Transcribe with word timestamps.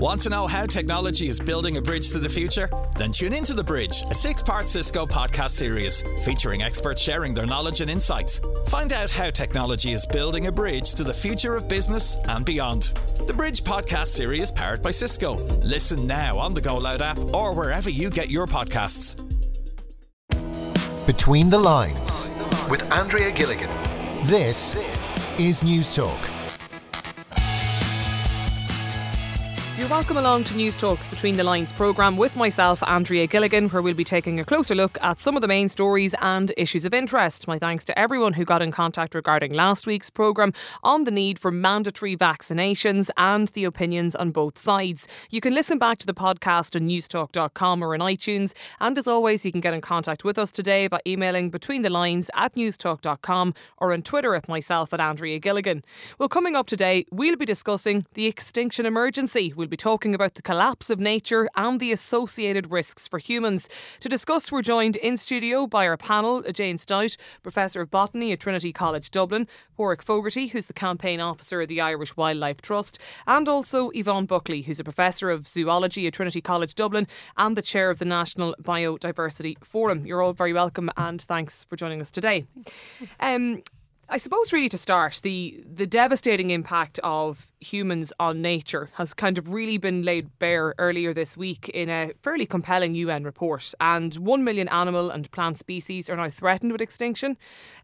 Want 0.00 0.22
to 0.22 0.30
know 0.30 0.46
how 0.46 0.64
technology 0.64 1.28
is 1.28 1.38
building 1.38 1.76
a 1.76 1.82
bridge 1.82 2.10
to 2.12 2.18
the 2.18 2.28
future? 2.28 2.70
Then 2.96 3.12
tune 3.12 3.34
into 3.34 3.52
The 3.52 3.62
Bridge, 3.62 4.02
a 4.08 4.14
six 4.14 4.40
part 4.40 4.66
Cisco 4.66 5.04
podcast 5.04 5.50
series 5.50 6.02
featuring 6.22 6.62
experts 6.62 7.02
sharing 7.02 7.34
their 7.34 7.44
knowledge 7.44 7.82
and 7.82 7.90
insights. 7.90 8.40
Find 8.68 8.94
out 8.94 9.10
how 9.10 9.28
technology 9.28 9.92
is 9.92 10.06
building 10.06 10.46
a 10.46 10.52
bridge 10.52 10.94
to 10.94 11.04
the 11.04 11.12
future 11.12 11.54
of 11.54 11.68
business 11.68 12.16
and 12.28 12.46
beyond. 12.46 12.98
The 13.26 13.34
Bridge 13.34 13.62
podcast 13.62 14.06
series 14.06 14.50
powered 14.50 14.80
by 14.80 14.90
Cisco. 14.90 15.34
Listen 15.58 16.06
now 16.06 16.38
on 16.38 16.54
the 16.54 16.62
Go 16.62 16.78
Loud 16.78 17.02
app 17.02 17.18
or 17.34 17.52
wherever 17.52 17.90
you 17.90 18.08
get 18.08 18.30
your 18.30 18.46
podcasts. 18.46 19.16
Between 21.06 21.50
the 21.50 21.58
Lines 21.58 22.30
with 22.70 22.90
Andrea 22.90 23.32
Gilligan. 23.32 23.68
This 24.24 24.76
is 25.38 25.62
News 25.62 25.94
Talk. 25.94 26.39
You're 29.80 29.88
welcome 29.88 30.18
along 30.18 30.44
to 30.44 30.54
News 30.54 30.76
Talks 30.76 31.08
Between 31.08 31.38
the 31.38 31.42
Lines 31.42 31.72
programme 31.72 32.18
with 32.18 32.36
myself, 32.36 32.82
Andrea 32.82 33.26
Gilligan, 33.26 33.70
where 33.70 33.80
we'll 33.80 33.94
be 33.94 34.04
taking 34.04 34.38
a 34.38 34.44
closer 34.44 34.74
look 34.74 34.98
at 35.00 35.22
some 35.22 35.36
of 35.36 35.40
the 35.40 35.48
main 35.48 35.70
stories 35.70 36.14
and 36.20 36.52
issues 36.58 36.84
of 36.84 36.92
interest. 36.92 37.48
My 37.48 37.58
thanks 37.58 37.86
to 37.86 37.98
everyone 37.98 38.34
who 38.34 38.44
got 38.44 38.60
in 38.60 38.72
contact 38.72 39.14
regarding 39.14 39.54
last 39.54 39.86
week's 39.86 40.10
programme 40.10 40.52
on 40.82 41.04
the 41.04 41.10
need 41.10 41.38
for 41.38 41.50
mandatory 41.50 42.14
vaccinations 42.14 43.08
and 43.16 43.48
the 43.48 43.64
opinions 43.64 44.14
on 44.14 44.32
both 44.32 44.58
sides. 44.58 45.08
You 45.30 45.40
can 45.40 45.54
listen 45.54 45.78
back 45.78 45.96
to 46.00 46.06
the 46.06 46.12
podcast 46.12 46.76
on 46.76 46.86
newstalk.com 46.86 47.82
or 47.82 47.94
on 47.94 48.00
iTunes. 48.00 48.52
And 48.80 48.98
as 48.98 49.08
always, 49.08 49.46
you 49.46 49.50
can 49.50 49.62
get 49.62 49.72
in 49.72 49.80
contact 49.80 50.24
with 50.24 50.38
us 50.38 50.52
today 50.52 50.88
by 50.88 51.00
emailing 51.06 51.48
between 51.48 51.80
the 51.80 51.88
lines 51.88 52.28
at 52.34 52.54
newstalk.com 52.54 53.54
or 53.78 53.94
on 53.94 54.02
Twitter 54.02 54.34
at 54.34 54.46
myself 54.46 54.92
at 54.92 55.00
Andrea 55.00 55.38
Gilligan. 55.38 55.82
Well, 56.18 56.28
coming 56.28 56.54
up 56.54 56.66
today, 56.66 57.06
we'll 57.10 57.36
be 57.36 57.46
discussing 57.46 58.04
the 58.12 58.26
extinction 58.26 58.84
emergency. 58.84 59.54
We'll 59.56 59.69
be 59.70 59.76
talking 59.76 60.14
about 60.14 60.34
the 60.34 60.42
collapse 60.42 60.90
of 60.90 61.00
nature 61.00 61.48
and 61.56 61.80
the 61.80 61.92
associated 61.92 62.70
risks 62.70 63.08
for 63.08 63.18
humans. 63.18 63.68
To 64.00 64.08
discuss, 64.08 64.50
we're 64.52 64.62
joined 64.62 64.96
in 64.96 65.16
studio 65.16 65.66
by 65.66 65.86
our 65.86 65.96
panel 65.96 66.42
Jane 66.42 66.78
Stout, 66.78 67.16
Professor 67.42 67.80
of 67.80 67.90
Botany 67.90 68.32
at 68.32 68.40
Trinity 68.40 68.72
College 68.72 69.10
Dublin, 69.10 69.46
Pádraig 69.78 70.02
Fogarty, 70.02 70.48
who's 70.48 70.66
the 70.66 70.72
Campaign 70.72 71.20
Officer 71.20 71.62
of 71.62 71.68
the 71.68 71.80
Irish 71.80 72.16
Wildlife 72.16 72.60
Trust, 72.60 72.98
and 73.26 73.48
also 73.48 73.90
Yvonne 73.90 74.26
Buckley, 74.26 74.62
who's 74.62 74.80
a 74.80 74.84
Professor 74.84 75.30
of 75.30 75.46
Zoology 75.46 76.06
at 76.06 76.14
Trinity 76.14 76.40
College 76.40 76.74
Dublin 76.74 77.06
and 77.36 77.56
the 77.56 77.62
Chair 77.62 77.90
of 77.90 77.98
the 77.98 78.04
National 78.04 78.54
Biodiversity 78.62 79.56
Forum. 79.64 80.04
You're 80.04 80.22
all 80.22 80.32
very 80.32 80.52
welcome 80.52 80.90
and 80.96 81.22
thanks 81.22 81.64
for 81.64 81.76
joining 81.76 82.00
us 82.00 82.10
today. 82.10 82.44
Um, 83.20 83.62
I 84.12 84.18
suppose 84.18 84.52
really 84.52 84.68
to 84.70 84.76
start, 84.76 85.20
the 85.22 85.62
the 85.72 85.86
devastating 85.86 86.50
impact 86.50 86.98
of 87.04 87.46
humans 87.60 88.12
on 88.18 88.42
nature 88.42 88.90
has 88.94 89.14
kind 89.14 89.38
of 89.38 89.52
really 89.52 89.78
been 89.78 90.02
laid 90.02 90.36
bare 90.40 90.74
earlier 90.78 91.14
this 91.14 91.36
week 91.36 91.68
in 91.68 91.88
a 91.88 92.10
fairly 92.20 92.44
compelling 92.44 92.96
UN 92.96 93.22
report. 93.22 93.72
And 93.80 94.12
one 94.16 94.42
million 94.42 94.66
animal 94.66 95.10
and 95.10 95.30
plant 95.30 95.58
species 95.58 96.10
are 96.10 96.16
now 96.16 96.28
threatened 96.28 96.72
with 96.72 96.80
extinction. 96.80 97.36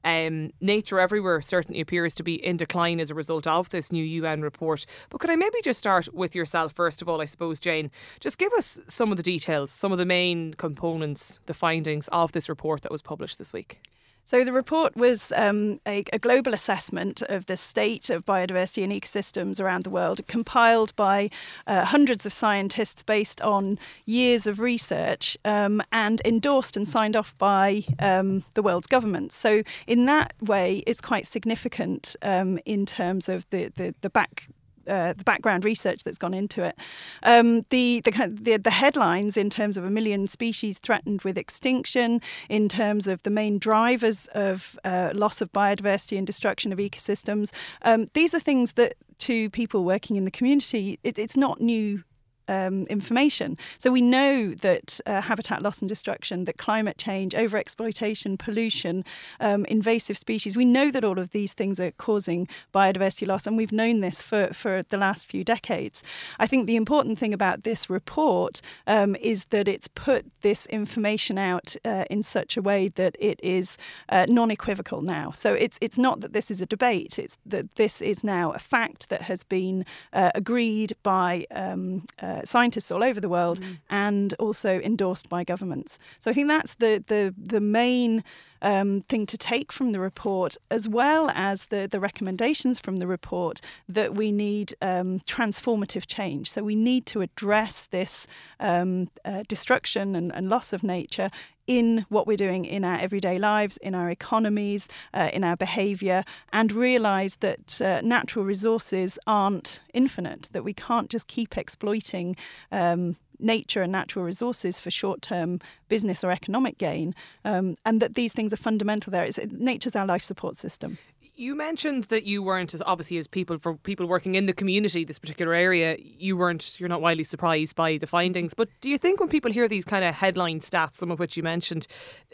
Um, 0.02 0.50
nature 0.60 0.98
everywhere 0.98 1.42
certainly 1.42 1.80
appears 1.80 2.12
to 2.16 2.24
be 2.24 2.44
in 2.44 2.56
decline 2.56 2.98
as 2.98 3.12
a 3.12 3.14
result 3.14 3.46
of 3.46 3.70
this 3.70 3.92
new 3.92 4.05
UN 4.05 4.42
report. 4.42 4.84
But 5.11 5.20
could 5.20 5.30
I 5.30 5.36
maybe 5.36 5.62
just 5.62 5.78
start 5.78 6.12
with 6.12 6.34
yourself 6.34 6.72
first 6.72 7.00
of 7.02 7.08
all, 7.08 7.20
I 7.20 7.27
suppose, 7.27 7.61
Jane? 7.61 7.92
Just 8.18 8.38
give 8.38 8.52
us 8.55 8.80
some 8.88 9.12
of 9.12 9.16
the 9.16 9.22
details, 9.22 9.70
some 9.70 9.92
of 9.92 9.98
the 9.98 10.05
main 10.05 10.55
components, 10.55 11.38
the 11.46 11.55
findings 11.55 12.08
of 12.08 12.33
this 12.33 12.48
report 12.48 12.83
that 12.83 12.90
was 12.90 13.00
published 13.00 13.38
this 13.38 13.52
week. 13.52 13.80
So 14.28 14.42
the 14.42 14.52
report 14.52 14.96
was 14.96 15.32
um, 15.36 15.78
a, 15.86 16.02
a, 16.12 16.19
global 16.19 16.52
assessment 16.52 17.22
of 17.28 17.46
the 17.46 17.56
state 17.56 18.10
of 18.10 18.27
biodiversity 18.27 18.83
and 18.83 18.92
ecosystems 18.92 19.60
around 19.60 19.84
the 19.84 19.91
world, 19.91 20.27
compiled 20.27 20.96
by 20.96 21.30
uh, 21.64 21.84
hundreds 21.84 22.27
of 22.27 22.33
scientists 22.33 23.05
based 23.05 23.41
on 23.41 23.78
years 24.05 24.48
of 24.48 24.58
research 24.58 25.38
um, 25.44 25.80
and 25.92 26.20
endorsed 26.24 26.77
and 26.77 26.88
signed 26.88 27.14
off 27.14 27.38
by 27.38 27.84
um, 28.00 28.42
the 28.55 28.62
world's 28.62 28.88
governments. 28.88 29.36
So 29.36 29.62
in 29.86 30.06
that 30.06 30.34
way, 30.40 30.83
it's 30.89 31.01
quite 31.01 31.24
significant 31.24 32.17
um, 32.20 32.58
in 32.64 32.84
terms 32.84 33.28
of 33.28 33.48
the, 33.51 33.70
the, 33.77 33.95
the 34.01 34.11
back 34.11 34.48
uh, 34.89 35.13
the 35.13 35.24
background 35.24 35.64
research 35.64 36.05
that's 36.05 36.19
gone 36.19 36.35
into 36.35 36.63
it. 36.63 36.77
Um, 37.23 37.63
the, 37.70 38.01
the, 38.05 38.11
the 38.42 38.57
the 38.58 38.70
headlines 38.70 39.36
in 39.36 39.51
terms 39.51 39.77
of 39.77 39.85
a 39.85 39.91
million 39.91 40.27
species 40.27 40.79
threatened 40.79 41.23
with 41.23 41.39
extinction, 41.39 42.20
in 42.48 42.69
terms 42.69 43.07
of 43.07 43.23
the 43.23 43.30
main 43.30 43.58
drivers 43.58 44.29
of 44.35 44.79
uh, 44.85 45.13
loss 45.14 45.41
of 45.41 45.52
biodiversity 45.52 46.17
and 46.19 46.27
destruction 46.27 46.73
of 46.73 46.79
ecosystems. 46.79 47.52
Um, 47.83 48.07
these 48.14 48.35
are 48.35 48.41
things 48.41 48.73
that 48.73 48.95
to 49.19 49.51
people 49.51 49.85
working 49.85 50.17
in 50.17 50.25
the 50.25 50.30
community, 50.30 50.98
it, 51.02 51.19
it's 51.19 51.36
not 51.36 51.61
new 51.61 52.05
um, 52.48 52.84
information. 52.86 53.57
So 53.79 53.90
we 53.90 54.01
know 54.01 54.55
that 54.55 55.01
uh, 55.07 55.20
habitat 55.23 55.62
loss 55.62 55.80
and 55.80 55.89
destruction, 55.89 56.45
that 56.45 56.58
climate 56.58 56.98
change, 56.98 57.33
overexploitation, 57.34 58.39
pollution, 58.39 59.05
um, 59.40 59.64
invasive 59.67 60.17
species, 60.17 60.57
we 60.57 60.64
know 60.64 60.90
that 60.90 61.05
all 61.05 61.18
of 61.18 61.30
these 61.30 61.52
things 61.52 61.80
are 61.80 61.90
causing 61.92 62.48
biodiversity 62.74 63.27
loss, 63.27 63.46
and 63.46 63.57
we've 63.57 63.73
known 63.73 64.01
this 64.01 64.23
for, 64.23 64.48
for 64.48 64.83
the 64.83 64.96
last 64.96 65.27
few 65.27 65.45
decades. 65.45 66.02
I 66.39 66.46
think 66.46 66.67
the 66.67 66.77
important 66.77 67.18
thing 67.18 67.33
about 67.34 67.64
this 67.64 67.90
report 67.90 68.61
um, 68.86 69.17
is 69.17 69.46
that 69.46 69.68
it's 69.68 69.89
put 69.89 70.27
this 70.42 70.67
information 70.67 71.39
out 71.39 71.77
uh, 71.84 72.05
in 72.11 72.23
such 72.23 72.57
a 72.57 72.63
way 72.63 72.89
that 72.89 73.17
it 73.18 73.40
is 73.42 73.77
uh, 74.08 74.27
non-equivocal 74.28 75.02
now. 75.02 75.33
So 75.33 75.55
it's 75.55 75.78
it's 75.80 75.98
not 75.98 76.20
that 76.20 76.33
this 76.33 76.51
is 76.51 76.61
a 76.61 76.67
debate; 76.67 77.18
it's 77.18 77.39
that 77.46 77.74
this 77.77 78.01
is 78.01 78.23
now 78.24 78.52
a 78.52 78.58
fact 78.58 79.08
that 79.08 79.23
has 79.23 79.42
been 79.45 79.84
uh, 80.13 80.30
agreed 80.34 80.92
by 81.02 81.46
um, 81.51 82.05
uh, 82.36 82.42
scientists 82.45 82.91
all 82.91 83.02
over 83.02 83.20
the 83.20 83.29
world 83.29 83.61
mm. 83.61 83.79
and 83.89 84.35
also 84.39 84.80
endorsed 84.80 85.29
by 85.29 85.45
governments. 85.45 85.98
So 86.19 86.30
I 86.30 86.35
think 86.35 86.48
that's 86.48 86.74
the 86.74 87.02
the 87.07 87.35
the 87.36 87.61
main 87.61 88.23
um, 88.63 89.02
thing 89.02 89.27
to 89.27 89.39
take 89.39 89.73
from 89.73 89.92
the 89.92 90.01
report, 90.01 90.57
as 90.70 90.89
well 90.89 91.30
as 91.35 91.67
the, 91.67 91.86
the 91.86 92.01
recommendations 92.01 92.80
from 92.80 92.96
the 92.96 93.07
report 93.07 93.61
that 93.89 94.14
we 94.14 94.33
need 94.33 94.75
um, 94.80 95.20
transformative 95.20 96.07
change. 96.07 96.51
So 96.51 96.63
we 96.63 96.75
need 96.75 97.07
to 97.07 97.20
address 97.20 97.86
this 97.86 98.27
um, 98.61 99.11
uh, 99.25 99.42
destruction 99.48 100.17
and, 100.17 100.35
and 100.35 100.48
loss 100.48 100.73
of 100.73 100.83
nature 100.83 101.30
in 101.66 102.06
what 102.08 102.27
we're 102.27 102.36
doing 102.36 102.64
in 102.64 102.84
our 102.84 102.98
everyday 102.98 103.38
lives, 103.38 103.77
in 103.78 103.94
our 103.94 104.10
economies, 104.10 104.88
uh, 105.14 105.30
in 105.32 105.44
our 105.44 105.56
behaviour, 105.56 106.24
and 106.52 106.72
realise 106.72 107.36
that 107.36 107.80
uh, 107.80 108.00
natural 108.02 108.44
resources 108.44 109.18
aren't 109.27 109.80
infinite, 109.92 110.48
that 110.52 110.64
we 110.64 110.72
can't 110.72 111.10
just 111.10 111.27
keep 111.27 111.56
exploiting. 111.56 112.36
Um, 112.70 113.16
nature 113.38 113.82
and 113.82 113.92
natural 113.92 114.24
resources 114.24 114.80
for 114.80 114.90
short-term 114.90 115.60
business 115.90 116.24
or 116.24 116.30
economic 116.30 116.78
gain, 116.78 117.14
um, 117.44 117.77
and 117.84 118.00
that 118.00 118.14
these 118.14 118.33
things 118.33 118.50
are 118.50 118.56
fundamental. 118.56 119.10
There, 119.10 119.24
it's, 119.24 119.38
nature's 119.52 119.94
our 119.94 120.06
life 120.06 120.24
support 120.24 120.56
system. 120.56 120.96
You 121.39 121.55
mentioned 121.55 122.05
that 122.05 122.24
you 122.24 122.42
weren't 122.42 122.73
as 122.73 122.83
obviously 122.86 123.19
as 123.19 123.27
people 123.27 123.58
for 123.58 123.77
people 123.77 124.07
working 124.07 124.36
in 124.36 124.47
the 124.47 124.55
community, 124.55 125.05
this 125.05 125.19
particular 125.19 125.52
area, 125.52 125.98
you 126.01 126.35
weren't 126.35 126.80
you're 126.80 126.89
not 126.89 127.02
widely 127.02 127.24
surprised 127.24 127.77
by 127.77 127.98
the 127.98 128.06
findings. 128.06 128.55
But 128.55 128.70
do 128.81 128.88
you 128.88 128.97
think 128.97 129.20
when 129.20 129.29
people 129.29 129.52
hear 129.52 129.69
these 129.69 129.85
kind 129.85 130.02
of 130.02 130.14
headline 130.14 130.61
stats, 130.61 130.94
some 130.94 131.11
of 131.11 131.19
which 131.19 131.37
you 131.37 131.43
mentioned, 131.43 131.87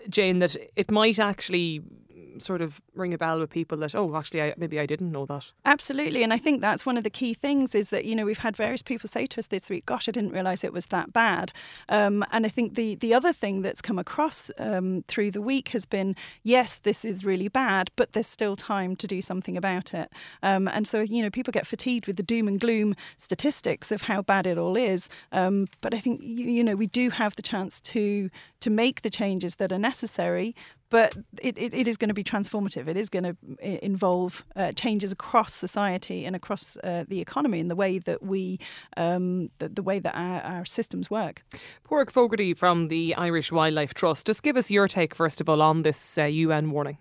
Jane, 0.08 0.38
that 0.38 0.56
it 0.76 0.92
might 0.92 1.18
actually 1.18 1.82
sort 2.38 2.60
of 2.60 2.80
ring 2.94 3.14
a 3.14 3.18
bell 3.18 3.40
with 3.40 3.50
people 3.50 3.78
that 3.78 3.94
oh 3.94 4.16
actually 4.16 4.42
I, 4.42 4.54
maybe 4.56 4.78
I 4.78 4.86
didn't 4.86 5.12
know 5.12 5.26
that. 5.26 5.52
Absolutely 5.64 6.22
and 6.22 6.32
I 6.32 6.38
think 6.38 6.60
that's 6.60 6.86
one 6.86 6.96
of 6.96 7.04
the 7.04 7.10
key 7.10 7.34
things 7.34 7.74
is 7.74 7.90
that 7.90 8.04
you 8.04 8.14
know 8.14 8.24
we've 8.24 8.38
had 8.38 8.56
various 8.56 8.82
people 8.82 9.08
say 9.08 9.26
to 9.26 9.38
us 9.38 9.46
this 9.46 9.68
week 9.68 9.86
gosh 9.86 10.08
I 10.08 10.12
didn't 10.12 10.32
realize 10.32 10.64
it 10.64 10.72
was 10.72 10.86
that 10.86 11.12
bad. 11.12 11.52
Um, 11.88 12.24
and 12.32 12.46
I 12.46 12.48
think 12.48 12.74
the 12.74 12.94
the 12.96 13.14
other 13.14 13.32
thing 13.32 13.62
that's 13.62 13.82
come 13.82 13.98
across 13.98 14.50
um, 14.58 15.04
through 15.08 15.30
the 15.30 15.42
week 15.42 15.68
has 15.68 15.86
been 15.86 16.16
yes 16.42 16.78
this 16.78 17.04
is 17.04 17.24
really 17.24 17.48
bad 17.48 17.90
but 17.96 18.12
there's 18.12 18.26
still 18.26 18.56
time 18.56 18.96
to 18.96 19.06
do 19.06 19.20
something 19.20 19.56
about 19.56 19.94
it. 19.94 20.10
Um, 20.42 20.68
and 20.68 20.86
so 20.86 21.00
you 21.00 21.22
know 21.22 21.30
people 21.30 21.52
get 21.52 21.66
fatigued 21.66 22.06
with 22.06 22.16
the 22.16 22.22
doom 22.22 22.48
and 22.48 22.60
gloom 22.60 22.94
statistics 23.16 23.90
of 23.90 24.02
how 24.02 24.22
bad 24.22 24.46
it 24.46 24.58
all 24.58 24.76
is 24.76 25.08
um, 25.32 25.66
but 25.80 25.94
I 25.94 25.98
think 25.98 26.20
you, 26.22 26.46
you 26.46 26.64
know 26.64 26.74
we 26.74 26.86
do 26.86 27.10
have 27.10 27.36
the 27.36 27.42
chance 27.42 27.80
to 27.80 28.30
to 28.60 28.70
make 28.70 29.02
the 29.02 29.10
changes 29.10 29.56
that 29.56 29.72
are 29.72 29.78
necessary 29.78 30.54
but 30.92 31.16
it, 31.40 31.56
it, 31.56 31.72
it 31.72 31.88
is 31.88 31.96
going 31.96 32.10
to 32.10 32.14
be 32.14 32.22
transformative. 32.22 32.86
It 32.86 32.98
is 32.98 33.08
going 33.08 33.24
to 33.24 33.84
involve 33.84 34.44
uh, 34.54 34.72
changes 34.72 35.10
across 35.10 35.54
society 35.54 36.26
and 36.26 36.36
across 36.36 36.76
uh, 36.84 37.04
the 37.08 37.18
economy 37.18 37.60
in 37.60 37.68
the 37.68 37.74
way 37.74 37.98
that 37.98 38.22
we, 38.22 38.58
um, 38.98 39.48
the, 39.58 39.70
the, 39.70 39.82
way 39.82 40.00
that 40.00 40.14
our, 40.14 40.42
our 40.42 40.64
systems 40.66 41.10
work. 41.10 41.42
Pádraig 41.88 42.10
Fogarty 42.10 42.52
from 42.52 42.88
the 42.88 43.14
Irish 43.14 43.50
Wildlife 43.50 43.94
Trust. 43.94 44.26
Just 44.26 44.42
give 44.42 44.58
us 44.58 44.70
your 44.70 44.86
take, 44.86 45.14
first 45.14 45.40
of 45.40 45.48
all, 45.48 45.62
on 45.62 45.82
this 45.82 46.18
uh, 46.18 46.24
UN 46.24 46.70
warning. 46.70 46.98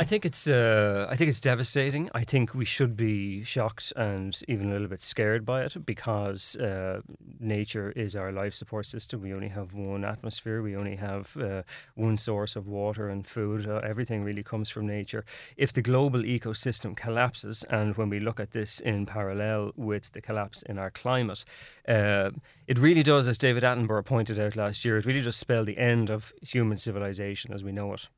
I 0.00 0.04
think 0.04 0.24
it's 0.24 0.46
uh, 0.46 1.08
I 1.10 1.16
think 1.16 1.28
it's 1.28 1.40
devastating. 1.40 2.08
I 2.14 2.22
think 2.22 2.54
we 2.54 2.64
should 2.64 2.96
be 2.96 3.42
shocked 3.42 3.92
and 3.96 4.40
even 4.46 4.68
a 4.68 4.72
little 4.72 4.86
bit 4.86 5.02
scared 5.02 5.44
by 5.44 5.64
it 5.64 5.84
because 5.84 6.54
uh, 6.54 7.00
nature 7.40 7.90
is 7.90 8.14
our 8.14 8.30
life 8.30 8.54
support 8.54 8.86
system. 8.86 9.22
We 9.22 9.34
only 9.34 9.48
have 9.48 9.74
one 9.74 10.04
atmosphere. 10.04 10.62
We 10.62 10.76
only 10.76 10.94
have 10.94 11.36
uh, 11.36 11.62
one 11.96 12.16
source 12.16 12.54
of 12.54 12.68
water 12.68 13.08
and 13.08 13.26
food. 13.26 13.68
Uh, 13.68 13.80
everything 13.82 14.22
really 14.22 14.44
comes 14.44 14.70
from 14.70 14.86
nature. 14.86 15.24
If 15.56 15.72
the 15.72 15.82
global 15.82 16.22
ecosystem 16.22 16.96
collapses, 16.96 17.64
and 17.64 17.96
when 17.96 18.08
we 18.08 18.20
look 18.20 18.38
at 18.38 18.52
this 18.52 18.78
in 18.78 19.04
parallel 19.04 19.72
with 19.74 20.12
the 20.12 20.20
collapse 20.20 20.62
in 20.62 20.78
our 20.78 20.92
climate, 20.92 21.44
uh, 21.88 22.30
it 22.68 22.78
really 22.78 23.02
does, 23.02 23.26
as 23.26 23.36
David 23.36 23.64
Attenborough 23.64 24.04
pointed 24.04 24.38
out 24.38 24.54
last 24.54 24.84
year, 24.84 24.96
it 24.96 25.06
really 25.06 25.22
does 25.22 25.34
spell 25.34 25.64
the 25.64 25.76
end 25.76 26.08
of 26.08 26.32
human 26.40 26.78
civilization 26.78 27.52
as 27.52 27.64
we 27.64 27.72
know 27.72 27.92
it 27.94 28.08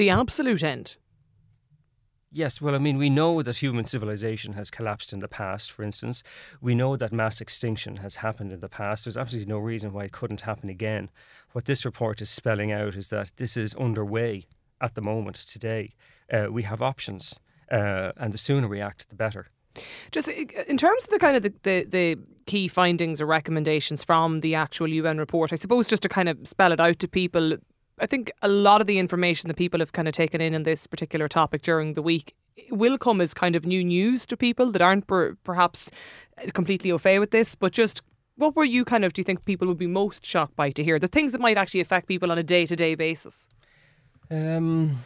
the 0.00 0.10
absolute 0.10 0.64
end. 0.64 0.96
Yes, 2.32 2.58
well, 2.58 2.74
I 2.74 2.78
mean, 2.78 2.96
we 2.96 3.10
know 3.10 3.42
that 3.42 3.58
human 3.58 3.84
civilization 3.84 4.54
has 4.54 4.70
collapsed 4.70 5.12
in 5.12 5.18
the 5.18 5.28
past, 5.28 5.70
for 5.70 5.82
instance. 5.82 6.22
We 6.58 6.74
know 6.74 6.96
that 6.96 7.12
mass 7.12 7.40
extinction 7.42 7.96
has 7.96 8.16
happened 8.16 8.50
in 8.50 8.60
the 8.60 8.68
past. 8.68 9.04
There's 9.04 9.18
absolutely 9.18 9.52
no 9.52 9.58
reason 9.58 9.92
why 9.92 10.04
it 10.04 10.12
couldn't 10.12 10.40
happen 10.42 10.70
again. 10.70 11.10
What 11.52 11.66
this 11.66 11.84
report 11.84 12.22
is 12.22 12.30
spelling 12.30 12.72
out 12.72 12.94
is 12.94 13.08
that 13.08 13.32
this 13.36 13.58
is 13.58 13.74
underway 13.74 14.46
at 14.80 14.94
the 14.94 15.02
moment, 15.02 15.36
today. 15.36 15.92
Uh, 16.32 16.46
we 16.50 16.62
have 16.62 16.80
options, 16.80 17.38
uh, 17.70 18.12
and 18.16 18.32
the 18.32 18.38
sooner 18.38 18.68
we 18.68 18.80
act, 18.80 19.10
the 19.10 19.16
better. 19.16 19.48
Just 20.12 20.28
in 20.28 20.78
terms 20.78 21.04
of 21.04 21.10
the 21.10 21.18
kind 21.18 21.36
of 21.36 21.42
the, 21.42 21.52
the, 21.62 21.84
the, 21.84 22.18
key 22.46 22.66
findings 22.66 23.20
or 23.20 23.26
recommendations 23.26 24.02
from 24.02 24.40
the 24.40 24.56
actual 24.56 24.88
UN 24.88 25.18
report, 25.18 25.52
I 25.52 25.56
suppose 25.56 25.86
just 25.86 26.02
to 26.02 26.08
kind 26.08 26.28
of 26.28 26.48
spell 26.48 26.72
it 26.72 26.80
out 26.80 26.98
to 26.98 27.06
people, 27.06 27.56
I 28.00 28.06
think 28.06 28.32
a 28.42 28.48
lot 28.48 28.80
of 28.80 28.86
the 28.86 28.98
information 28.98 29.48
that 29.48 29.56
people 29.56 29.80
have 29.80 29.92
kind 29.92 30.08
of 30.08 30.14
taken 30.14 30.40
in 30.40 30.54
in 30.54 30.62
this 30.62 30.86
particular 30.86 31.28
topic 31.28 31.62
during 31.62 31.92
the 31.92 32.02
week 32.02 32.34
will 32.70 32.98
come 32.98 33.20
as 33.20 33.34
kind 33.34 33.56
of 33.56 33.64
new 33.64 33.84
news 33.84 34.26
to 34.26 34.36
people 34.36 34.70
that 34.72 34.82
aren't 34.82 35.06
per, 35.06 35.34
perhaps 35.44 35.90
completely 36.54 36.90
au 36.90 36.98
fait 36.98 37.18
with 37.18 37.30
this, 37.30 37.54
but 37.54 37.72
just 37.72 38.02
what 38.36 38.56
were 38.56 38.64
you 38.64 38.84
kind 38.84 39.04
of 39.04 39.12
do 39.12 39.20
you 39.20 39.24
think 39.24 39.44
people 39.44 39.68
would 39.68 39.78
be 39.78 39.86
most 39.86 40.24
shocked 40.24 40.56
by 40.56 40.70
to 40.70 40.82
hear 40.82 40.98
the 40.98 41.06
things 41.06 41.32
that 41.32 41.40
might 41.40 41.58
actually 41.58 41.80
affect 41.80 42.08
people 42.08 42.32
on 42.32 42.38
a 42.38 42.42
day 42.42 42.66
to 42.66 42.74
day 42.74 42.94
basis? 42.94 43.48
Um, 44.30 44.98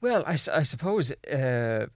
well, 0.00 0.24
I, 0.26 0.32
I 0.32 0.62
suppose 0.62 1.12
uh, 1.12 1.86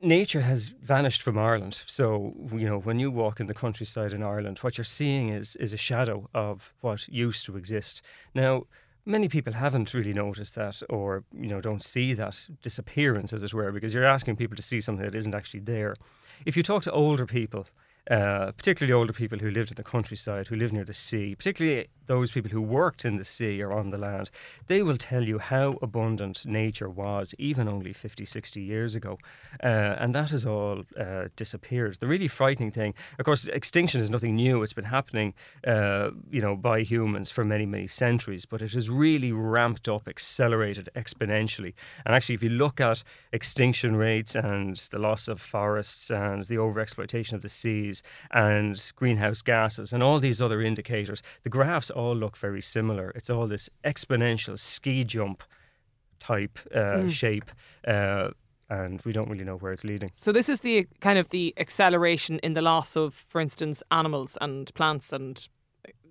nature 0.00 0.42
has 0.42 0.68
vanished 0.68 1.22
from 1.22 1.38
Ireland. 1.38 1.82
So, 1.86 2.34
you 2.52 2.66
know, 2.66 2.78
when 2.78 2.98
you 2.98 3.10
walk 3.10 3.40
in 3.40 3.46
the 3.46 3.54
countryside 3.54 4.12
in 4.12 4.22
Ireland, 4.22 4.58
what 4.58 4.78
you're 4.78 4.84
seeing 4.84 5.28
is, 5.30 5.56
is 5.56 5.72
a 5.72 5.76
shadow 5.76 6.28
of 6.34 6.72
what 6.80 7.08
used 7.08 7.46
to 7.46 7.56
exist. 7.56 8.02
Now, 8.34 8.64
many 9.04 9.28
people 9.28 9.54
haven't 9.54 9.94
really 9.94 10.12
noticed 10.12 10.54
that 10.54 10.82
or, 10.88 11.24
you 11.32 11.48
know, 11.48 11.60
don't 11.60 11.82
see 11.82 12.14
that 12.14 12.48
disappearance, 12.62 13.32
as 13.32 13.42
it 13.42 13.54
were, 13.54 13.72
because 13.72 13.94
you're 13.94 14.04
asking 14.04 14.36
people 14.36 14.56
to 14.56 14.62
see 14.62 14.80
something 14.80 15.04
that 15.04 15.14
isn't 15.14 15.34
actually 15.34 15.60
there. 15.60 15.96
If 16.46 16.56
you 16.56 16.62
talk 16.62 16.82
to 16.84 16.92
older 16.92 17.26
people, 17.26 17.66
uh, 18.10 18.52
particularly 18.52 18.92
older 18.92 19.12
people 19.12 19.38
who 19.38 19.50
lived 19.50 19.70
in 19.70 19.76
the 19.76 19.82
countryside, 19.82 20.46
who 20.46 20.56
live 20.56 20.72
near 20.72 20.84
the 20.84 20.94
sea, 20.94 21.34
particularly 21.34 21.88
those 22.08 22.32
people 22.32 22.50
who 22.50 22.62
worked 22.62 23.04
in 23.04 23.16
the 23.16 23.24
sea 23.24 23.62
or 23.62 23.72
on 23.72 23.90
the 23.90 23.98
land, 23.98 24.30
they 24.66 24.82
will 24.82 24.98
tell 24.98 25.22
you 25.22 25.38
how 25.38 25.78
abundant 25.80 26.44
nature 26.44 26.88
was 26.88 27.34
even 27.38 27.68
only 27.68 27.92
50, 27.92 28.24
60 28.24 28.60
years 28.60 28.94
ago. 28.94 29.18
Uh, 29.62 29.94
and 29.98 30.14
that 30.14 30.30
has 30.30 30.44
all 30.44 30.82
uh, 30.98 31.28
disappeared. 31.36 31.98
The 32.00 32.06
really 32.06 32.28
frightening 32.28 32.72
thing, 32.72 32.94
of 33.18 33.24
course, 33.24 33.46
extinction 33.46 34.00
is 34.00 34.10
nothing 34.10 34.34
new. 34.34 34.62
It's 34.62 34.72
been 34.72 34.84
happening, 34.84 35.34
uh, 35.66 36.10
you 36.30 36.40
know, 36.40 36.56
by 36.56 36.80
humans 36.80 37.30
for 37.30 37.44
many, 37.44 37.66
many 37.66 37.86
centuries, 37.86 38.44
but 38.46 38.62
it 38.62 38.72
has 38.72 38.90
really 38.90 39.32
ramped 39.32 39.88
up, 39.88 40.08
accelerated 40.08 40.88
exponentially. 40.96 41.74
And 42.04 42.14
actually, 42.14 42.34
if 42.34 42.42
you 42.42 42.50
look 42.50 42.80
at 42.80 43.02
extinction 43.32 43.96
rates 43.96 44.34
and 44.34 44.76
the 44.76 44.98
loss 44.98 45.28
of 45.28 45.40
forests 45.40 46.10
and 46.10 46.44
the 46.44 46.56
overexploitation 46.56 47.34
of 47.34 47.42
the 47.42 47.48
seas 47.48 48.02
and 48.30 48.92
greenhouse 48.96 49.42
gases 49.42 49.92
and 49.92 50.02
all 50.02 50.18
these 50.18 50.40
other 50.40 50.60
indicators, 50.60 51.22
the 51.42 51.50
graphs 51.50 51.90
all 51.98 52.14
look 52.14 52.36
very 52.36 52.62
similar. 52.62 53.10
It's 53.14 53.28
all 53.28 53.46
this 53.48 53.68
exponential 53.84 54.58
ski 54.58 55.04
jump 55.04 55.42
type 56.20 56.58
uh, 56.74 57.02
mm. 57.02 57.10
shape. 57.10 57.50
Uh, 57.86 58.28
and 58.70 59.00
we 59.04 59.12
don't 59.12 59.30
really 59.30 59.44
know 59.44 59.56
where 59.56 59.72
it's 59.72 59.84
leading. 59.84 60.10
So 60.12 60.30
this 60.30 60.48
is 60.48 60.60
the 60.60 60.86
kind 61.00 61.18
of 61.18 61.30
the 61.30 61.54
acceleration 61.56 62.38
in 62.40 62.52
the 62.52 62.62
loss 62.62 62.96
of, 62.96 63.14
for 63.14 63.40
instance, 63.40 63.82
animals 63.90 64.36
and 64.40 64.72
plants 64.74 65.12
and 65.12 65.48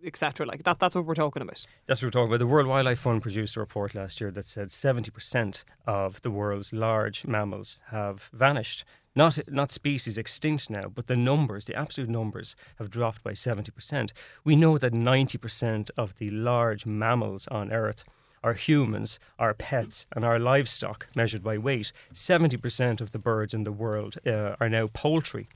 etc. 0.03 0.45
Like 0.45 0.63
that. 0.63 0.79
That's 0.79 0.95
what 0.95 1.05
we're 1.05 1.13
talking 1.13 1.41
about. 1.41 1.65
That's 1.85 2.01
what 2.01 2.07
we're 2.07 2.11
talking 2.11 2.29
about. 2.29 2.39
The 2.39 2.47
World 2.47 2.67
Wildlife 2.67 2.99
Fund 2.99 3.21
produced 3.21 3.55
a 3.57 3.59
report 3.59 3.95
last 3.95 4.19
year 4.19 4.31
that 4.31 4.45
said 4.45 4.71
seventy 4.71 5.11
percent 5.11 5.63
of 5.85 6.21
the 6.21 6.31
world's 6.31 6.73
large 6.73 7.25
mammals 7.25 7.79
have 7.87 8.29
vanished 8.33 8.85
not 9.17 9.39
not 9.49 9.71
species 9.71 10.17
extinct 10.17 10.69
now, 10.69 10.87
but 10.95 11.07
the 11.07 11.17
numbers, 11.17 11.65
the 11.65 11.75
absolute 11.75 12.09
numbers, 12.09 12.55
have 12.77 12.89
dropped 12.89 13.21
by 13.23 13.33
seventy 13.33 13.71
percent. 13.71 14.13
We 14.45 14.55
know 14.55 14.77
that 14.77 14.93
ninety 14.93 15.37
percent 15.37 15.91
of 15.97 16.15
the 16.19 16.29
large 16.29 16.85
mammals 16.85 17.47
on 17.47 17.73
Earth 17.73 18.03
are 18.43 18.53
humans, 18.53 19.19
our 19.37 19.53
pets, 19.53 20.05
and 20.15 20.23
our 20.23 20.39
livestock 20.39 21.07
measured 21.15 21.43
by 21.43 21.57
weight. 21.57 21.91
Seventy 22.13 22.57
percent 22.57 23.01
of 23.01 23.11
the 23.11 23.19
birds 23.19 23.53
in 23.53 23.63
the 23.63 23.77
world 23.83 24.15
uh, 24.25 24.55
are 24.59 24.69
now 24.69 24.87
poultry. 24.93 25.47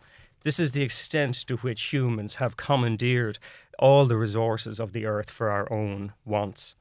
This 0.43 0.59
is 0.59 0.71
the 0.71 0.81
extent 0.81 1.35
to 1.45 1.57
which 1.57 1.93
humans 1.93 2.35
have 2.35 2.57
commandeered 2.57 3.37
all 3.77 4.05
the 4.05 4.17
resources 4.17 4.79
of 4.79 4.91
the 4.91 5.05
earth 5.05 5.29
for 5.29 5.49
our 5.51 5.71
own 5.71 6.13
wants. 6.25 6.75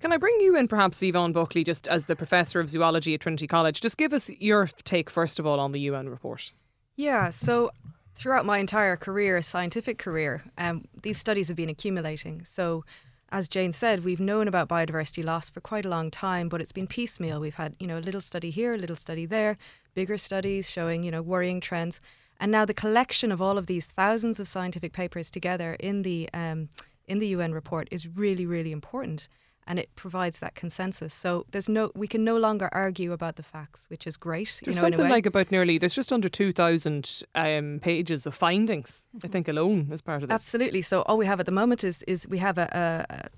Can 0.00 0.12
I 0.12 0.16
bring 0.16 0.38
you 0.40 0.56
in, 0.56 0.68
perhaps, 0.68 1.02
Yvonne 1.02 1.32
Buckley, 1.32 1.64
just 1.64 1.88
as 1.88 2.06
the 2.06 2.16
Professor 2.16 2.60
of 2.60 2.68
Zoology 2.68 3.14
at 3.14 3.20
Trinity 3.20 3.46
College? 3.46 3.80
Just 3.80 3.96
give 3.96 4.12
us 4.12 4.30
your 4.30 4.68
take, 4.84 5.10
first 5.10 5.38
of 5.38 5.46
all, 5.46 5.58
on 5.58 5.72
the 5.72 5.80
UN 5.80 6.08
report. 6.08 6.52
Yeah, 6.96 7.30
so 7.30 7.72
throughout 8.14 8.46
my 8.46 8.58
entire 8.58 8.96
career, 8.96 9.42
scientific 9.42 9.98
career, 9.98 10.44
um, 10.58 10.84
these 11.02 11.18
studies 11.18 11.48
have 11.48 11.56
been 11.56 11.68
accumulating. 11.68 12.44
So, 12.44 12.84
as 13.32 13.48
Jane 13.48 13.72
said, 13.72 14.04
we've 14.04 14.20
known 14.20 14.46
about 14.46 14.68
biodiversity 14.68 15.24
loss 15.24 15.50
for 15.50 15.60
quite 15.60 15.84
a 15.84 15.88
long 15.88 16.10
time, 16.10 16.48
but 16.48 16.60
it's 16.60 16.72
been 16.72 16.86
piecemeal. 16.86 17.40
We've 17.40 17.56
had, 17.56 17.74
you 17.80 17.86
know, 17.88 17.98
a 17.98 18.00
little 18.00 18.20
study 18.20 18.50
here, 18.50 18.74
a 18.74 18.78
little 18.78 18.94
study 18.94 19.26
there, 19.26 19.58
bigger 19.94 20.16
studies 20.16 20.70
showing, 20.70 21.02
you 21.02 21.10
know, 21.10 21.22
worrying 21.22 21.60
trends. 21.60 22.00
And 22.38 22.52
now 22.52 22.64
the 22.64 22.74
collection 22.74 23.32
of 23.32 23.42
all 23.42 23.58
of 23.58 23.66
these 23.66 23.86
thousands 23.86 24.38
of 24.38 24.46
scientific 24.46 24.92
papers 24.92 25.30
together 25.30 25.76
in 25.80 26.02
the 26.02 26.28
um, 26.32 26.68
in 27.06 27.18
the 27.18 27.28
UN 27.28 27.52
report 27.52 27.88
is 27.90 28.06
really, 28.06 28.46
really 28.46 28.72
important 28.72 29.28
and 29.66 29.78
it 29.78 29.94
provides 29.96 30.40
that 30.40 30.54
consensus. 30.54 31.14
So 31.14 31.46
there's 31.50 31.68
no, 31.68 31.90
we 31.94 32.06
can 32.06 32.24
no 32.24 32.36
longer 32.36 32.68
argue 32.72 33.12
about 33.12 33.36
the 33.36 33.42
facts, 33.42 33.86
which 33.88 34.06
is 34.06 34.16
great. 34.16 34.60
There's 34.64 34.76
you 34.76 34.82
know, 34.82 34.88
something 34.88 35.08
like 35.08 35.26
about 35.26 35.50
nearly, 35.50 35.78
there's 35.78 35.94
just 35.94 36.12
under 36.12 36.28
2,000 36.28 37.22
um, 37.34 37.80
pages 37.82 38.26
of 38.26 38.34
findings, 38.34 39.06
I 39.24 39.28
think, 39.28 39.48
alone 39.48 39.88
as 39.90 40.00
part 40.00 40.22
of 40.22 40.28
this. 40.28 40.34
Absolutely. 40.34 40.82
So 40.82 41.02
all 41.02 41.16
we 41.16 41.26
have 41.26 41.40
at 41.40 41.46
the 41.46 41.52
moment 41.52 41.82
is, 41.82 42.02
is 42.02 42.28
we 42.28 42.38
have 42.38 42.58
a, 42.58 43.06
a, 43.10 43.14
a 43.14 43.28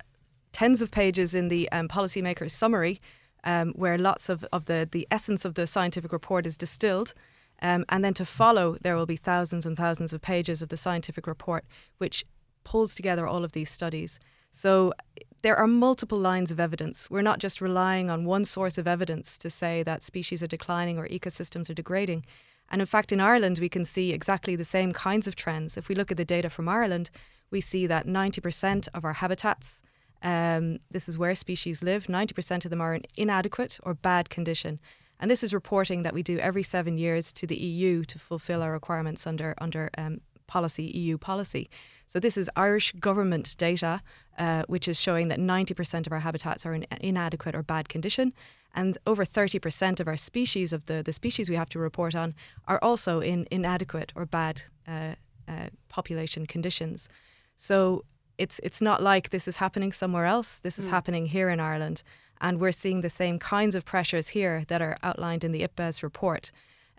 tens 0.53 0.83
of 0.83 0.91
pages 0.91 1.35
in 1.35 1.49
the 1.49 1.71
um, 1.71 1.89
policymakers 1.89 2.51
summary, 2.51 3.01
um, 3.45 3.73
where 3.77 3.97
lots 3.97 4.29
of, 4.29 4.45
of 4.53 4.65
the, 4.67 4.89
the 4.91 5.07
essence 5.11 5.45
of 5.45 5.55
the 5.55 5.67
scientific 5.67 6.13
report 6.13 6.47
is 6.47 6.57
distilled. 6.57 7.15
Um, 7.63 7.85
and 7.89 8.05
then 8.05 8.15
to 8.15 8.27
follow, 8.27 8.77
there 8.83 8.97
will 8.97 9.07
be 9.07 9.17
thousands 9.17 9.65
and 9.65 9.77
thousands 9.77 10.13
of 10.13 10.21
pages 10.21 10.61
of 10.61 10.69
the 10.69 10.77
scientific 10.77 11.27
report, 11.27 11.65
which 11.99 12.25
pulls 12.65 12.95
together 12.95 13.27
all 13.27 13.45
of 13.45 13.53
these 13.53 13.71
studies. 13.71 14.19
So 14.57 14.95
there 15.43 15.55
are 15.55 15.67
multiple 15.67 16.19
lines 16.19 16.51
of 16.51 16.59
evidence. 16.59 17.11
We're 17.11 17.21
not 17.21 17.41
just 17.41 17.61
relying 17.61 18.09
on 18.09 18.25
one 18.25 18.47
source 18.47 18.79
of 18.79 18.89
evidence 18.89 19.37
to 19.37 19.51
say 19.51 19.83
that 19.83 20.03
species 20.03 20.43
are 20.43 20.47
declining 20.47 20.97
or 20.97 21.07
ecosystems 21.09 21.69
are 21.69 21.75
degrading. 21.75 22.25
And 22.71 22.81
in 22.81 22.87
fact, 22.87 23.13
in 23.13 23.21
Ireland, 23.21 23.59
we 23.59 23.69
can 23.69 23.85
see 23.85 24.15
exactly 24.15 24.57
the 24.57 24.65
same 24.65 24.93
kinds 24.93 25.27
of 25.27 25.37
trends. 25.37 25.77
If 25.77 25.91
we 25.91 25.95
look 25.95 26.11
at 26.11 26.17
the 26.17 26.25
data 26.25 26.49
from 26.49 26.71
Ireland, 26.71 27.11
we 27.51 27.61
see 27.61 27.87
that 27.87 28.07
90% 28.07 28.89
of 28.95 29.05
our 29.05 29.13
habitats, 29.13 29.83
um, 30.23 30.79
this 30.91 31.07
is 31.07 31.19
where 31.19 31.35
species 31.35 31.83
live, 31.83 32.07
90% 32.07 32.65
of 32.65 32.71
them 32.71 32.81
are 32.81 32.95
in 32.95 33.03
inadequate 33.15 33.79
or 33.83 33.93
bad 33.93 34.31
condition. 34.31 34.81
And 35.21 35.31
this 35.31 35.45
is 35.45 35.53
reporting 35.53 36.03
that 36.03 36.15
we 36.15 36.23
do 36.23 36.39
every 36.39 36.63
seven 36.63 36.97
years 36.97 37.31
to 37.35 37.47
the 37.47 37.57
EU 37.57 38.05
to 38.05 38.19
fulfil 38.19 38.63
our 38.63 38.73
requirements 38.73 39.27
under, 39.27 39.55
under 39.59 39.91
um, 39.99 40.23
policy, 40.47 40.85
EU 40.85 41.19
policy. 41.19 41.69
So 42.09 42.21
this 42.21 42.37
is 42.37 42.49
Irish 42.55 42.93
government 42.93 43.57
data, 43.59 44.01
uh, 44.39 44.65
which 44.67 44.89
is 44.89 45.01
showing 45.01 45.29
that 45.29 45.39
90% 45.39 46.07
of 46.07 46.13
our 46.13 46.21
habitats 46.21 46.67
are 46.67 46.75
in 46.75 46.87
inadequate 47.01 47.55
or 47.55 47.63
bad 47.63 47.89
condition. 47.89 48.33
And 48.75 48.99
over 49.07 49.25
30% 49.25 50.01
of 50.01 50.07
our 50.07 50.17
species, 50.17 50.73
of 50.73 50.85
the, 50.87 51.03
the 51.03 51.13
species 51.13 51.49
we 51.49 51.57
have 51.57 51.71
to 51.71 51.79
report 51.79 52.15
on, 52.15 52.35
are 52.69 52.79
also 52.83 53.21
in 53.21 53.47
inadequate 53.51 54.13
or 54.15 54.27
bad 54.27 54.63
uh, 54.87 55.15
uh, 55.49 55.69
population 55.89 56.47
conditions. 56.47 57.09
So 57.57 58.05
it's, 58.37 58.59
it's 58.63 58.83
not 58.83 59.03
like 59.03 59.31
this 59.31 59.49
is 59.49 59.57
happening 59.57 59.93
somewhere 59.93 60.27
else. 60.27 60.59
This 60.59 60.79
is 60.79 60.89
mm. 60.89 60.91
happening 60.91 61.27
here 61.27 61.49
in 61.49 61.59
Ireland. 61.59 62.03
And 62.41 62.61
we're 62.61 62.73
seeing 62.73 63.01
the 63.01 63.09
same 63.09 63.39
kinds 63.39 63.75
of 63.75 63.87
pressures 63.87 64.29
here 64.29 64.65
that 64.69 64.83
are 64.83 64.99
outlined 65.03 65.43
in 65.43 65.53
the 65.53 65.67
IPBES 65.67 66.03
report. 66.03 66.53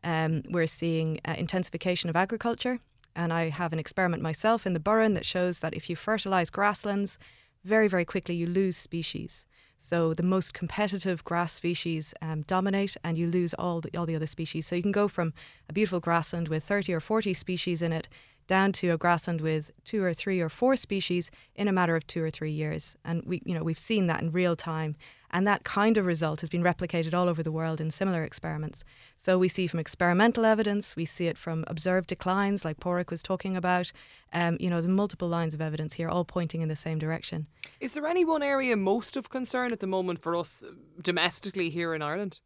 Um, 0.04 0.42
we're 0.50 0.68
seeing 0.68 1.20
uh, 1.26 1.36
intensification 1.38 2.10
of 2.10 2.16
agriculture, 2.16 2.80
and 3.18 3.34
I 3.34 3.50
have 3.50 3.74
an 3.74 3.80
experiment 3.80 4.24
myself 4.24 4.66
in 4.66 4.72
the 4.74 4.80
Burren 4.80 5.16
that 5.16 5.26
shows 5.26 5.60
that 5.60 5.74
if 5.74 5.90
you 5.90 5.96
fertilise 5.96 6.50
grasslands, 6.50 7.18
very, 7.66 7.88
very 7.88 8.06
quickly 8.06 8.36
you 8.36 8.48
lose 8.48 8.78
species. 8.78 9.46
So 9.78 10.14
the 10.14 10.24
most 10.24 10.54
competitive 10.54 11.24
grass 11.24 11.52
species 11.54 12.14
um, 12.22 12.44
dominate, 12.44 12.96
and 13.04 13.18
you 13.18 13.28
lose 13.28 13.54
all 13.56 13.82
the, 13.82 13.96
all 13.98 14.06
the 14.06 14.16
other 14.16 14.28
species. 14.28 14.66
So 14.66 14.76
you 14.76 14.82
can 14.82 14.92
go 14.92 15.08
from 15.08 15.34
a 15.68 15.74
beautiful 15.74 16.00
grassland 16.00 16.48
with 16.48 16.64
30 16.64 16.94
or 16.94 17.00
40 17.00 17.34
species 17.34 17.82
in 17.82 17.92
it 17.92 18.08
down 18.48 18.72
to 18.72 18.92
a 18.92 18.98
grassland 18.98 19.42
with 19.42 19.72
two 19.84 20.02
or 20.04 20.14
three 20.14 20.40
or 20.40 20.50
four 20.50 20.76
species 20.76 21.30
in 21.56 21.68
a 21.68 21.74
matter 21.74 21.96
of 21.96 22.08
two 22.08 22.24
or 22.24 22.30
three 22.30 22.52
years. 22.52 22.96
And 23.04 23.24
we, 23.26 23.42
you 23.46 23.54
know, 23.54 23.64
we've 23.64 23.78
seen 23.78 24.08
that 24.08 24.22
in 24.22 24.32
real 24.32 24.56
time. 24.56 24.96
And 25.32 25.46
that 25.46 25.64
kind 25.64 25.98
of 25.98 26.06
result 26.06 26.40
has 26.42 26.50
been 26.50 26.64
replicated 26.64 27.14
all 27.14 27.28
over 27.28 27.44
the 27.44 27.52
world 27.52 27.82
in 27.82 27.92
similar 27.92 28.24
experiments. 28.24 28.84
So 29.16 29.38
we 29.38 29.48
see 29.48 29.68
from 29.68 29.80
experimental 29.80 30.46
evidence, 30.46 30.96
we 30.96 31.06
see 31.06 31.28
it 31.28 31.38
from 31.38 31.66
observed 31.68 32.08
declines, 32.08 32.64
like 32.64 32.80
Pádraig 32.80 33.12
was 33.12 33.22
talking 33.22 33.58
about. 33.58 33.92
Um, 34.34 34.58
you 34.60 34.70
know, 34.70 34.82
the 34.82 34.88
multiple 34.88 35.28
lines 35.28 35.54
of 35.54 35.62
evidence 35.62 35.96
here, 35.96 36.10
all 36.10 36.26
pointing 36.26 36.62
in 36.62 36.70
the 36.70 36.76
same 36.76 36.98
direction. 36.98 37.48
Is 37.80 37.92
there 37.92 38.08
any 38.08 38.24
one 38.24 38.44
area 38.44 38.76
most 38.78 39.18
of 39.18 39.30
concern 39.30 39.72
at 39.72 39.80
the 39.80 39.88
moment 39.88 40.22
for 40.22 40.36
us 40.36 40.64
domestically 41.02 41.70
here 41.70 41.94
in 41.94 42.02
Ireland? 42.02 42.40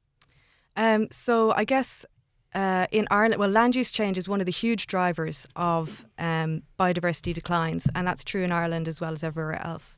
Um, 0.76 1.08
so 1.12 1.52
I 1.54 1.66
guess 1.66 2.06
uh, 2.54 2.88
in 2.92 3.08
Ireland, 3.12 3.40
well, 3.40 3.50
land 3.50 3.76
use 3.76 3.92
change 3.92 4.18
is 4.18 4.28
one 4.28 4.42
of 4.42 4.46
the 4.46 4.52
huge 4.52 4.88
drivers 4.88 5.48
of 5.56 6.06
um, 6.18 6.64
biodiversity 6.80 7.34
declines, 7.34 7.90
and 7.96 8.08
that's 8.08 8.24
true 8.24 8.44
in 8.44 8.52
Ireland 8.52 8.88
as 8.88 9.00
well 9.00 9.14
as 9.14 9.24
everywhere 9.24 9.66
else. 9.66 9.98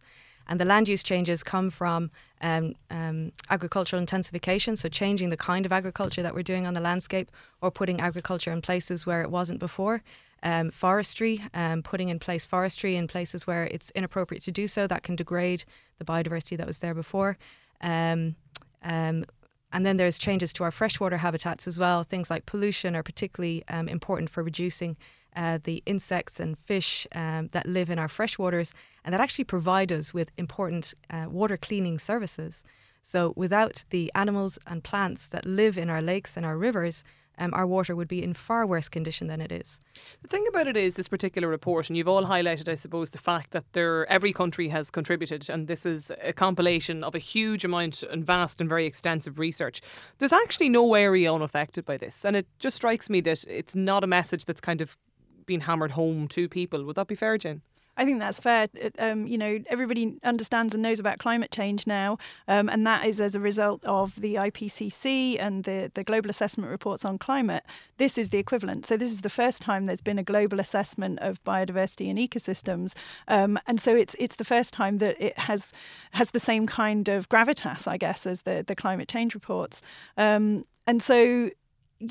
And 0.53 0.60
the 0.60 0.65
land 0.65 0.88
use 0.88 1.01
changes 1.01 1.41
come 1.41 1.72
from 1.72 2.12
um, 2.39 2.75
um, 2.91 3.31
agricultural 3.50 4.00
intensification, 4.00 4.75
so 4.75 4.88
changing 4.88 5.31
the 5.31 5.36
kind 5.36 5.65
of 5.65 5.72
agriculture 5.72 6.22
that 6.22 6.36
we're 6.36 6.43
doing 6.43 6.67
on 6.67 6.75
the 6.75 6.79
landscape, 6.79 7.31
or 7.60 7.72
putting 7.72 8.00
agriculture 8.00 8.51
in 8.51 8.62
places 8.62 9.03
where 9.03 9.24
it 9.24 9.31
wasn't 9.31 9.57
before. 9.57 10.03
Um, 10.43 10.69
forestry, 10.69 11.41
um, 11.55 11.81
putting 11.81 12.10
in 12.10 12.19
place 12.19 12.45
forestry 12.45 12.95
in 12.95 13.07
places 13.07 13.48
where 13.48 13.63
it's 13.63 13.89
inappropriate 13.95 14.43
to 14.43 14.51
do 14.51 14.67
so, 14.67 14.86
that 14.86 15.01
can 15.01 15.15
degrade 15.15 15.65
the 15.98 16.05
biodiversity 16.05 16.55
that 16.57 16.67
was 16.67 16.77
there 16.77 16.93
before. 16.93 17.39
Um, 17.81 18.36
um, 18.83 19.25
and 19.72 19.83
then 19.88 19.98
there's 19.98 20.19
changes 20.19 20.53
to 20.53 20.63
our 20.63 20.72
freshwater 20.72 21.17
habitats 21.17 21.67
as 21.67 21.79
well. 21.79 22.03
Things 22.03 22.29
like 22.29 22.45
pollution 22.45 22.95
are 22.95 23.01
particularly 23.01 23.63
important 23.88 24.29
for 24.29 24.43
reducing 24.43 24.98
uh, 25.35 25.59
the 25.63 25.83
insects 25.85 26.39
and 26.39 26.57
fish 26.57 27.07
um, 27.13 27.49
that 27.51 27.67
live 27.67 27.89
in 27.89 27.99
our 27.99 28.07
freshwaters 28.07 28.73
and 29.03 29.13
that 29.13 29.21
actually 29.21 29.45
provide 29.45 29.91
us 29.91 30.13
with 30.13 30.31
important 30.37 30.93
uh, 31.09 31.25
water 31.29 31.57
cleaning 31.57 31.99
services. 31.99 32.63
So, 33.01 33.33
without 33.35 33.83
the 33.89 34.11
animals 34.15 34.57
and 34.65 34.83
plants 34.83 35.27
that 35.29 35.45
live 35.45 35.77
in 35.77 35.89
our 35.89 36.01
lakes 36.01 36.37
and 36.37 36.45
our 36.45 36.57
rivers, 36.57 37.03
um, 37.37 37.53
our 37.53 37.65
water 37.65 37.95
would 37.95 38.07
be 38.07 38.23
in 38.23 38.33
far 38.33 38.65
worse 38.65 38.89
condition 38.89 39.27
than 39.27 39.41
it 39.41 39.51
is. 39.51 39.81
The 40.21 40.27
thing 40.27 40.45
about 40.47 40.67
it 40.67 40.77
is 40.77 40.95
this 40.95 41.07
particular 41.07 41.47
report, 41.47 41.89
and 41.89 41.97
you've 41.97 42.07
all 42.07 42.25
highlighted, 42.25 42.69
I 42.69 42.75
suppose, 42.75 43.09
the 43.09 43.17
fact 43.17 43.51
that 43.51 43.65
there 43.73 44.09
every 44.11 44.33
country 44.33 44.69
has 44.69 44.89
contributed, 44.89 45.49
and 45.49 45.67
this 45.67 45.85
is 45.85 46.11
a 46.21 46.33
compilation 46.33 47.03
of 47.03 47.15
a 47.15 47.19
huge 47.19 47.65
amount 47.65 48.03
and 48.03 48.25
vast 48.25 48.61
and 48.61 48.69
very 48.69 48.85
extensive 48.85 49.39
research. 49.39 49.81
There's 50.19 50.33
actually 50.33 50.69
no 50.69 50.93
area 50.93 51.33
unaffected 51.33 51.85
by 51.85 51.97
this, 51.97 52.23
and 52.23 52.35
it 52.35 52.47
just 52.59 52.77
strikes 52.77 53.09
me 53.09 53.21
that 53.21 53.43
it's 53.45 53.75
not 53.75 54.03
a 54.03 54.07
message 54.07 54.45
that's 54.45 54.61
kind 54.61 54.81
of 54.81 54.97
been 55.45 55.62
hammered 55.62 55.91
home 55.91 56.27
to 56.29 56.47
people. 56.47 56.83
Would 56.85 56.95
that 56.95 57.07
be 57.07 57.15
fair, 57.15 57.38
Jane? 57.38 57.62
I 57.95 58.05
think 58.05 58.19
that's 58.19 58.39
fair. 58.39 58.67
Um, 58.97 59.27
you 59.27 59.38
know, 59.38 59.59
everybody 59.67 60.17
understands 60.23 60.73
and 60.73 60.81
knows 60.81 61.00
about 61.00 61.19
climate 61.19 61.51
change 61.51 61.85
now, 61.85 62.17
um, 62.47 62.67
and 62.67 62.88
that 62.88 63.05
is 63.05 63.19
as 63.19 63.35
a 63.35 63.39
result 63.39 63.83
of 63.85 64.19
the 64.19 64.35
IPCC 64.35 65.38
and 65.39 65.63
the, 65.63 65.91
the 65.93 66.03
global 66.03 66.29
assessment 66.29 66.71
reports 66.71 67.05
on 67.05 67.19
climate. 67.19 67.63
This 67.97 68.17
is 68.17 68.31
the 68.31 68.39
equivalent. 68.39 68.88
So 68.88 68.97
this 68.97 69.12
is 69.12 69.21
the 69.21 69.29
first 69.29 69.62
time 69.62 69.85
there's 69.85 70.01
been 70.01 70.17
a 70.17 70.23
global 70.23 70.59
assessment 70.59 71.19
of 71.19 71.41
biodiversity 71.43 72.09
and 72.09 72.17
ecosystems, 72.17 72.93
um, 73.27 73.59
and 73.67 73.79
so 73.79 73.95
it's 73.95 74.15
it's 74.15 74.38
the 74.38 74.45
first 74.45 74.73
time 74.73 74.97
that 74.97 75.21
it 75.21 75.38
has 75.38 75.71
has 76.12 76.31
the 76.31 76.39
same 76.39 76.65
kind 76.65 77.09
of 77.09 77.29
gravitas, 77.29 77.88
I 77.88 77.97
guess, 77.97 78.25
as 78.25 78.41
the 78.41 78.63
the 78.65 78.75
climate 78.75 79.07
change 79.07 79.35
reports. 79.35 79.81
Um, 80.17 80.65
and 80.88 81.01
so 81.01 81.51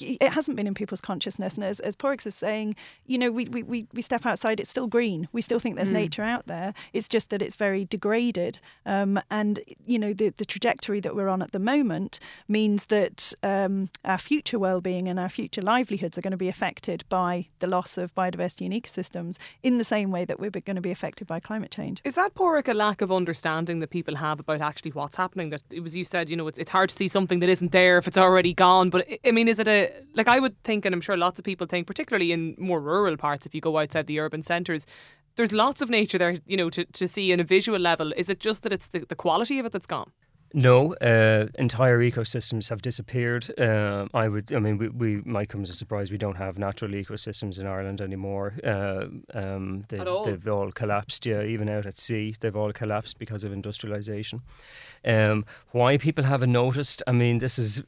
it 0.01 0.33
hasn't 0.33 0.57
been 0.57 0.67
in 0.67 0.75
people's 0.75 1.01
consciousness. 1.01 1.57
And 1.57 1.65
as, 1.65 1.81
as 1.81 1.97
Pádraig 1.97 2.27
is 2.27 2.35
saying, 2.35 2.77
you 3.07 3.19
know, 3.19 3.31
we, 3.31 3.47
we, 3.47 3.87
we 3.93 4.03
step 4.03 4.25
outside, 4.25 4.61
it's 4.61 4.71
still 4.71 4.87
green. 4.87 5.29
We 5.33 5.43
still 5.43 5.59
think 5.59 5.77
there's 5.77 5.89
mm. 5.89 5.93
nature 5.93 6.23
out 6.23 6.47
there. 6.47 6.75
It's 6.93 7.09
just 7.09 7.31
that 7.31 7.43
it's 7.43 7.57
very 7.57 7.85
degraded. 7.85 8.59
Um, 8.87 9.21
and, 9.31 9.61
you 9.87 9.99
know, 9.99 10.13
the, 10.13 10.31
the 10.37 10.45
trajectory 10.45 11.01
that 11.01 11.15
we're 11.15 11.29
on 11.29 11.43
at 11.43 11.53
the 11.53 11.59
moment 11.59 12.21
means 12.49 12.87
that 12.87 13.33
um, 13.43 13.91
our 14.05 14.19
future 14.19 14.59
well-being 14.59 15.09
and 15.09 15.19
our 15.19 15.29
future 15.29 15.63
livelihoods 15.63 16.17
are 16.17 16.23
going 16.23 16.33
to 16.33 16.37
be 16.37 16.49
affected 16.49 17.05
by 17.09 17.49
the 17.59 17.67
loss 17.67 17.99
of 17.99 18.15
biodiversity 18.15 18.65
and 18.65 18.75
ecosystems 18.75 19.37
in 19.63 19.79
the 19.79 19.85
same 19.85 20.11
way 20.11 20.25
that 20.25 20.39
we're 20.39 20.51
going 20.51 20.77
to 20.77 20.83
be 20.83 20.91
affected 20.91 21.27
by 21.27 21.41
climate 21.41 21.71
change. 21.71 22.01
Is 22.05 22.15
that, 22.15 22.35
Pádraig, 22.35 22.69
a 22.69 22.75
lack 22.75 23.03
of 23.03 23.11
understanding 23.11 23.81
that 23.81 23.91
people 23.91 24.17
have 24.17 24.41
about 24.41 24.61
actually 24.61 24.93
what's 24.93 25.17
happening? 25.17 25.49
That 25.49 25.63
it 25.71 25.81
was 25.81 25.97
you 25.97 26.05
said, 26.05 26.31
you 26.31 26.37
know, 26.37 26.49
it's, 26.49 26.59
it's 26.59 26.71
hard 26.71 26.91
to 26.91 26.97
see 26.97 27.09
something 27.09 27.41
that 27.41 27.49
isn't 27.49 27.73
there 27.73 27.99
if 27.99 28.07
it's 28.07 28.19
already 28.19 28.55
gone. 28.55 28.91
But, 28.91 29.09
I 29.25 29.31
mean, 29.31 29.49
is 29.49 29.59
it 29.59 29.69
a 29.69 29.82
like 30.15 30.29
I 30.29 30.39
would 30.39 30.63
think, 30.65 30.85
and 30.85 30.95
I'm 30.95 31.01
sure 31.01 31.17
lots 31.17 31.39
of 31.39 31.45
people 31.45 31.67
think, 31.67 31.87
particularly 31.87 32.33
in 32.33 32.55
more 32.59 32.81
rural 32.81 33.17
parts, 33.17 33.47
if 33.47 33.55
you 33.55 33.61
go 33.61 33.79
outside 33.79 34.07
the 34.07 34.21
urban 34.21 34.43
centres, 34.43 34.87
there's 35.37 35.53
lots 35.53 35.81
of 35.81 35.91
nature 35.91 36.19
there, 36.19 36.39
you 36.47 36.57
know, 36.57 36.71
to, 36.71 36.85
to 36.85 37.09
see 37.09 37.33
in 37.33 37.41
a 37.41 37.45
visual 37.45 37.79
level. 37.79 38.13
Is 38.17 38.29
it 38.29 38.41
just 38.41 38.63
that 38.63 38.73
it's 38.73 38.89
the, 38.89 39.01
the 39.01 39.17
quality 39.17 39.59
of 39.59 39.67
it 39.67 39.73
that's 39.73 39.87
gone? 39.87 40.13
No, 40.55 40.95
uh, 40.97 41.47
entire 41.55 41.99
ecosystems 42.01 42.69
have 42.69 42.83
disappeared. 42.83 43.59
Uh, 43.59 44.07
I 44.13 44.29
would, 44.29 44.53
I 44.53 44.59
mean, 44.59 44.77
we, 44.77 44.89
we 44.89 45.23
might 45.25 45.49
come 45.49 45.63
as 45.63 45.71
a 45.71 45.75
surprise. 45.75 46.11
We 46.11 46.19
don't 46.19 46.37
have 46.37 46.59
natural 46.59 46.91
ecosystems 46.91 47.59
in 47.59 47.67
Ireland 47.67 48.03
anymore. 48.03 48.55
Uh, 48.63 49.07
um, 49.33 49.85
they, 49.89 49.99
all? 50.01 50.25
They've 50.25 50.49
all 50.49 50.71
collapsed. 50.71 51.25
Yeah, 51.25 51.43
even 51.43 51.71
out 51.71 51.87
at 51.87 51.99
sea, 51.99 52.35
they've 52.39 52.55
all 52.55 52.73
collapsed 52.73 53.19
because 53.19 53.45
of 53.45 53.53
industrialisation. 53.53 54.41
Um, 55.07 55.47
why 55.71 55.97
people 55.97 56.25
haven't 56.25 56.53
noticed? 56.53 57.03
I 57.07 57.13
mean, 57.13 57.39
this 57.39 57.59
is 57.59 57.83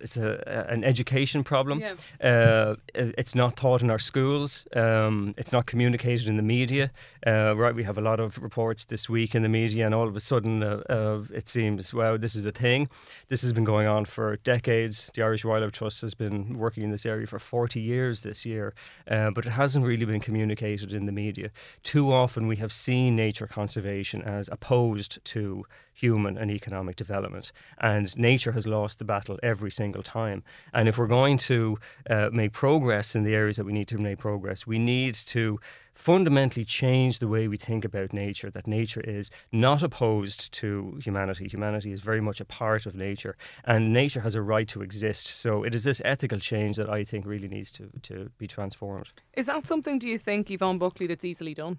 it's 0.00 0.16
a, 0.16 0.66
an 0.68 0.84
education 0.84 1.44
problem. 1.44 1.80
Yeah. 1.80 1.94
Uh, 2.20 2.76
it's 2.94 3.34
not 3.34 3.56
taught 3.56 3.82
in 3.82 3.90
our 3.90 3.98
schools. 3.98 4.66
Um, 4.74 5.34
it's 5.36 5.52
not 5.52 5.66
communicated 5.66 6.28
in 6.28 6.36
the 6.36 6.42
media. 6.42 6.90
Uh, 7.26 7.56
right, 7.56 7.74
we 7.74 7.84
have 7.84 7.98
a 7.98 8.00
lot 8.00 8.20
of 8.20 8.42
reports 8.42 8.84
this 8.84 9.08
week 9.08 9.34
in 9.34 9.42
the 9.42 9.48
media, 9.48 9.86
and 9.86 9.94
all 9.94 10.08
of 10.08 10.16
a 10.16 10.20
sudden, 10.20 10.62
uh, 10.62 10.82
uh 10.88 11.22
it 11.32 11.48
seems, 11.48 11.92
wow, 11.92 12.16
this 12.16 12.34
is 12.34 12.46
a 12.46 12.52
thing. 12.52 12.88
This 13.28 13.42
has 13.42 13.52
been 13.52 13.64
going 13.64 13.86
on 13.86 14.04
for 14.04 14.36
decades. 14.38 15.10
The 15.14 15.22
Irish 15.22 15.44
Wildlife 15.44 15.72
Trust 15.72 16.00
has 16.00 16.14
been 16.14 16.58
working 16.58 16.82
in 16.84 16.90
this 16.90 17.06
area 17.06 17.26
for 17.26 17.38
40 17.38 17.80
years 17.80 18.22
this 18.22 18.46
year, 18.46 18.74
uh, 19.10 19.30
but 19.30 19.46
it 19.46 19.50
hasn't 19.50 19.84
really 19.84 20.04
been 20.04 20.20
communicated 20.20 20.92
in 20.92 21.06
the 21.06 21.12
media. 21.12 21.50
Too 21.82 22.12
often, 22.12 22.46
we 22.46 22.56
have 22.56 22.72
seen 22.72 23.16
nature 23.16 23.46
conservation 23.46 24.22
as 24.22 24.48
opposed 24.48 25.24
to 25.24 25.64
human 26.00 26.38
and 26.38 26.50
economic 26.50 26.96
development. 26.96 27.52
And 27.78 28.16
nature 28.16 28.52
has 28.52 28.66
lost 28.66 28.98
the 28.98 29.04
battle 29.04 29.38
every 29.42 29.70
single 29.70 30.02
time. 30.02 30.42
And 30.72 30.88
if 30.88 30.96
we're 30.98 31.06
going 31.06 31.38
to 31.38 31.78
uh, 32.08 32.28
make 32.32 32.52
progress 32.52 33.14
in 33.14 33.24
the 33.24 33.34
areas 33.34 33.56
that 33.56 33.64
we 33.64 33.72
need 33.72 33.88
to 33.88 33.98
make 33.98 34.18
progress, 34.18 34.66
we 34.66 34.78
need 34.78 35.14
to 35.14 35.58
fundamentally 35.98 36.64
change 36.64 37.18
the 37.18 37.26
way 37.26 37.48
we 37.48 37.56
think 37.56 37.84
about 37.84 38.12
nature, 38.12 38.50
that 38.50 38.68
nature 38.68 39.00
is 39.00 39.32
not 39.50 39.82
opposed 39.82 40.52
to 40.52 40.96
humanity. 41.02 41.48
Humanity 41.48 41.90
is 41.90 42.00
very 42.02 42.20
much 42.20 42.40
a 42.40 42.44
part 42.44 42.86
of 42.86 42.94
nature, 42.94 43.36
and 43.64 43.92
nature 43.92 44.20
has 44.20 44.36
a 44.36 44.40
right 44.40 44.68
to 44.68 44.80
exist. 44.80 45.26
So 45.26 45.64
it 45.64 45.74
is 45.74 45.82
this 45.82 46.00
ethical 46.04 46.38
change 46.38 46.76
that 46.76 46.88
I 46.88 47.02
think 47.02 47.26
really 47.26 47.48
needs 47.48 47.72
to, 47.72 47.90
to 48.02 48.30
be 48.38 48.46
transformed. 48.46 49.08
Is 49.34 49.46
that 49.46 49.66
something, 49.66 49.98
do 49.98 50.08
you 50.08 50.18
think, 50.18 50.50
Yvonne 50.52 50.78
Buckley, 50.78 51.08
that's 51.08 51.24
easily 51.24 51.52
done? 51.52 51.78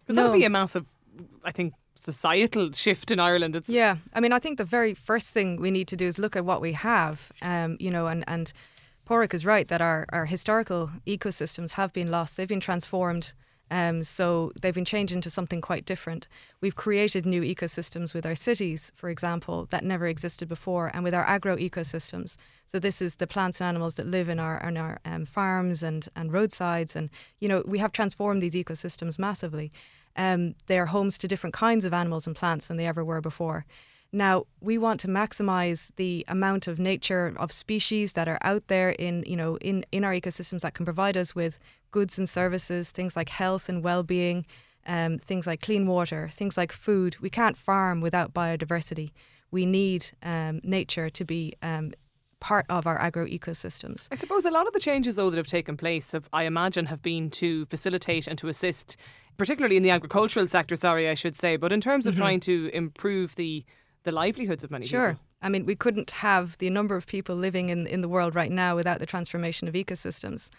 Because 0.00 0.16
no. 0.16 0.24
that 0.24 0.30
would 0.30 0.38
be 0.38 0.44
a 0.44 0.50
massive, 0.50 0.86
I 1.44 1.52
think, 1.52 1.74
societal 1.98 2.72
shift 2.72 3.10
in 3.10 3.20
Ireland. 3.20 3.56
It's 3.56 3.68
yeah, 3.68 3.96
I 4.14 4.20
mean, 4.20 4.32
I 4.32 4.38
think 4.38 4.56
the 4.56 4.64
very 4.64 4.94
first 4.94 5.30
thing 5.30 5.56
we 5.60 5.70
need 5.70 5.88
to 5.88 5.96
do 5.96 6.06
is 6.06 6.18
look 6.18 6.36
at 6.36 6.44
what 6.44 6.60
we 6.60 6.72
have, 6.72 7.32
um, 7.42 7.76
you 7.80 7.90
know, 7.90 8.06
and 8.06 8.24
and 8.28 8.52
Pádraig 9.06 9.34
is 9.34 9.44
right 9.44 9.66
that 9.68 9.80
our 9.80 10.06
our 10.10 10.26
historical 10.26 10.90
ecosystems 11.06 11.72
have 11.72 11.92
been 11.92 12.10
lost. 12.10 12.36
They've 12.36 12.48
been 12.48 12.60
transformed. 12.60 13.32
Um, 13.70 14.02
so 14.02 14.50
they've 14.58 14.74
been 14.74 14.86
changed 14.86 15.12
into 15.12 15.28
something 15.28 15.60
quite 15.60 15.84
different. 15.84 16.26
We've 16.62 16.74
created 16.74 17.26
new 17.26 17.42
ecosystems 17.42 18.14
with 18.14 18.24
our 18.24 18.34
cities, 18.34 18.92
for 18.94 19.10
example, 19.10 19.66
that 19.66 19.84
never 19.84 20.06
existed 20.06 20.48
before, 20.48 20.90
and 20.94 21.04
with 21.04 21.14
our 21.14 21.24
agro 21.24 21.54
ecosystems. 21.58 22.38
So 22.66 22.78
this 22.78 23.02
is 23.02 23.16
the 23.16 23.26
plants 23.26 23.60
and 23.60 23.68
animals 23.68 23.96
that 23.96 24.06
live 24.06 24.30
in 24.30 24.38
our 24.38 24.58
in 24.66 24.78
our 24.78 25.00
um, 25.04 25.26
farms 25.26 25.82
and 25.82 26.08
and 26.16 26.32
roadsides, 26.32 26.96
and 26.96 27.10
you 27.40 27.48
know 27.48 27.62
we 27.66 27.78
have 27.78 27.92
transformed 27.92 28.42
these 28.42 28.54
ecosystems 28.54 29.18
massively. 29.18 29.70
Um, 30.16 30.54
they 30.66 30.78
are 30.78 30.86
homes 30.86 31.18
to 31.18 31.28
different 31.28 31.54
kinds 31.54 31.84
of 31.84 31.92
animals 31.92 32.26
and 32.26 32.36
plants 32.36 32.68
than 32.68 32.76
they 32.76 32.86
ever 32.86 33.04
were 33.04 33.20
before. 33.20 33.64
Now, 34.10 34.44
we 34.60 34.78
want 34.78 35.00
to 35.00 35.08
maximize 35.08 35.92
the 35.96 36.24
amount 36.28 36.66
of 36.66 36.78
nature 36.78 37.34
of 37.36 37.52
species 37.52 38.14
that 38.14 38.26
are 38.26 38.38
out 38.40 38.68
there 38.68 38.90
in, 38.90 39.22
you 39.26 39.36
know, 39.36 39.56
in, 39.58 39.84
in 39.92 40.02
our 40.02 40.12
ecosystems 40.12 40.62
that 40.62 40.72
can 40.72 40.86
provide 40.86 41.16
us 41.16 41.34
with 41.34 41.58
goods 41.90 42.18
and 42.18 42.28
services, 42.28 42.90
things 42.90 43.16
like 43.16 43.28
health 43.28 43.68
and 43.68 43.84
well-being, 43.84 44.46
um, 44.86 45.18
things 45.18 45.46
like 45.46 45.60
clean 45.60 45.86
water, 45.86 46.30
things 46.32 46.56
like 46.56 46.72
food. 46.72 47.18
We 47.20 47.28
can't 47.28 47.56
farm 47.56 48.00
without 48.00 48.32
biodiversity. 48.32 49.10
We 49.50 49.66
need 49.66 50.06
um, 50.22 50.60
nature 50.64 51.10
to 51.10 51.24
be 51.24 51.54
um, 51.62 51.92
part 52.40 52.64
of 52.70 52.86
our 52.86 52.98
agro 52.98 53.26
ecosystems. 53.26 54.08
I 54.10 54.14
suppose 54.14 54.46
a 54.46 54.50
lot 54.50 54.66
of 54.66 54.72
the 54.72 54.80
changes, 54.80 55.16
though, 55.16 55.28
that 55.28 55.36
have 55.36 55.46
taken 55.46 55.76
place, 55.76 56.12
have, 56.12 56.28
I 56.32 56.44
imagine, 56.44 56.86
have 56.86 57.02
been 57.02 57.28
to 57.30 57.66
facilitate 57.66 58.26
and 58.26 58.38
to 58.38 58.48
assist, 58.48 58.96
particularly 59.38 59.76
in 59.76 59.82
the 59.82 59.90
agricultural 59.90 60.46
sector. 60.48 60.76
Sorry, 60.76 61.08
I 61.08 61.14
should 61.14 61.36
say, 61.36 61.56
but 61.56 61.72
in 61.72 61.80
terms 61.80 62.06
of 62.06 62.14
mm-hmm. 62.14 62.22
trying 62.22 62.40
to 62.40 62.70
improve 62.74 63.34
the 63.36 63.64
the 64.04 64.12
livelihoods 64.12 64.64
of 64.64 64.70
many 64.70 64.84
people. 64.84 65.00
sure. 65.00 65.10
people. 65.12 65.24
I 65.42 65.48
mean, 65.48 65.66
we 65.66 65.76
couldn't 65.76 66.10
have 66.10 66.58
the 66.58 66.70
number 66.70 66.96
of 66.96 67.06
people 67.06 67.36
living 67.36 67.68
in, 67.68 67.86
in 67.86 68.00
the 68.00 68.08
world 68.08 68.34
right 68.34 68.50
now 68.50 68.74
without 68.74 68.98
the 68.98 69.06
transformation 69.06 69.68
of 69.68 69.74
ecosystems. 69.74 70.50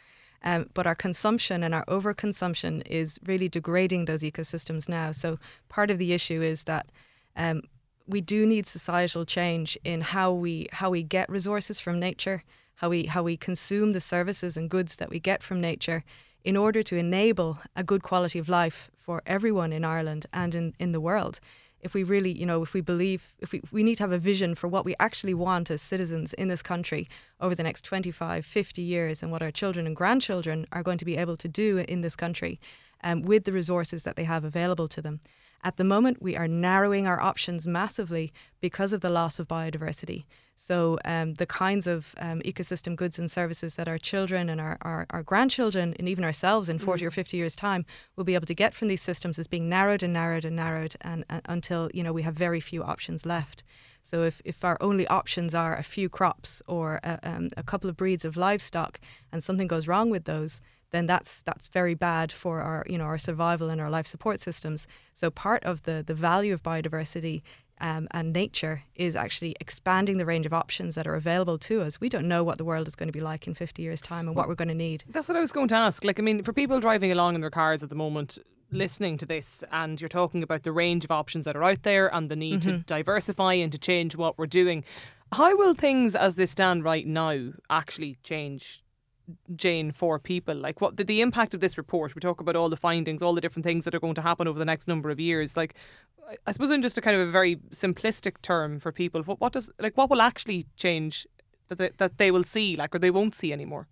Um, 0.43 0.69
but 0.73 0.87
our 0.87 0.95
consumption 0.95 1.63
and 1.63 1.75
our 1.75 1.85
overconsumption 1.85 2.81
is 2.85 3.19
really 3.25 3.49
degrading 3.49 4.05
those 4.05 4.23
ecosystems 4.23 4.87
now. 4.87 5.11
So 5.11 5.37
part 5.67 5.91
of 5.91 5.97
the 5.97 6.13
issue 6.13 6.41
is 6.41 6.63
that 6.63 6.87
um, 7.35 7.63
we 8.07 8.21
do 8.21 8.45
need 8.45 8.65
societal 8.65 9.25
change 9.25 9.77
in 9.83 10.01
how 10.01 10.31
we 10.31 10.67
how 10.71 10.89
we 10.89 11.03
get 11.03 11.29
resources 11.29 11.79
from 11.79 11.99
nature, 11.99 12.43
how 12.75 12.89
we 12.89 13.05
how 13.05 13.21
we 13.21 13.35
consume 13.35 13.91
the 13.91 14.01
services 14.01 14.55
and 14.55 14.69
goods 14.69 14.95
that 14.95 15.09
we 15.09 15.19
get 15.19 15.43
from 15.43 15.59
nature, 15.59 16.03
in 16.43 16.55
order 16.57 16.81
to 16.83 16.95
enable 16.95 17.59
a 17.75 17.83
good 17.83 18.03
quality 18.03 18.39
of 18.39 18.49
life 18.49 18.89
for 18.97 19.21
everyone 19.25 19.73
in 19.73 19.83
Ireland 19.83 20.25
and 20.33 20.55
in, 20.55 20.73
in 20.79 20.91
the 20.91 21.01
world 21.01 21.39
if 21.81 21.93
we 21.93 22.03
really, 22.03 22.31
you 22.31 22.45
know, 22.45 22.61
if 22.61 22.73
we 22.73 22.81
believe, 22.81 23.33
if 23.39 23.51
we, 23.51 23.61
we 23.71 23.83
need 23.83 23.95
to 23.95 24.03
have 24.03 24.11
a 24.11 24.17
vision 24.17 24.55
for 24.55 24.67
what 24.67 24.85
we 24.85 24.95
actually 24.99 25.33
want 25.33 25.71
as 25.71 25.81
citizens 25.81 26.33
in 26.33 26.47
this 26.47 26.61
country 26.61 27.07
over 27.39 27.55
the 27.55 27.63
next 27.63 27.83
25, 27.83 28.45
50 28.45 28.81
years 28.81 29.23
and 29.23 29.31
what 29.31 29.41
our 29.41 29.51
children 29.51 29.87
and 29.87 29.95
grandchildren 29.95 30.65
are 30.71 30.83
going 30.83 30.97
to 30.97 31.05
be 31.05 31.17
able 31.17 31.37
to 31.37 31.47
do 31.47 31.77
in 31.87 32.01
this 32.01 32.15
country 32.15 32.59
um, 33.03 33.21
with 33.21 33.45
the 33.45 33.53
resources 33.53 34.03
that 34.03 34.15
they 34.15 34.25
have 34.25 34.43
available 34.43 34.87
to 34.89 35.01
them. 35.01 35.21
At 35.63 35.77
the 35.77 35.83
moment, 35.83 36.21
we 36.21 36.37
are 36.37 36.47
narrowing 36.47 37.05
our 37.05 37.21
options 37.21 37.67
massively 37.67 38.31
because 38.61 38.93
of 38.93 39.01
the 39.01 39.09
loss 39.09 39.39
of 39.39 39.47
biodiversity. 39.47 40.25
So, 40.55 40.99
um, 41.05 41.35
the 41.35 41.45
kinds 41.45 41.87
of 41.87 42.13
um, 42.17 42.41
ecosystem 42.41 42.95
goods 42.95 43.17
and 43.17 43.31
services 43.31 43.75
that 43.75 43.87
our 43.87 43.97
children 43.97 44.49
and 44.49 44.59
our, 44.59 44.77
our, 44.81 45.05
our 45.09 45.23
grandchildren, 45.23 45.95
and 45.97 46.09
even 46.09 46.25
ourselves 46.25 46.67
in 46.67 46.79
40 46.79 47.03
mm. 47.03 47.07
or 47.07 47.11
50 47.11 47.37
years' 47.37 47.55
time, 47.55 47.85
will 48.15 48.25
be 48.25 48.35
able 48.35 48.45
to 48.45 48.53
get 48.53 48.73
from 48.73 48.89
these 48.89 49.01
systems 49.01 49.39
is 49.39 49.47
being 49.47 49.69
narrowed 49.69 50.03
and 50.03 50.13
narrowed 50.13 50.43
and 50.43 50.57
narrowed 50.57 50.95
and, 51.01 51.23
and 51.29 51.41
until 51.45 51.89
you 51.93 52.03
know 52.03 52.11
we 52.11 52.23
have 52.23 52.35
very 52.35 52.59
few 52.59 52.83
options 52.83 53.25
left. 53.25 53.63
So, 54.03 54.23
if, 54.23 54.41
if 54.43 54.65
our 54.65 54.77
only 54.81 55.07
options 55.07 55.55
are 55.55 55.77
a 55.77 55.83
few 55.83 56.09
crops 56.09 56.61
or 56.67 56.99
a, 57.03 57.19
um, 57.23 57.49
a 57.55 57.63
couple 57.63 57.89
of 57.89 57.95
breeds 57.95 58.25
of 58.25 58.35
livestock 58.35 58.99
and 59.31 59.41
something 59.41 59.67
goes 59.67 59.87
wrong 59.87 60.09
with 60.09 60.25
those, 60.25 60.59
then 60.91 61.05
that's 61.05 61.41
that's 61.43 61.67
very 61.67 61.93
bad 61.93 62.31
for 62.31 62.61
our 62.61 62.85
you 62.89 62.97
know 62.97 63.05
our 63.05 63.17
survival 63.17 63.69
and 63.69 63.79
our 63.79 63.89
life 63.89 64.07
support 64.07 64.39
systems. 64.39 64.87
So 65.13 65.29
part 65.29 65.63
of 65.63 65.83
the 65.83 66.03
the 66.05 66.13
value 66.13 66.53
of 66.53 66.63
biodiversity 66.63 67.41
um, 67.81 68.07
and 68.11 68.33
nature 68.33 68.83
is 68.95 69.15
actually 69.15 69.55
expanding 69.59 70.17
the 70.17 70.25
range 70.25 70.45
of 70.45 70.53
options 70.53 70.95
that 70.95 71.07
are 71.07 71.15
available 71.15 71.57
to 71.59 71.81
us. 71.81 72.01
We 72.01 72.09
don't 72.09 72.27
know 72.27 72.43
what 72.43 72.57
the 72.57 72.65
world 72.65 72.87
is 72.87 72.95
going 72.95 73.07
to 73.07 73.13
be 73.13 73.21
like 73.21 73.47
in 73.47 73.53
50 73.53 73.81
years' 73.81 74.01
time 74.01 74.27
and 74.27 74.35
what 74.35 74.47
we're 74.47 74.55
going 74.55 74.69
to 74.69 74.73
need. 74.73 75.05
That's 75.07 75.29
what 75.29 75.37
I 75.37 75.41
was 75.41 75.51
going 75.51 75.69
to 75.69 75.75
ask. 75.75 76.03
Like, 76.03 76.19
I 76.19 76.23
mean, 76.23 76.43
for 76.43 76.53
people 76.53 76.79
driving 76.79 77.11
along 77.11 77.35
in 77.35 77.41
their 77.41 77.49
cars 77.49 77.81
at 77.81 77.89
the 77.89 77.95
moment, 77.95 78.37
listening 78.71 79.17
to 79.19 79.25
this, 79.25 79.63
and 79.71 79.99
you're 79.99 80.09
talking 80.09 80.43
about 80.43 80.63
the 80.63 80.71
range 80.71 81.05
of 81.05 81.11
options 81.11 81.45
that 81.45 81.55
are 81.55 81.63
out 81.63 81.83
there 81.83 82.13
and 82.13 82.29
the 82.29 82.35
need 82.35 82.61
mm-hmm. 82.61 82.79
to 82.79 82.83
diversify 82.83 83.53
and 83.53 83.71
to 83.71 83.77
change 83.77 84.15
what 84.15 84.37
we're 84.37 84.45
doing. 84.47 84.83
How 85.31 85.55
will 85.55 85.73
things 85.73 86.15
as 86.15 86.35
they 86.35 86.47
stand 86.47 86.83
right 86.83 87.05
now 87.05 87.51
actually 87.69 88.17
change 88.23 88.81
Jane, 89.55 89.91
for 89.91 90.19
people? 90.19 90.55
Like, 90.55 90.81
what 90.81 90.97
the, 90.97 91.03
the 91.03 91.21
impact 91.21 91.53
of 91.53 91.59
this 91.59 91.77
report? 91.77 92.15
We 92.15 92.19
talk 92.19 92.41
about 92.41 92.55
all 92.55 92.69
the 92.69 92.77
findings, 92.77 93.21
all 93.21 93.33
the 93.33 93.41
different 93.41 93.65
things 93.65 93.85
that 93.85 93.95
are 93.95 93.99
going 93.99 94.15
to 94.15 94.21
happen 94.21 94.47
over 94.47 94.59
the 94.59 94.65
next 94.65 94.87
number 94.87 95.09
of 95.09 95.19
years. 95.19 95.55
Like, 95.57 95.75
I 96.45 96.51
suppose 96.51 96.71
in 96.71 96.81
just 96.81 96.97
a 96.97 97.01
kind 97.01 97.15
of 97.15 97.27
a 97.27 97.31
very 97.31 97.57
simplistic 97.71 98.41
term 98.41 98.79
for 98.79 98.91
people, 98.91 99.23
what, 99.23 99.39
what 99.39 99.53
does 99.53 99.71
like 99.79 99.97
what 99.97 100.09
will 100.09 100.21
actually 100.21 100.67
change 100.75 101.27
that 101.69 101.77
they, 101.77 101.89
that 101.97 102.17
they 102.17 102.31
will 102.31 102.43
see, 102.43 102.75
like, 102.75 102.93
or 102.93 102.99
they 102.99 103.11
won't 103.11 103.35
see 103.35 103.51
anymore? 103.53 103.87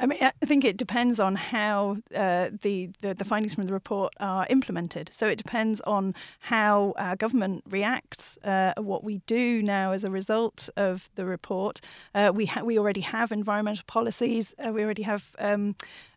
I 0.00 0.06
mean, 0.06 0.18
I 0.22 0.30
think 0.46 0.64
it 0.64 0.76
depends 0.76 1.18
on 1.18 1.34
how 1.34 1.96
uh, 2.14 2.50
the, 2.62 2.90
the, 3.00 3.14
the 3.14 3.24
findings 3.24 3.54
from 3.54 3.64
the 3.64 3.72
report 3.72 4.12
are 4.20 4.46
implemented. 4.48 5.10
So 5.12 5.26
it 5.28 5.36
depends 5.36 5.80
on 5.80 6.14
how 6.40 6.94
our 6.96 7.16
government 7.16 7.64
reacts, 7.68 8.38
uh, 8.44 8.74
what 8.76 9.02
we 9.02 9.18
do 9.26 9.60
now 9.60 9.90
as 9.90 10.04
a 10.04 10.10
result 10.10 10.68
of 10.76 11.10
the 11.16 11.24
report. 11.24 11.80
Uh, 12.14 12.30
we 12.32 12.46
ha- 12.46 12.62
we 12.62 12.78
already 12.78 13.00
have 13.00 13.32
environmental 13.32 13.84
policies. 13.88 14.54
Uh, 14.64 14.72
we 14.72 14.84
already 14.84 15.02
have 15.02 15.34
um, 15.40 15.74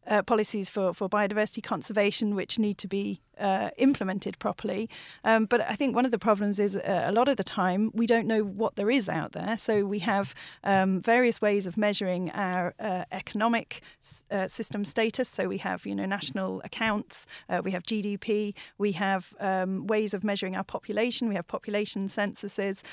uh, 0.08 0.22
policies 0.24 0.70
for, 0.70 0.94
for 0.94 1.10
biodiversity 1.10 1.64
conservation 1.64 2.36
which 2.36 2.58
need 2.58 2.78
to 2.78 2.88
be 2.88 3.22
uh, 3.42 3.72
implemented 3.78 4.38
properly. 4.40 4.90
Um, 5.24 5.46
but 5.46 5.62
I 5.62 5.74
think 5.74 5.96
one 5.96 6.06
of 6.06 6.12
the 6.12 6.20
problems 6.20 6.60
is 6.60 6.76
uh, 6.76 7.06
a 7.08 7.12
lot 7.12 7.28
of 7.28 7.38
the 7.38 7.44
time 7.44 7.92
we 7.94 8.06
don't 8.06 8.28
know 8.28 8.44
what 8.44 8.76
there 8.76 8.90
is 8.90 9.10
out 9.10 9.32
there. 9.32 9.58
So 9.58 9.86
we 9.86 10.00
have 10.00 10.36
um, 10.64 11.02
various 11.02 11.42
ways 11.42 11.66
of 11.66 11.76
measuring 11.78 12.30
our 12.32 12.74
uh, 12.80 13.06
economic 13.12 13.82
uh, 14.30 14.48
system 14.48 14.86
status. 14.86 15.28
So 15.28 15.48
we 15.48 15.58
have, 15.58 15.86
you 15.86 15.96
know, 15.96 16.06
national 16.06 16.62
accounts, 16.64 17.26
uh, 17.50 17.62
we 17.64 17.72
have 17.72 17.84
GDP, 17.84 18.54
we 18.78 18.94
have 18.94 19.34
um, 19.40 19.88
ways 19.88 20.14
of 20.14 20.24
measuring 20.24 20.56
our 20.56 20.64
population, 20.64 21.28
we 21.28 21.36
have 21.36 21.48
population 21.48 22.08
censuses. 22.08 22.84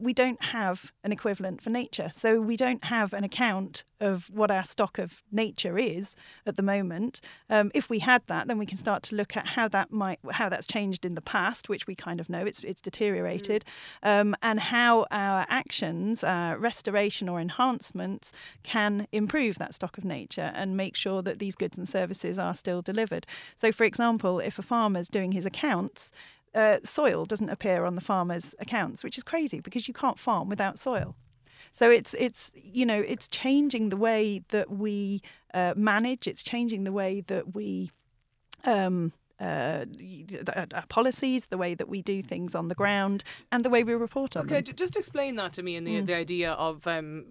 we 0.00 0.12
don't 0.14 0.42
have 0.42 0.92
an 1.04 1.12
equivalent 1.12 1.60
for 1.60 1.70
nature. 1.70 2.10
So 2.12 2.40
we 2.40 2.56
don't 2.56 2.84
have 2.84 3.12
an 3.12 3.24
account 3.24 3.84
of 4.00 4.30
what 4.32 4.50
our 4.50 4.62
stock 4.62 4.98
of 4.98 5.22
nature 5.32 5.78
is 5.78 6.14
at 6.46 6.56
the 6.58 6.62
moment. 6.62 7.22
Um, 7.48 7.70
if 7.72 7.88
we 7.88 8.00
had 8.00 8.22
that, 8.26 8.48
then 8.48 8.58
we 8.58 8.66
can 8.66 8.76
start 8.76 9.02
to 9.04 9.16
look 9.16 9.34
at 9.34 9.46
how 9.46 9.68
that 9.68 9.90
might 9.90 10.18
how 10.32 10.50
that's 10.50 10.66
changed 10.66 11.06
in 11.06 11.14
the 11.14 11.22
past, 11.22 11.70
which 11.70 11.86
we 11.86 11.94
kind 11.94 12.20
of 12.20 12.28
know 12.28 12.44
it's 12.44 12.60
it's 12.60 12.82
deteriorated, 12.82 13.64
mm. 14.04 14.20
um, 14.20 14.36
and 14.42 14.60
how 14.60 15.06
our 15.10 15.46
actions, 15.48 16.22
uh, 16.22 16.56
restoration 16.58 17.30
or 17.30 17.40
enhancements, 17.40 18.32
can 18.62 19.06
improve 19.12 19.56
that 19.58 19.72
stock 19.72 19.96
of 19.96 20.04
nature 20.04 20.52
and 20.54 20.76
make 20.76 20.94
sure 20.96 21.22
that 21.22 21.38
these 21.38 21.54
goods 21.54 21.78
and 21.78 21.88
services 21.88 22.38
are 22.38 22.52
still 22.52 22.82
delivered. 22.82 23.26
So, 23.56 23.72
for 23.72 23.84
example, 23.84 24.40
if 24.40 24.58
a 24.58 24.62
farmer's 24.62 25.08
doing 25.08 25.32
his 25.32 25.46
accounts. 25.46 26.12
Uh, 26.54 26.78
soil 26.82 27.26
doesn't 27.26 27.50
appear 27.50 27.84
on 27.84 27.94
the 27.94 28.00
farmer's 28.00 28.54
accounts, 28.58 29.04
which 29.04 29.18
is 29.18 29.22
crazy 29.22 29.60
because 29.60 29.86
you 29.86 29.92
can't 29.92 30.18
farm 30.18 30.48
without 30.48 30.78
soil. 30.78 31.14
So 31.72 31.90
it's 31.90 32.14
it's 32.14 32.50
you 32.54 32.86
know 32.86 33.00
it's 33.00 33.28
changing 33.28 33.88
the 33.90 33.96
way 33.96 34.42
that 34.48 34.70
we 34.70 35.22
uh, 35.54 35.74
manage. 35.76 36.26
It's 36.26 36.42
changing 36.42 36.84
the 36.84 36.92
way 36.92 37.22
that 37.22 37.54
we 37.54 37.90
um, 38.64 39.12
uh, 39.40 39.84
our 40.74 40.86
policies, 40.88 41.46
the 41.46 41.58
way 41.58 41.74
that 41.74 41.88
we 41.88 42.02
do 42.02 42.22
things 42.22 42.54
on 42.54 42.68
the 42.68 42.74
ground, 42.74 43.22
and 43.52 43.64
the 43.64 43.70
way 43.70 43.84
we 43.84 43.94
report 43.94 44.36
on 44.36 44.46
okay, 44.46 44.60
them. 44.60 44.74
just 44.74 44.96
explain 44.96 45.36
that 45.36 45.52
to 45.52 45.62
me 45.62 45.76
and 45.76 45.86
the, 45.86 46.00
mm. 46.00 46.06
the 46.06 46.14
idea 46.14 46.52
of 46.52 46.86
um, 46.86 47.26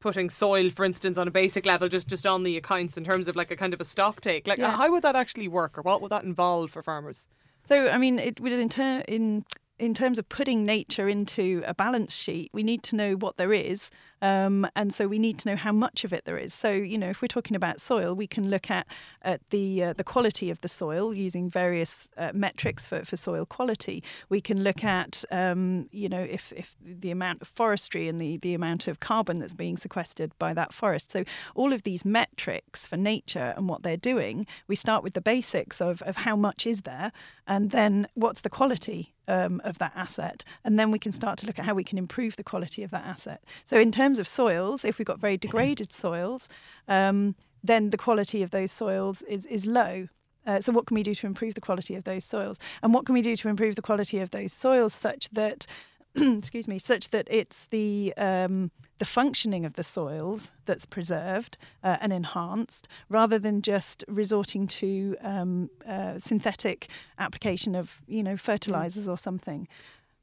putting 0.00 0.30
soil, 0.30 0.70
for 0.70 0.84
instance, 0.84 1.18
on 1.18 1.28
a 1.28 1.30
basic 1.30 1.66
level, 1.66 1.88
just 1.88 2.08
just 2.08 2.26
on 2.26 2.42
the 2.42 2.56
accounts 2.56 2.96
in 2.96 3.04
terms 3.04 3.28
of 3.28 3.36
like 3.36 3.50
a 3.50 3.56
kind 3.56 3.74
of 3.74 3.80
a 3.80 3.84
stock 3.84 4.20
take. 4.20 4.46
Like, 4.46 4.58
yeah. 4.58 4.76
how 4.76 4.90
would 4.90 5.02
that 5.02 5.16
actually 5.16 5.48
work, 5.48 5.76
or 5.76 5.82
what 5.82 6.00
would 6.00 6.10
that 6.10 6.24
involve 6.24 6.70
for 6.70 6.82
farmers? 6.82 7.28
So, 7.66 7.88
I 7.88 7.98
mean, 7.98 8.18
it 8.18 8.40
would 8.40 8.52
in, 8.52 8.68
ter- 8.68 9.04
in 9.06 9.44
in 9.80 9.94
terms 9.94 10.18
of 10.18 10.28
putting 10.28 10.66
nature 10.66 11.08
into 11.08 11.62
a 11.66 11.74
balance 11.74 12.14
sheet, 12.14 12.50
we 12.52 12.62
need 12.62 12.82
to 12.84 12.96
know 12.96 13.14
what 13.14 13.36
there 13.38 13.52
is 13.52 13.90
um, 14.22 14.66
and 14.76 14.92
so 14.92 15.08
we 15.08 15.18
need 15.18 15.38
to 15.38 15.48
know 15.48 15.56
how 15.56 15.72
much 15.72 16.04
of 16.04 16.12
it 16.12 16.24
there 16.24 16.36
is. 16.36 16.52
So, 16.52 16.70
you 16.70 16.98
know, 16.98 17.08
if 17.08 17.22
we're 17.22 17.28
talking 17.28 17.56
about 17.56 17.80
soil, 17.80 18.14
we 18.14 18.26
can 18.26 18.50
look 18.50 18.70
at, 18.70 18.86
at 19.22 19.40
the 19.50 19.82
uh, 19.84 19.92
the 19.94 20.04
quality 20.04 20.50
of 20.50 20.60
the 20.60 20.68
soil 20.68 21.14
using 21.14 21.48
various 21.48 22.10
uh, 22.16 22.32
metrics 22.34 22.86
for, 22.86 23.04
for 23.04 23.16
soil 23.16 23.46
quality. 23.46 24.02
We 24.28 24.40
can 24.40 24.62
look 24.62 24.84
at, 24.84 25.24
um, 25.30 25.88
you 25.90 26.08
know, 26.08 26.20
if, 26.20 26.52
if 26.54 26.76
the 26.82 27.10
amount 27.10 27.42
of 27.42 27.48
forestry 27.48 28.08
and 28.08 28.20
the, 28.20 28.36
the 28.38 28.54
amount 28.54 28.88
of 28.88 29.00
carbon 29.00 29.38
that's 29.38 29.54
being 29.54 29.76
sequestered 29.76 30.32
by 30.38 30.52
that 30.54 30.72
forest. 30.72 31.10
So, 31.10 31.24
all 31.54 31.72
of 31.72 31.84
these 31.84 32.04
metrics 32.04 32.86
for 32.86 32.96
nature 32.96 33.54
and 33.56 33.68
what 33.68 33.82
they're 33.82 33.96
doing, 33.96 34.46
we 34.68 34.76
start 34.76 35.02
with 35.02 35.14
the 35.14 35.20
basics 35.20 35.80
of, 35.80 36.02
of 36.02 36.16
how 36.16 36.36
much 36.36 36.66
is 36.66 36.82
there 36.82 37.12
and 37.46 37.70
then 37.70 38.06
what's 38.14 38.42
the 38.42 38.50
quality 38.50 39.14
um, 39.30 39.60
of 39.64 39.78
that 39.78 39.92
asset. 39.94 40.44
And 40.64 40.78
then 40.78 40.90
we 40.90 40.98
can 40.98 41.12
start 41.12 41.38
to 41.38 41.46
look 41.46 41.58
at 41.58 41.64
how 41.64 41.74
we 41.74 41.84
can 41.84 41.96
improve 41.96 42.36
the 42.36 42.42
quality 42.42 42.82
of 42.82 42.90
that 42.90 43.04
asset. 43.06 43.42
So, 43.64 43.78
in 43.78 43.92
terms 43.92 44.18
of 44.18 44.26
soils, 44.26 44.84
if 44.84 44.98
we've 44.98 45.06
got 45.06 45.20
very 45.20 45.36
degraded 45.36 45.92
soils, 45.92 46.48
um, 46.88 47.36
then 47.62 47.90
the 47.90 47.96
quality 47.96 48.42
of 48.42 48.50
those 48.50 48.72
soils 48.72 49.22
is, 49.22 49.46
is 49.46 49.66
low. 49.66 50.08
Uh, 50.46 50.60
so, 50.60 50.72
what 50.72 50.86
can 50.86 50.96
we 50.96 51.02
do 51.02 51.14
to 51.14 51.26
improve 51.26 51.54
the 51.54 51.60
quality 51.60 51.94
of 51.94 52.04
those 52.04 52.24
soils? 52.24 52.58
And 52.82 52.92
what 52.92 53.06
can 53.06 53.12
we 53.14 53.22
do 53.22 53.36
to 53.36 53.48
improve 53.48 53.76
the 53.76 53.82
quality 53.82 54.18
of 54.18 54.32
those 54.32 54.52
soils 54.52 54.92
such 54.92 55.30
that, 55.30 55.66
excuse 56.16 56.66
me, 56.66 56.78
such 56.78 57.10
that 57.10 57.26
it's 57.30 57.66
the 57.66 58.12
um, 58.16 58.70
the 58.98 59.04
functioning 59.04 59.64
of 59.64 59.74
the 59.74 59.82
soils 59.82 60.52
that's 60.66 60.84
preserved 60.84 61.56
uh, 61.82 61.96
and 62.00 62.12
enhanced, 62.12 62.88
rather 63.08 63.38
than 63.38 63.62
just 63.62 64.04
resorting 64.08 64.66
to 64.66 65.16
um, 65.22 65.70
uh, 65.86 66.18
synthetic 66.18 66.88
application 67.18 67.74
of 67.74 68.02
you 68.06 68.22
know 68.22 68.36
fertilizers 68.36 69.08
or 69.08 69.16
something. 69.16 69.68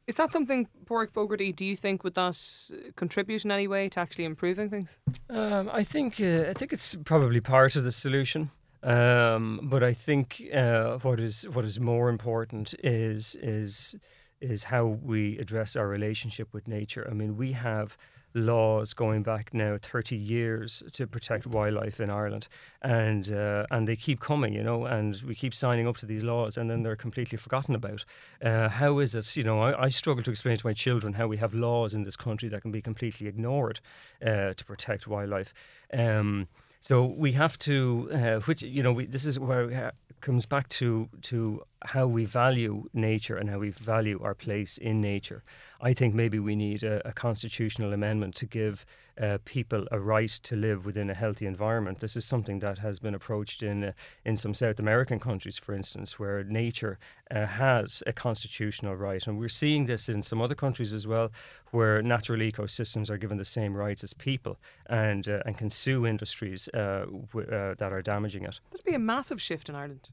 Is 0.07 0.15
that 0.15 0.31
something, 0.31 0.69
Padraig 0.85 1.11
Fogarty, 1.11 1.51
do 1.51 1.65
you 1.65 1.75
think 1.75 2.05
would 2.05 2.15
that 2.15 2.71
contribute 2.95 3.43
in 3.43 3.51
any 3.51 3.67
way 3.67 3.89
to 3.89 3.99
actually 3.99 4.23
improving 4.23 4.69
things? 4.69 4.99
Um, 5.29 5.69
I 5.73 5.83
think 5.83 6.21
uh, 6.21 6.49
I 6.49 6.53
think 6.53 6.71
it's 6.71 6.95
probably 7.03 7.41
part 7.41 7.75
of 7.75 7.83
the 7.83 7.91
solution. 7.91 8.51
Um, 8.83 9.59
but 9.63 9.83
I 9.83 9.93
think 9.93 10.43
uh, 10.53 10.97
what 10.99 11.19
is 11.19 11.47
what 11.49 11.65
is 11.65 11.79
more 11.79 12.09
important 12.09 12.73
is 12.83 13.35
is 13.35 13.95
is 14.41 14.65
how 14.65 14.85
we 14.85 15.37
address 15.37 15.75
our 15.75 15.87
relationship 15.87 16.53
with 16.53 16.67
nature. 16.67 17.07
I 17.09 17.13
mean, 17.13 17.37
we 17.37 17.53
have 17.53 17.97
laws 18.33 18.93
going 18.93 19.23
back 19.23 19.53
now 19.53 19.77
30 19.81 20.15
years 20.15 20.83
to 20.93 21.07
protect 21.07 21.47
wildlife 21.47 21.99
in 21.99 22.09
Ireland, 22.09 22.47
and 22.81 23.31
uh, 23.31 23.65
and 23.71 23.87
they 23.87 23.95
keep 23.95 24.19
coming, 24.19 24.53
you 24.53 24.63
know, 24.63 24.85
and 24.85 25.21
we 25.23 25.35
keep 25.35 25.53
signing 25.53 25.87
up 25.87 25.97
to 25.97 26.05
these 26.05 26.23
laws, 26.23 26.57
and 26.57 26.69
then 26.69 26.83
they're 26.83 26.95
completely 26.95 27.37
forgotten 27.37 27.75
about. 27.75 28.05
Uh, 28.43 28.69
how 28.69 28.99
is 28.99 29.15
it, 29.15 29.35
you 29.35 29.43
know, 29.43 29.61
I, 29.61 29.85
I, 29.85 29.87
struggle 29.89 30.23
to 30.23 30.31
explain 30.31 30.57
to 30.57 30.67
my 30.67 30.73
children 30.73 31.13
how 31.13 31.27
we 31.27 31.37
have 31.37 31.53
laws 31.53 31.93
in 31.93 32.03
this 32.03 32.15
country 32.15 32.49
that 32.49 32.61
can 32.61 32.71
be 32.71 32.81
completely 32.81 33.27
ignored 33.27 33.79
uh, 34.21 34.53
to 34.53 34.65
protect 34.65 35.07
wildlife. 35.07 35.53
Um, 35.91 36.47
so 36.79 37.05
we 37.05 37.33
have 37.33 37.57
to, 37.59 38.09
uh, 38.13 38.39
which 38.41 38.61
you 38.61 38.83
know, 38.83 38.93
we, 38.93 39.05
this 39.05 39.25
is 39.25 39.39
where 39.39 39.69
it 39.69 39.95
comes 40.21 40.45
back 40.45 40.67
to 40.69 41.09
to 41.23 41.61
how 41.83 42.07
we 42.07 42.25
value 42.25 42.89
nature 42.93 43.35
and 43.35 43.49
how 43.49 43.59
we 43.59 43.69
value 43.69 44.19
our 44.21 44.33
place 44.33 44.77
in 44.77 45.01
nature. 45.01 45.43
I 45.79 45.93
think 45.93 46.15
maybe 46.15 46.39
we 46.39 46.55
need 46.55 46.83
a, 46.83 47.07
a 47.07 47.13
constitutional 47.13 47.93
amendment 47.93 48.35
to 48.35 48.45
give 48.45 48.85
uh, 49.21 49.37
people 49.45 49.87
a 49.91 49.99
right 49.99 50.29
to 50.29 50.55
live 50.55 50.85
within 50.85 51.09
a 51.09 51.13
healthy 51.13 51.45
environment. 51.45 51.99
This 51.99 52.15
is 52.15 52.25
something 52.25 52.59
that 52.59 52.79
has 52.79 52.99
been 52.99 53.15
approached 53.15 53.63
in 53.63 53.83
uh, 53.83 53.91
in 54.25 54.35
some 54.35 54.53
South 54.53 54.79
American 54.79 55.19
countries, 55.19 55.57
for 55.57 55.73
instance, 55.73 56.19
where 56.19 56.43
nature 56.43 56.99
uh, 57.31 57.45
has 57.45 58.03
a 58.05 58.13
constitutional 58.13 58.95
right, 58.95 59.25
and 59.27 59.39
we're 59.39 59.49
seeing 59.49 59.85
this 59.85 60.09
in 60.09 60.21
some 60.21 60.41
other 60.41 60.55
countries 60.55 60.93
as 60.93 61.07
well, 61.07 61.31
where 61.71 62.01
natural 62.01 62.39
ecosystems 62.39 63.09
are 63.09 63.17
given 63.17 63.37
the 63.37 63.45
same 63.45 63.75
rights 63.75 64.03
as 64.03 64.13
people, 64.13 64.57
and 64.87 65.27
uh, 65.27 65.41
and 65.45 65.57
can 65.57 65.69
sue 65.69 66.05
industries 66.05 66.67
uh, 66.73 67.05
w- 67.31 67.49
uh, 67.49 67.75
that 67.75 67.91
are 67.91 68.01
damaging 68.01 68.43
it. 68.43 68.59
That'd 68.71 68.85
be 68.85 68.93
a 68.93 68.99
massive 68.99 69.41
shift 69.41 69.69
in 69.69 69.75
Ireland. 69.75 70.09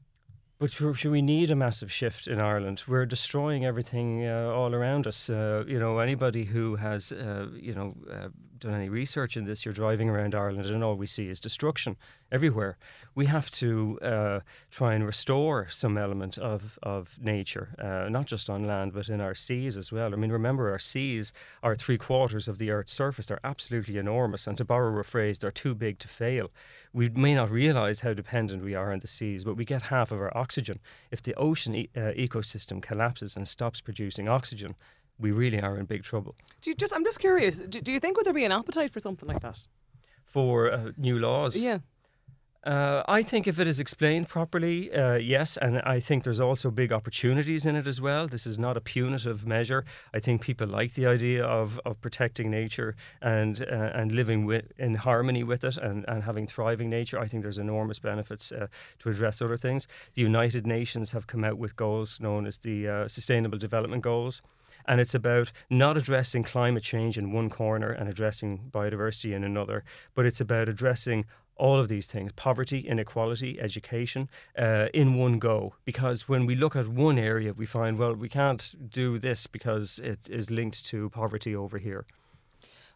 But 0.57 0.71
should 0.71 1.11
we 1.11 1.21
need 1.21 1.51
a 1.51 1.55
massive 1.55 1.91
shift 1.91 2.27
in 2.27 2.39
Ireland? 2.39 2.83
We're 2.87 3.05
destroying 3.05 3.65
everything 3.65 4.25
uh, 4.25 4.53
all 4.55 4.73
around 4.73 5.05
us. 5.05 5.29
Uh, 5.29 5.65
you 5.67 5.77
know, 5.77 5.99
anybody 5.99 6.45
who 6.45 6.77
has, 6.77 7.11
uh, 7.11 7.47
you 7.53 7.75
know, 7.75 7.95
uh, 8.09 8.29
done 8.65 8.73
any 8.73 8.89
research 8.89 9.37
in 9.37 9.45
this, 9.45 9.63
you're 9.63 9.73
driving 9.73 10.09
around 10.09 10.35
Ireland 10.35 10.65
and 10.65 10.83
all 10.83 10.95
we 10.95 11.07
see 11.07 11.29
is 11.29 11.39
destruction 11.39 11.95
everywhere. 12.31 12.77
We 13.13 13.27
have 13.27 13.49
to 13.51 13.99
uh, 14.01 14.39
try 14.71 14.95
and 14.95 15.05
restore 15.05 15.67
some 15.69 15.97
element 15.97 16.37
of, 16.37 16.77
of 16.83 17.17
nature, 17.21 17.75
uh, 17.79 18.09
not 18.09 18.25
just 18.25 18.49
on 18.49 18.65
land, 18.65 18.93
but 18.93 19.07
in 19.07 19.21
our 19.21 19.35
seas 19.35 19.77
as 19.77 19.91
well. 19.91 20.13
I 20.13 20.17
mean, 20.17 20.31
remember, 20.31 20.71
our 20.71 20.79
seas 20.79 21.31
are 21.61 21.75
three 21.75 21.97
quarters 21.97 22.47
of 22.47 22.57
the 22.57 22.71
Earth's 22.71 22.91
surface. 22.91 23.27
They're 23.27 23.39
absolutely 23.43 23.97
enormous. 23.97 24.47
And 24.47 24.57
to 24.57 24.65
borrow 24.65 24.99
a 24.99 25.03
phrase, 25.03 25.39
they're 25.39 25.51
too 25.51 25.75
big 25.75 25.99
to 25.99 26.07
fail. 26.07 26.51
We 26.91 27.09
may 27.09 27.35
not 27.35 27.51
realise 27.51 27.99
how 27.99 28.13
dependent 28.13 28.63
we 28.63 28.75
are 28.75 28.91
on 28.91 28.99
the 28.99 29.07
seas, 29.07 29.43
but 29.43 29.57
we 29.57 29.65
get 29.65 29.83
half 29.83 30.11
of 30.11 30.19
our 30.19 30.35
oxygen. 30.35 30.79
If 31.11 31.21
the 31.21 31.35
ocean 31.35 31.75
e- 31.75 31.89
uh, 31.95 32.13
ecosystem 32.17 32.81
collapses 32.81 33.35
and 33.35 33.47
stops 33.47 33.81
producing 33.81 34.27
oxygen, 34.27 34.75
we 35.19 35.31
really 35.31 35.61
are 35.61 35.77
in 35.77 35.85
big 35.85 36.03
trouble. 36.03 36.35
Do 36.61 36.69
you 36.69 36.75
just? 36.75 36.93
I'm 36.93 37.03
just 37.03 37.19
curious. 37.19 37.59
Do, 37.59 37.79
do 37.79 37.91
you 37.91 37.99
think 37.99 38.17
would 38.17 38.25
there 38.25 38.33
be 38.33 38.45
an 38.45 38.51
appetite 38.51 38.91
for 38.91 38.99
something 38.99 39.27
like 39.27 39.41
that? 39.41 39.67
For 40.25 40.71
uh, 40.71 40.91
new 40.97 41.19
laws? 41.19 41.57
Yeah. 41.57 41.79
Uh, 42.65 43.03
I 43.07 43.21
think 43.21 43.45
if 43.45 43.59
it 43.59 43.67
is 43.67 43.79
explained 43.79 44.27
properly, 44.27 44.91
uh, 44.91 45.17
yes, 45.17 45.55
and 45.55 45.79
I 45.81 45.99
think 45.99 46.23
there's 46.23 46.39
also 46.39 46.71
big 46.71 46.91
opportunities 46.91 47.63
in 47.63 47.75
it 47.75 47.85
as 47.85 48.01
well. 48.01 48.27
This 48.27 48.47
is 48.47 48.57
not 48.57 48.75
a 48.75 48.81
punitive 48.81 49.45
measure. 49.45 49.85
I 50.15 50.19
think 50.19 50.41
people 50.41 50.65
like 50.65 50.95
the 50.95 51.05
idea 51.05 51.45
of, 51.45 51.79
of 51.85 52.01
protecting 52.01 52.49
nature 52.49 52.95
and 53.21 53.61
uh, 53.61 53.91
and 53.93 54.11
living 54.11 54.45
with, 54.45 54.71
in 54.79 54.95
harmony 54.95 55.43
with 55.43 55.63
it 55.63 55.77
and, 55.77 56.05
and 56.07 56.23
having 56.23 56.47
thriving 56.47 56.89
nature. 56.89 57.19
I 57.19 57.27
think 57.27 57.43
there's 57.43 57.59
enormous 57.59 57.99
benefits 57.99 58.51
uh, 58.51 58.65
to 58.97 59.09
address 59.09 59.43
other 59.43 59.57
things. 59.57 59.87
The 60.15 60.23
United 60.23 60.65
Nations 60.65 61.11
have 61.11 61.27
come 61.27 61.43
out 61.43 61.59
with 61.59 61.75
goals 61.75 62.19
known 62.19 62.47
as 62.47 62.57
the 62.57 62.87
uh, 62.87 63.07
Sustainable 63.07 63.59
Development 63.59 64.01
Goals 64.01 64.41
and 64.87 65.01
it's 65.01 65.15
about 65.15 65.51
not 65.69 65.97
addressing 65.97 66.43
climate 66.43 66.83
change 66.83 67.17
in 67.17 67.31
one 67.31 67.49
corner 67.49 67.89
and 67.89 68.09
addressing 68.09 68.69
biodiversity 68.71 69.33
in 69.33 69.43
another, 69.43 69.83
but 70.13 70.25
it's 70.25 70.41
about 70.41 70.69
addressing 70.69 71.25
all 71.57 71.79
of 71.79 71.87
these 71.87 72.07
things 72.07 72.31
poverty, 72.33 72.79
inequality, 72.79 73.59
education 73.59 74.29
uh, 74.57 74.87
in 74.93 75.15
one 75.15 75.39
go. 75.39 75.73
Because 75.85 76.27
when 76.27 76.45
we 76.45 76.55
look 76.55 76.75
at 76.75 76.87
one 76.87 77.17
area, 77.17 77.53
we 77.53 77.65
find, 77.65 77.97
well, 77.97 78.13
we 78.13 78.29
can't 78.29 78.75
do 78.89 79.17
this 79.17 79.47
because 79.47 79.99
it 79.99 80.29
is 80.29 80.51
linked 80.51 80.85
to 80.85 81.09
poverty 81.09 81.55
over 81.55 81.77
here. 81.77 82.05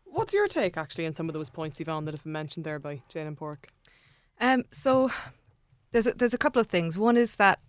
What's 0.06 0.34
your 0.34 0.47
take 0.47 0.75
actually 0.75 1.06
on 1.06 1.13
some 1.13 1.30
of 1.30 1.34
those 1.34 1.49
points, 1.49 1.80
Yvonne, 1.80 2.06
that 2.06 2.13
have 2.13 2.23
been 2.23 2.34
mentioned 2.34 2.65
there 2.65 2.80
by 2.80 3.02
Jane 3.10 3.28
and 3.28 3.38
Pádraig? 3.38 3.65
Um, 4.41 4.63
so 4.71 5.12
there's 5.91 6.08
a, 6.08 6.13
there's 6.13 6.34
a 6.34 6.38
couple 6.38 6.60
of 6.60 6.67
things. 6.67 6.97
One 6.97 7.15
is 7.15 7.36
that 7.36 7.60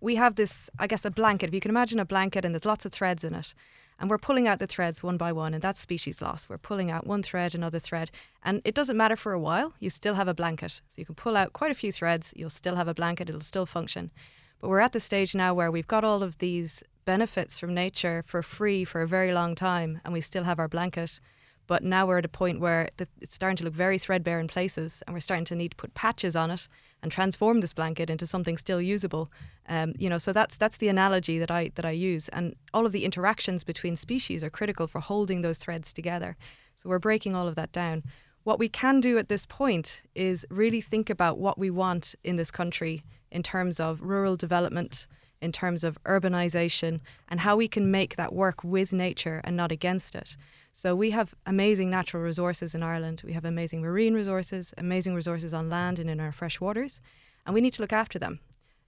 we 0.00 0.16
have 0.16 0.36
this, 0.36 0.70
I 0.78 0.86
guess, 0.86 1.04
a 1.04 1.10
blanket. 1.10 1.48
If 1.48 1.54
you 1.54 1.60
can 1.60 1.70
imagine 1.70 1.98
a 1.98 2.04
blanket 2.04 2.44
and 2.44 2.54
there's 2.54 2.64
lots 2.64 2.84
of 2.84 2.92
threads 2.92 3.24
in 3.24 3.34
it, 3.34 3.54
and 3.98 4.08
we're 4.08 4.18
pulling 4.18 4.48
out 4.48 4.58
the 4.58 4.66
threads 4.66 5.02
one 5.02 5.18
by 5.18 5.30
one, 5.30 5.52
and 5.52 5.62
that's 5.62 5.78
species 5.78 6.22
loss. 6.22 6.48
We're 6.48 6.56
pulling 6.56 6.90
out 6.90 7.06
one 7.06 7.22
thread, 7.22 7.54
another 7.54 7.78
thread, 7.78 8.10
and 8.42 8.62
it 8.64 8.74
doesn't 8.74 8.96
matter 8.96 9.16
for 9.16 9.32
a 9.32 9.38
while. 9.38 9.74
You 9.78 9.90
still 9.90 10.14
have 10.14 10.28
a 10.28 10.34
blanket. 10.34 10.80
So 10.88 10.94
you 10.96 11.04
can 11.04 11.14
pull 11.14 11.36
out 11.36 11.52
quite 11.52 11.70
a 11.70 11.74
few 11.74 11.92
threads, 11.92 12.32
you'll 12.34 12.48
still 12.48 12.76
have 12.76 12.88
a 12.88 12.94
blanket, 12.94 13.28
it'll 13.28 13.42
still 13.42 13.66
function. 13.66 14.10
But 14.58 14.68
we're 14.68 14.80
at 14.80 14.92
the 14.92 15.00
stage 15.00 15.34
now 15.34 15.52
where 15.52 15.70
we've 15.70 15.86
got 15.86 16.04
all 16.04 16.22
of 16.22 16.38
these 16.38 16.82
benefits 17.04 17.58
from 17.58 17.74
nature 17.74 18.22
for 18.26 18.42
free 18.42 18.84
for 18.84 19.02
a 19.02 19.06
very 19.06 19.34
long 19.34 19.54
time, 19.54 20.00
and 20.04 20.14
we 20.14 20.22
still 20.22 20.44
have 20.44 20.58
our 20.58 20.68
blanket. 20.68 21.20
But 21.66 21.84
now 21.84 22.06
we're 22.06 22.18
at 22.18 22.24
a 22.24 22.28
point 22.28 22.58
where 22.58 22.88
it's 22.98 23.34
starting 23.34 23.56
to 23.58 23.64
look 23.64 23.74
very 23.74 23.98
threadbare 23.98 24.40
in 24.40 24.48
places, 24.48 25.02
and 25.06 25.14
we're 25.14 25.20
starting 25.20 25.44
to 25.46 25.54
need 25.54 25.72
to 25.72 25.76
put 25.76 25.94
patches 25.94 26.34
on 26.34 26.50
it 26.50 26.68
and 27.02 27.10
transform 27.10 27.60
this 27.60 27.72
blanket 27.72 28.10
into 28.10 28.26
something 28.26 28.56
still 28.56 28.80
usable. 28.80 29.30
Um, 29.68 29.94
you 29.98 30.08
know, 30.08 30.18
so 30.18 30.32
that's 30.32 30.56
that's 30.56 30.78
the 30.78 30.88
analogy 30.88 31.38
that 31.38 31.50
I 31.50 31.70
that 31.74 31.84
I 31.84 31.90
use, 31.92 32.28
and 32.28 32.54
all 32.74 32.86
of 32.86 32.92
the 32.92 33.04
interactions 33.04 33.64
between 33.64 33.96
species 33.96 34.44
are 34.44 34.50
critical 34.50 34.86
for 34.86 35.00
holding 35.00 35.42
those 35.42 35.58
threads 35.58 35.92
together. 35.92 36.36
So 36.76 36.88
we're 36.88 36.98
breaking 36.98 37.34
all 37.34 37.48
of 37.48 37.54
that 37.56 37.72
down. 37.72 38.02
What 38.42 38.58
we 38.58 38.68
can 38.68 39.00
do 39.00 39.18
at 39.18 39.28
this 39.28 39.44
point 39.44 40.02
is 40.14 40.46
really 40.50 40.80
think 40.80 41.10
about 41.10 41.38
what 41.38 41.58
we 41.58 41.70
want 41.70 42.14
in 42.24 42.36
this 42.36 42.50
country 42.50 43.02
in 43.30 43.42
terms 43.42 43.78
of 43.78 44.00
rural 44.02 44.34
development, 44.34 45.06
in 45.42 45.52
terms 45.52 45.84
of 45.84 46.02
urbanization, 46.04 47.00
and 47.28 47.40
how 47.40 47.56
we 47.56 47.68
can 47.68 47.90
make 47.90 48.16
that 48.16 48.32
work 48.32 48.64
with 48.64 48.92
nature 48.92 49.40
and 49.44 49.56
not 49.56 49.70
against 49.70 50.14
it. 50.14 50.36
So 50.72 50.94
we 50.94 51.10
have 51.10 51.34
amazing 51.46 51.90
natural 51.90 52.22
resources 52.22 52.74
in 52.74 52.82
Ireland. 52.82 53.22
We 53.24 53.32
have 53.32 53.44
amazing 53.44 53.82
marine 53.82 54.14
resources, 54.14 54.72
amazing 54.78 55.14
resources 55.14 55.52
on 55.52 55.68
land 55.68 55.98
and 55.98 56.08
in 56.08 56.20
our 56.20 56.32
fresh 56.32 56.60
waters, 56.60 57.00
and 57.44 57.54
we 57.54 57.60
need 57.60 57.72
to 57.74 57.82
look 57.82 57.92
after 57.92 58.18
them. 58.18 58.40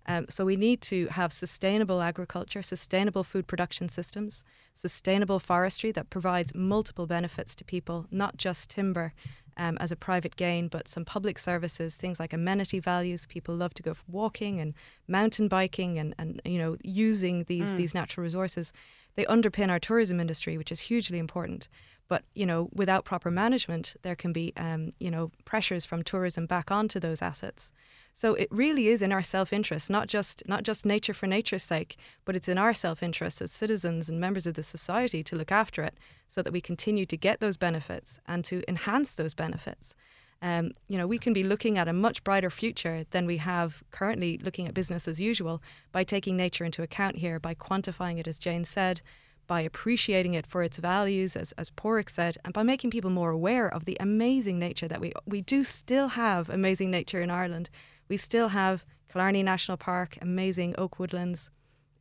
Um, 0.07 0.27
so 0.29 0.45
we 0.45 0.57
need 0.57 0.81
to 0.83 1.07
have 1.09 1.33
sustainable 1.33 2.03
agriculture, 2.03 2.62
sustainable 2.62 3.23
food 3.23 3.47
production 3.47 3.88
systems, 3.88 4.45
sustainable 4.75 5.38
forestry 5.38 5.92
that 5.92 6.11
provides 6.11 6.55
multiple 6.55 7.07
benefits 7.07 7.55
to 7.57 7.64
people, 7.64 8.07
not 8.11 8.37
just 8.37 8.71
timber 8.71 9.12
um, 9.57 9.77
as 9.79 9.92
a 9.92 9.97
private 9.97 10.37
gain, 10.37 10.68
but 10.68 10.88
some 10.88 11.05
public 11.05 11.38
services, 11.38 11.97
things 11.97 12.18
like 12.18 12.33
amenity 12.33 12.81
values. 12.81 13.27
People 13.27 13.55
love 13.55 13.75
to 13.75 13.83
go 13.83 13.95
walking 14.09 14.61
and 14.61 14.75
mountain 15.07 15.47
biking 15.47 15.99
and, 15.99 16.14
and 16.18 16.40
you 16.45 16.59
know 16.59 16.77
using 16.83 17.45
these 17.45 17.73
mm. 17.73 17.77
these 17.77 17.95
natural 17.95 18.25
resources 18.25 18.73
they 19.14 19.25
underpin 19.25 19.70
our 19.70 19.79
tourism 19.79 20.20
industry, 20.20 20.57
which 20.59 20.72
is 20.72 20.81
hugely 20.81 21.18
important. 21.18 21.68
But 22.09 22.25
you 22.35 22.44
know, 22.44 22.68
without 22.75 23.05
proper 23.05 23.31
management, 23.31 23.96
there 24.03 24.16
can 24.16 24.33
be 24.33 24.53
um, 24.57 24.92
you 24.98 25.11
know 25.11 25.31
pressures 25.44 25.85
from 25.85 26.03
tourism 26.03 26.46
back 26.46 26.70
onto 26.70 27.01
those 27.01 27.22
assets. 27.22 27.72
So 28.14 28.35
it 28.35 28.48
really 28.51 28.88
is 28.88 29.01
in 29.01 29.12
our 29.12 29.22
self-interest, 29.22 29.88
not 29.88 30.09
just 30.09 30.42
not 30.46 30.62
just 30.62 30.85
nature 30.85 31.14
for 31.14 31.27
nature's 31.27 31.62
sake, 31.62 31.96
but 32.25 32.37
it's 32.37 32.48
in 32.48 32.59
our 32.59 32.75
self-interest 32.75 33.40
as 33.40 33.51
citizens 33.51 34.11
and 34.11 34.20
members 34.20 34.46
of 34.46 34.55
the 34.55 34.62
society 34.62 35.22
to 35.22 35.37
look 35.37 35.51
after 35.51 35.83
it, 35.83 35.96
so 36.29 36.42
that 36.42 36.53
we 36.53 36.61
continue 36.61 37.07
to 37.07 37.16
get 37.16 37.40
those 37.40 37.57
benefits 37.57 38.20
and 38.27 38.44
to 38.44 38.62
enhance 38.68 39.14
those 39.14 39.35
benefits 39.35 39.96
um, 40.42 40.72
you 40.88 40.98
know, 40.98 41.07
we 41.07 41.18
can 41.18 41.33
be 41.33 41.44
looking 41.44 41.78
at 41.78 41.87
a 41.87 41.92
much 41.92 42.24
brighter 42.24 42.50
future 42.50 43.05
than 43.11 43.26
we 43.26 43.37
have 43.37 43.83
currently 43.92 44.38
looking 44.38 44.66
at 44.66 44.74
business 44.74 45.07
as 45.07 45.20
usual 45.20 45.62
by 45.92 46.02
taking 46.02 46.37
nature 46.37 46.64
into 46.64 46.83
account 46.83 47.16
here, 47.16 47.38
by 47.38 47.55
quantifying 47.55 48.18
it, 48.18 48.26
as 48.26 48.40
Jane 48.40 48.64
said, 48.64 49.02
by 49.46 49.61
appreciating 49.61 50.35
it 50.35 50.46
for 50.46 50.64
its 50.64 50.78
values, 50.78 51.37
as, 51.37 51.52
as 51.52 51.70
Pádraig 51.70 52.11
said, 52.11 52.38
and 52.44 52.52
by 52.52 52.64
making 52.64 52.90
people 52.90 53.11
more 53.11 53.31
aware 53.31 53.72
of 53.72 53.85
the 53.85 53.96
amazing 54.00 54.59
nature 54.59 54.88
that 54.88 55.00
we, 55.00 55.12
we 55.26 55.40
do 55.40 55.62
still 55.62 56.09
have 56.09 56.48
amazing 56.48 56.90
nature 56.90 57.20
in 57.20 57.31
Ireland. 57.31 57.70
We 58.09 58.16
still 58.16 58.48
have 58.48 58.85
Killarney 59.09 59.44
National 59.44 59.76
Park, 59.76 60.18
amazing 60.20 60.74
oak 60.76 60.98
woodlands, 60.98 61.50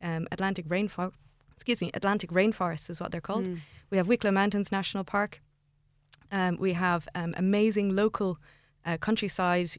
um, 0.02 0.26
Atlantic 0.32 0.66
rainforest. 0.66 1.12
Excuse 1.54 1.80
me, 1.80 1.92
Atlantic 1.94 2.30
rainforests 2.30 2.90
is 2.90 3.00
what 3.00 3.12
they're 3.12 3.20
called. 3.20 3.46
Mm. 3.46 3.60
We 3.90 3.98
have 3.98 4.08
Wicklow 4.08 4.32
Mountains 4.32 4.72
National 4.72 5.04
Park, 5.04 5.40
um, 6.32 6.56
we 6.58 6.72
have 6.72 7.08
um, 7.14 7.34
amazing 7.36 7.94
local 7.94 8.38
uh, 8.84 8.96
countryside. 8.96 9.70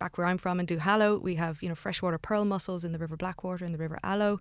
Back 0.00 0.16
where 0.16 0.26
I'm 0.26 0.38
from 0.38 0.58
in 0.58 0.66
Duhallow, 0.66 1.20
we 1.20 1.36
have 1.36 1.62
you 1.62 1.68
know 1.68 1.74
freshwater 1.74 2.18
pearl 2.18 2.44
mussels 2.44 2.84
in 2.84 2.92
the 2.92 2.98
River 2.98 3.16
Blackwater 3.16 3.64
and 3.64 3.74
the 3.74 3.78
River 3.78 3.98
Allow. 4.02 4.40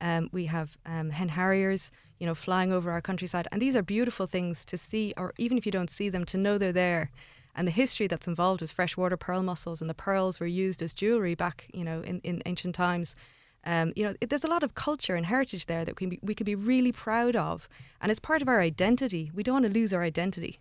Um, 0.00 0.28
we 0.32 0.46
have 0.46 0.78
um, 0.86 1.10
hen 1.10 1.30
harriers, 1.30 1.90
you 2.20 2.26
know, 2.26 2.34
flying 2.34 2.72
over 2.72 2.90
our 2.92 3.00
countryside, 3.00 3.48
and 3.50 3.60
these 3.60 3.74
are 3.74 3.82
beautiful 3.82 4.26
things 4.26 4.64
to 4.66 4.76
see, 4.76 5.12
or 5.16 5.32
even 5.38 5.58
if 5.58 5.66
you 5.66 5.72
don't 5.72 5.90
see 5.90 6.08
them, 6.08 6.24
to 6.26 6.38
know 6.38 6.56
they're 6.56 6.72
there. 6.72 7.10
And 7.56 7.66
the 7.66 7.72
history 7.72 8.06
that's 8.06 8.28
involved 8.28 8.60
with 8.60 8.70
freshwater 8.70 9.16
pearl 9.16 9.42
mussels 9.42 9.80
and 9.80 9.90
the 9.90 9.94
pearls 9.94 10.38
were 10.38 10.46
used 10.46 10.80
as 10.80 10.94
jewelry 10.94 11.34
back, 11.34 11.66
you 11.74 11.82
know, 11.82 12.02
in, 12.02 12.20
in 12.20 12.40
ancient 12.46 12.76
times. 12.76 13.16
Um, 13.64 13.92
you 13.96 14.04
know, 14.04 14.14
it, 14.20 14.30
there's 14.30 14.44
a 14.44 14.48
lot 14.48 14.62
of 14.62 14.76
culture 14.76 15.16
and 15.16 15.26
heritage 15.26 15.66
there 15.66 15.84
that 15.84 15.96
we 15.96 15.98
can 15.98 16.08
be, 16.10 16.20
we 16.22 16.34
can 16.36 16.44
be 16.44 16.54
really 16.54 16.92
proud 16.92 17.34
of, 17.34 17.68
and 18.00 18.12
it's 18.12 18.20
part 18.20 18.42
of 18.42 18.48
our 18.48 18.60
identity. 18.60 19.32
We 19.34 19.42
don't 19.42 19.54
want 19.54 19.66
to 19.66 19.72
lose 19.72 19.92
our 19.92 20.02
identity. 20.02 20.60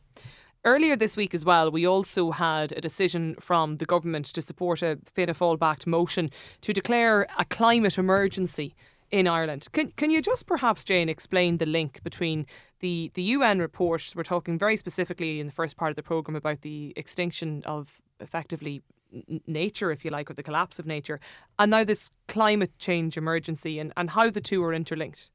Earlier 0.68 0.98
this 0.98 1.16
week 1.16 1.34
as 1.34 1.46
well, 1.46 1.72
we 1.72 1.88
also 1.88 2.32
had 2.32 2.74
a 2.74 2.82
decision 2.82 3.38
from 3.40 3.78
the 3.78 3.86
government 3.86 4.26
to 4.26 4.42
support 4.42 4.82
a 4.82 5.00
Fianna 5.06 5.34
Fáil 5.34 5.58
backed 5.58 5.88
motion 5.88 6.30
to 6.60 6.74
declare 6.74 7.26
a 7.40 7.46
climate 7.46 7.98
emergency 7.98 8.76
in 9.10 9.30
Ireland. 9.30 9.70
Can 9.72 9.92
can 9.92 10.12
you 10.12 10.22
just 10.22 10.46
perhaps, 10.46 10.84
Jane, 10.84 11.08
explain 11.08 11.60
the 11.60 11.66
link 11.66 12.04
between 12.04 12.46
the, 12.82 13.12
the 13.14 13.22
UN 13.38 13.60
report? 13.60 14.12
We're 14.14 14.24
talking 14.24 14.60
very 14.60 14.76
specifically 14.76 15.40
in 15.40 15.48
the 15.48 15.54
first 15.54 15.78
part 15.78 15.92
of 15.92 15.96
the 15.96 16.04
programme 16.04 16.36
about 16.36 16.64
the 16.64 16.92
extinction 16.98 17.64
of 17.64 18.02
effectively 18.20 18.82
nature, 19.48 19.90
if 19.90 20.04
you 20.04 20.12
like, 20.12 20.30
or 20.30 20.34
the 20.34 20.44
collapse 20.44 20.80
of 20.80 20.86
nature, 20.86 21.22
and 21.58 21.72
now 21.72 21.86
this 21.86 22.12
climate 22.28 22.78
change 22.78 23.16
emergency 23.16 23.80
and, 23.80 23.94
and 23.96 24.10
how 24.10 24.30
the 24.30 24.42
two 24.42 24.62
are 24.66 24.74
interlinked. 24.74 25.32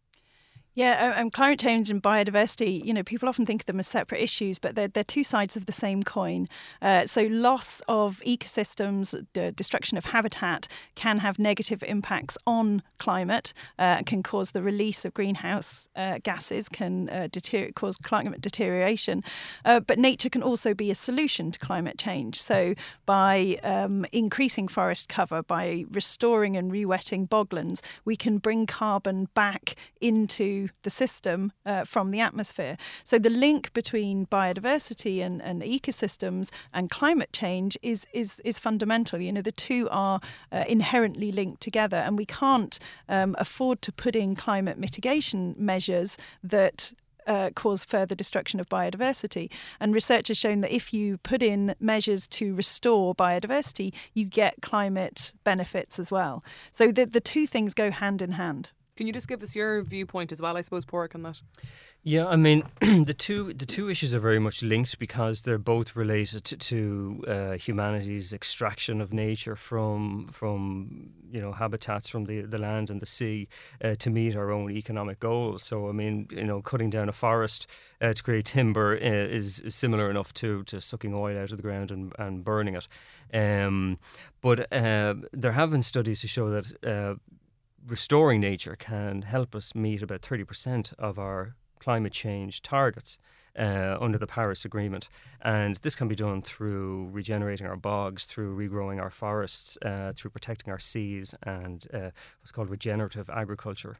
Yeah, 0.74 1.20
and 1.20 1.30
climate 1.30 1.60
change 1.60 1.90
and 1.90 2.02
biodiversity, 2.02 2.82
you 2.82 2.94
know, 2.94 3.02
people 3.02 3.28
often 3.28 3.44
think 3.44 3.62
of 3.62 3.66
them 3.66 3.78
as 3.78 3.86
separate 3.86 4.22
issues, 4.22 4.58
but 4.58 4.74
they're, 4.74 4.88
they're 4.88 5.04
two 5.04 5.22
sides 5.22 5.54
of 5.54 5.66
the 5.66 5.72
same 5.72 6.02
coin. 6.02 6.46
Uh, 6.80 7.06
so, 7.06 7.24
loss 7.24 7.82
of 7.88 8.22
ecosystems, 8.26 9.14
the 9.34 9.52
destruction 9.52 9.98
of 9.98 10.06
habitat 10.06 10.68
can 10.94 11.18
have 11.18 11.38
negative 11.38 11.82
impacts 11.82 12.38
on 12.46 12.82
climate, 12.96 13.52
uh, 13.78 14.02
can 14.04 14.22
cause 14.22 14.52
the 14.52 14.62
release 14.62 15.04
of 15.04 15.12
greenhouse 15.12 15.90
uh, 15.94 16.18
gases, 16.22 16.70
can 16.70 17.10
uh, 17.10 17.28
deter- 17.30 17.70
cause 17.72 17.98
climate 17.98 18.40
deterioration. 18.40 19.22
Uh, 19.66 19.78
but 19.78 19.98
nature 19.98 20.30
can 20.30 20.42
also 20.42 20.72
be 20.72 20.90
a 20.90 20.94
solution 20.94 21.50
to 21.50 21.58
climate 21.58 21.98
change. 21.98 22.40
So, 22.40 22.74
by 23.04 23.58
um, 23.62 24.06
increasing 24.10 24.68
forest 24.68 25.10
cover, 25.10 25.42
by 25.42 25.84
restoring 25.90 26.56
and 26.56 26.72
re-wetting 26.72 27.28
boglands, 27.28 27.82
we 28.06 28.16
can 28.16 28.38
bring 28.38 28.64
carbon 28.64 29.28
back 29.34 29.74
into 30.00 30.61
the 30.82 30.90
system 30.90 31.52
uh, 31.66 31.84
from 31.84 32.10
the 32.10 32.20
atmosphere. 32.20 32.76
So 33.04 33.18
the 33.18 33.30
link 33.30 33.72
between 33.72 34.26
biodiversity 34.26 35.24
and, 35.24 35.42
and 35.42 35.62
ecosystems 35.62 36.50
and 36.72 36.90
climate 36.90 37.32
change 37.32 37.78
is, 37.82 38.06
is, 38.12 38.40
is 38.44 38.58
fundamental. 38.58 39.20
You 39.20 39.32
know, 39.32 39.42
the 39.42 39.52
two 39.52 39.88
are 39.90 40.20
uh, 40.50 40.64
inherently 40.68 41.32
linked 41.32 41.60
together, 41.60 41.98
and 41.98 42.16
we 42.16 42.26
can't 42.26 42.78
um, 43.08 43.34
afford 43.38 43.82
to 43.82 43.92
put 43.92 44.16
in 44.16 44.34
climate 44.34 44.78
mitigation 44.78 45.54
measures 45.58 46.16
that 46.42 46.92
uh, 47.26 47.50
cause 47.54 47.84
further 47.84 48.14
destruction 48.14 48.60
of 48.60 48.68
biodiversity. 48.68 49.50
And 49.80 49.94
research 49.94 50.28
has 50.28 50.38
shown 50.38 50.60
that 50.62 50.74
if 50.74 50.92
you 50.92 51.18
put 51.18 51.42
in 51.42 51.74
measures 51.80 52.26
to 52.28 52.54
restore 52.54 53.14
biodiversity, 53.14 53.94
you 54.14 54.24
get 54.24 54.62
climate 54.62 55.32
benefits 55.44 55.98
as 55.98 56.10
well. 56.10 56.44
So 56.72 56.90
the, 56.90 57.04
the 57.04 57.20
two 57.20 57.46
things 57.46 57.74
go 57.74 57.90
hand 57.90 58.22
in 58.22 58.32
hand. 58.32 58.70
Can 59.02 59.08
you 59.08 59.12
just 59.12 59.26
give 59.26 59.42
us 59.42 59.56
your 59.56 59.82
viewpoint 59.82 60.30
as 60.30 60.40
well, 60.40 60.56
I 60.56 60.60
suppose, 60.60 60.84
Pádraig, 60.84 61.16
on 61.16 61.24
that? 61.24 61.42
Yeah, 62.04 62.28
I 62.28 62.36
mean 62.36 62.62
the 62.80 63.12
two 63.12 63.52
the 63.52 63.66
two 63.66 63.90
issues 63.90 64.14
are 64.14 64.20
very 64.20 64.38
much 64.38 64.62
linked 64.62 64.96
because 65.00 65.42
they're 65.42 65.58
both 65.58 65.96
related 65.96 66.44
to, 66.44 66.56
to 66.56 67.24
uh, 67.26 67.52
humanity's 67.54 68.32
extraction 68.32 69.00
of 69.00 69.12
nature 69.12 69.56
from 69.56 70.28
from 70.30 71.10
you 71.32 71.40
know 71.40 71.50
habitats 71.50 72.08
from 72.08 72.26
the, 72.26 72.42
the 72.42 72.58
land 72.58 72.90
and 72.90 73.02
the 73.02 73.06
sea 73.06 73.48
uh, 73.82 73.96
to 73.96 74.08
meet 74.08 74.36
our 74.36 74.52
own 74.52 74.70
economic 74.70 75.18
goals. 75.18 75.64
So 75.64 75.88
I 75.88 75.92
mean 75.92 76.28
you 76.30 76.44
know 76.44 76.62
cutting 76.62 76.90
down 76.90 77.08
a 77.08 77.12
forest 77.12 77.66
uh, 78.00 78.12
to 78.12 78.22
create 78.22 78.44
timber 78.44 78.94
uh, 78.94 79.36
is 79.38 79.64
similar 79.68 80.10
enough 80.10 80.32
to, 80.34 80.62
to 80.62 80.80
sucking 80.80 81.12
oil 81.12 81.36
out 81.36 81.50
of 81.50 81.56
the 81.56 81.62
ground 81.64 81.90
and, 81.90 82.12
and 82.20 82.44
burning 82.44 82.76
it. 82.76 82.86
Um, 83.34 83.98
but 84.42 84.72
uh, 84.72 85.14
there 85.32 85.52
have 85.52 85.72
been 85.72 85.82
studies 85.82 86.20
to 86.20 86.28
show 86.28 86.50
that 86.50 86.84
uh, 86.86 87.14
restoring 87.86 88.40
nature 88.40 88.76
can 88.78 89.22
help 89.22 89.54
us 89.54 89.74
meet 89.74 90.02
about 90.02 90.22
30% 90.22 90.92
of 90.98 91.18
our 91.18 91.56
climate 91.78 92.12
change 92.12 92.62
targets. 92.62 93.18
Uh, 93.54 93.98
under 94.00 94.16
the 94.16 94.26
Paris 94.26 94.64
Agreement. 94.64 95.10
And 95.42 95.76
this 95.82 95.94
can 95.94 96.08
be 96.08 96.14
done 96.14 96.40
through 96.40 97.10
regenerating 97.12 97.66
our 97.66 97.76
bogs, 97.76 98.24
through 98.24 98.56
regrowing 98.56 98.98
our 98.98 99.10
forests, 99.10 99.76
uh, 99.82 100.14
through 100.16 100.30
protecting 100.30 100.72
our 100.72 100.78
seas, 100.78 101.34
and 101.42 101.86
uh, 101.92 102.12
what's 102.40 102.50
called 102.50 102.70
regenerative 102.70 103.28
agriculture. 103.28 103.98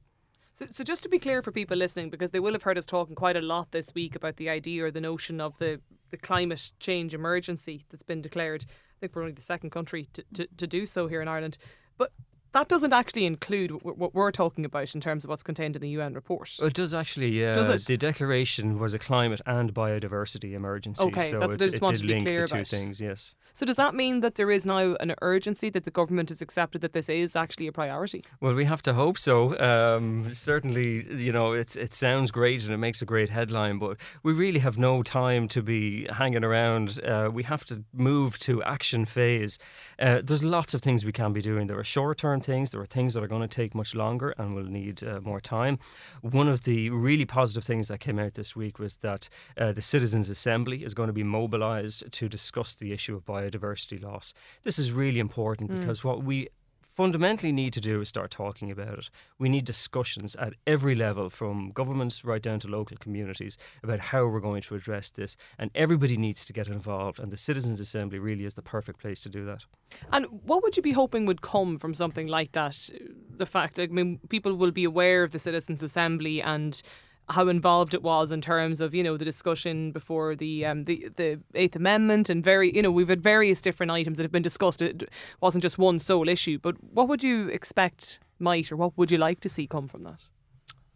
So, 0.54 0.66
so, 0.70 0.82
just 0.82 1.02
to 1.02 1.10
be 1.10 1.18
clear 1.18 1.42
for 1.42 1.52
people 1.52 1.76
listening, 1.76 2.08
because 2.08 2.30
they 2.30 2.40
will 2.40 2.54
have 2.54 2.62
heard 2.62 2.78
us 2.78 2.86
talking 2.86 3.14
quite 3.14 3.36
a 3.36 3.42
lot 3.42 3.72
this 3.72 3.94
week 3.94 4.16
about 4.16 4.36
the 4.36 4.48
idea 4.48 4.86
or 4.86 4.90
the 4.90 5.02
notion 5.02 5.38
of 5.38 5.58
the, 5.58 5.82
the 6.08 6.16
climate 6.16 6.72
change 6.80 7.12
emergency 7.12 7.84
that's 7.90 8.02
been 8.02 8.22
declared. 8.22 8.64
I 8.68 9.00
think 9.00 9.14
we're 9.14 9.22
only 9.22 9.34
the 9.34 9.42
second 9.42 9.68
country 9.68 10.08
to, 10.14 10.24
to, 10.32 10.46
to 10.56 10.66
do 10.66 10.86
so 10.86 11.08
here 11.08 11.20
in 11.20 11.28
Ireland. 11.28 11.58
But 11.98 12.12
that 12.52 12.68
doesn't 12.68 12.92
actually 12.92 13.24
include 13.24 13.70
what 13.82 14.14
we're 14.14 14.30
talking 14.30 14.64
about 14.64 14.94
in 14.94 15.00
terms 15.00 15.24
of 15.24 15.30
what's 15.30 15.42
contained 15.42 15.74
in 15.76 15.82
the 15.82 15.88
UN 15.90 16.14
report. 16.14 16.50
It 16.60 16.74
does 16.74 16.92
actually. 16.92 17.28
Yeah, 17.28 17.54
does 17.54 17.68
it? 17.68 17.86
the 17.86 17.96
declaration 17.96 18.78
was 18.78 18.92
a 18.94 18.98
climate 18.98 19.40
and 19.46 19.72
biodiversity 19.72 20.52
emergency. 20.52 21.04
Okay, 21.04 21.22
so 21.22 21.40
that's 21.40 21.56
it, 21.56 21.62
it, 21.62 21.74
it 21.74 21.80
did 21.80 22.04
link 22.04 22.24
the 22.24 22.46
two 22.46 22.64
things. 22.64 23.00
Yes. 23.00 23.34
So 23.54 23.66
does 23.66 23.76
that 23.76 23.94
mean 23.94 24.20
that 24.20 24.34
there 24.36 24.50
is 24.50 24.64
now 24.66 24.96
an 25.00 25.14
urgency 25.22 25.70
that 25.70 25.84
the 25.84 25.90
government 25.90 26.28
has 26.28 26.40
accepted 26.42 26.80
that 26.82 26.92
this 26.92 27.08
is 27.08 27.36
actually 27.36 27.66
a 27.66 27.72
priority? 27.72 28.24
Well, 28.40 28.54
we 28.54 28.64
have 28.64 28.82
to 28.82 28.94
hope 28.94 29.18
so. 29.18 29.58
Um, 29.58 30.32
certainly, 30.34 31.06
you 31.22 31.32
know, 31.32 31.52
it's 31.52 31.74
it 31.76 31.94
sounds 31.94 32.30
great 32.30 32.64
and 32.64 32.72
it 32.72 32.78
makes 32.78 33.00
a 33.00 33.06
great 33.06 33.30
headline, 33.30 33.78
but 33.78 33.96
we 34.22 34.32
really 34.32 34.60
have 34.60 34.76
no 34.76 35.02
time 35.02 35.48
to 35.48 35.62
be 35.62 36.06
hanging 36.12 36.44
around. 36.44 37.00
Uh, 37.02 37.30
we 37.32 37.44
have 37.44 37.64
to 37.66 37.84
move 37.94 38.38
to 38.40 38.62
action 38.62 39.06
phase. 39.06 39.58
Uh, 39.98 40.20
there's 40.22 40.44
lots 40.44 40.74
of 40.74 40.82
things 40.82 41.04
we 41.04 41.12
can 41.12 41.32
be 41.32 41.40
doing. 41.40 41.66
There 41.66 41.78
are 41.78 41.84
short 41.84 42.18
term 42.18 42.41
things. 42.42 42.70
There 42.70 42.80
are 42.80 42.86
things 42.86 43.14
that 43.14 43.22
are 43.22 43.28
going 43.28 43.42
to 43.42 43.48
take 43.48 43.74
much 43.74 43.94
longer 43.94 44.34
and 44.38 44.54
will 44.54 44.64
need 44.64 45.02
uh, 45.04 45.20
more 45.20 45.40
time. 45.40 45.78
One 46.20 46.48
of 46.48 46.64
the 46.64 46.90
really 46.90 47.24
positive 47.24 47.64
things 47.64 47.88
that 47.88 48.00
came 48.00 48.18
out 48.18 48.34
this 48.34 48.54
week 48.56 48.78
was 48.78 48.96
that 48.96 49.28
uh, 49.56 49.72
the 49.72 49.82
Citizens 49.82 50.28
Assembly 50.28 50.84
is 50.84 50.94
going 50.94 51.08
to 51.08 51.12
be 51.12 51.24
mobilised 51.24 52.10
to 52.12 52.28
discuss 52.28 52.74
the 52.74 52.92
issue 52.92 53.16
of 53.16 53.24
biodiversity 53.24 54.02
loss. 54.02 54.34
This 54.62 54.78
is 54.78 54.92
really 54.92 55.20
important 55.20 55.70
mm. 55.70 55.80
because 55.80 56.04
what 56.04 56.22
we 56.22 56.48
fundamentally 56.92 57.52
need 57.52 57.72
to 57.72 57.80
do 57.80 58.00
is 58.00 58.08
start 58.08 58.30
talking 58.30 58.70
about 58.70 58.98
it. 58.98 59.10
We 59.38 59.48
need 59.48 59.64
discussions 59.64 60.36
at 60.36 60.54
every 60.66 60.94
level, 60.94 61.30
from 61.30 61.70
governments 61.70 62.24
right 62.24 62.42
down 62.42 62.60
to 62.60 62.68
local 62.68 62.96
communities, 62.98 63.56
about 63.82 64.00
how 64.00 64.26
we're 64.26 64.40
going 64.40 64.62
to 64.62 64.74
address 64.74 65.10
this. 65.10 65.36
And 65.58 65.70
everybody 65.74 66.16
needs 66.16 66.44
to 66.44 66.52
get 66.52 66.68
involved, 66.68 67.18
and 67.18 67.32
the 67.32 67.36
Citizens' 67.36 67.80
Assembly 67.80 68.18
really 68.18 68.44
is 68.44 68.54
the 68.54 68.62
perfect 68.62 69.00
place 69.00 69.22
to 69.22 69.28
do 69.28 69.44
that. 69.46 69.64
And 70.12 70.26
what 70.44 70.62
would 70.62 70.76
you 70.76 70.82
be 70.82 70.92
hoping 70.92 71.26
would 71.26 71.40
come 71.40 71.78
from 71.78 71.94
something 71.94 72.26
like 72.26 72.52
that? 72.52 72.90
The 73.30 73.46
fact, 73.46 73.78
I 73.78 73.86
mean, 73.86 74.20
people 74.28 74.54
will 74.54 74.70
be 74.70 74.84
aware 74.84 75.22
of 75.22 75.30
the 75.30 75.38
Citizens' 75.38 75.82
Assembly 75.82 76.42
and 76.42 76.82
how 77.32 77.48
involved 77.48 77.94
it 77.94 78.02
was 78.02 78.32
in 78.32 78.40
terms 78.40 78.80
of 78.80 78.94
you 78.94 79.02
know 79.02 79.16
the 79.16 79.24
discussion 79.24 79.92
before 79.92 80.34
the 80.36 80.64
um, 80.64 80.84
the 80.84 81.08
the 81.16 81.40
Eighth 81.54 81.76
Amendment 81.76 82.30
and 82.30 82.44
very 82.44 82.74
you 82.74 82.82
know 82.82 82.90
we've 82.90 83.08
had 83.08 83.22
various 83.22 83.60
different 83.60 83.92
items 83.92 84.18
that 84.18 84.24
have 84.24 84.32
been 84.32 84.42
discussed. 84.42 84.82
It 84.82 85.08
wasn't 85.40 85.62
just 85.62 85.78
one 85.78 85.98
sole 85.98 86.28
issue, 86.28 86.58
but 86.58 86.82
what 86.82 87.08
would 87.08 87.24
you 87.24 87.48
expect 87.48 88.20
might 88.38 88.70
or 88.72 88.76
what 88.76 88.96
would 88.96 89.10
you 89.10 89.18
like 89.18 89.40
to 89.40 89.48
see 89.48 89.66
come 89.66 89.88
from 89.88 90.04
that? 90.04 90.31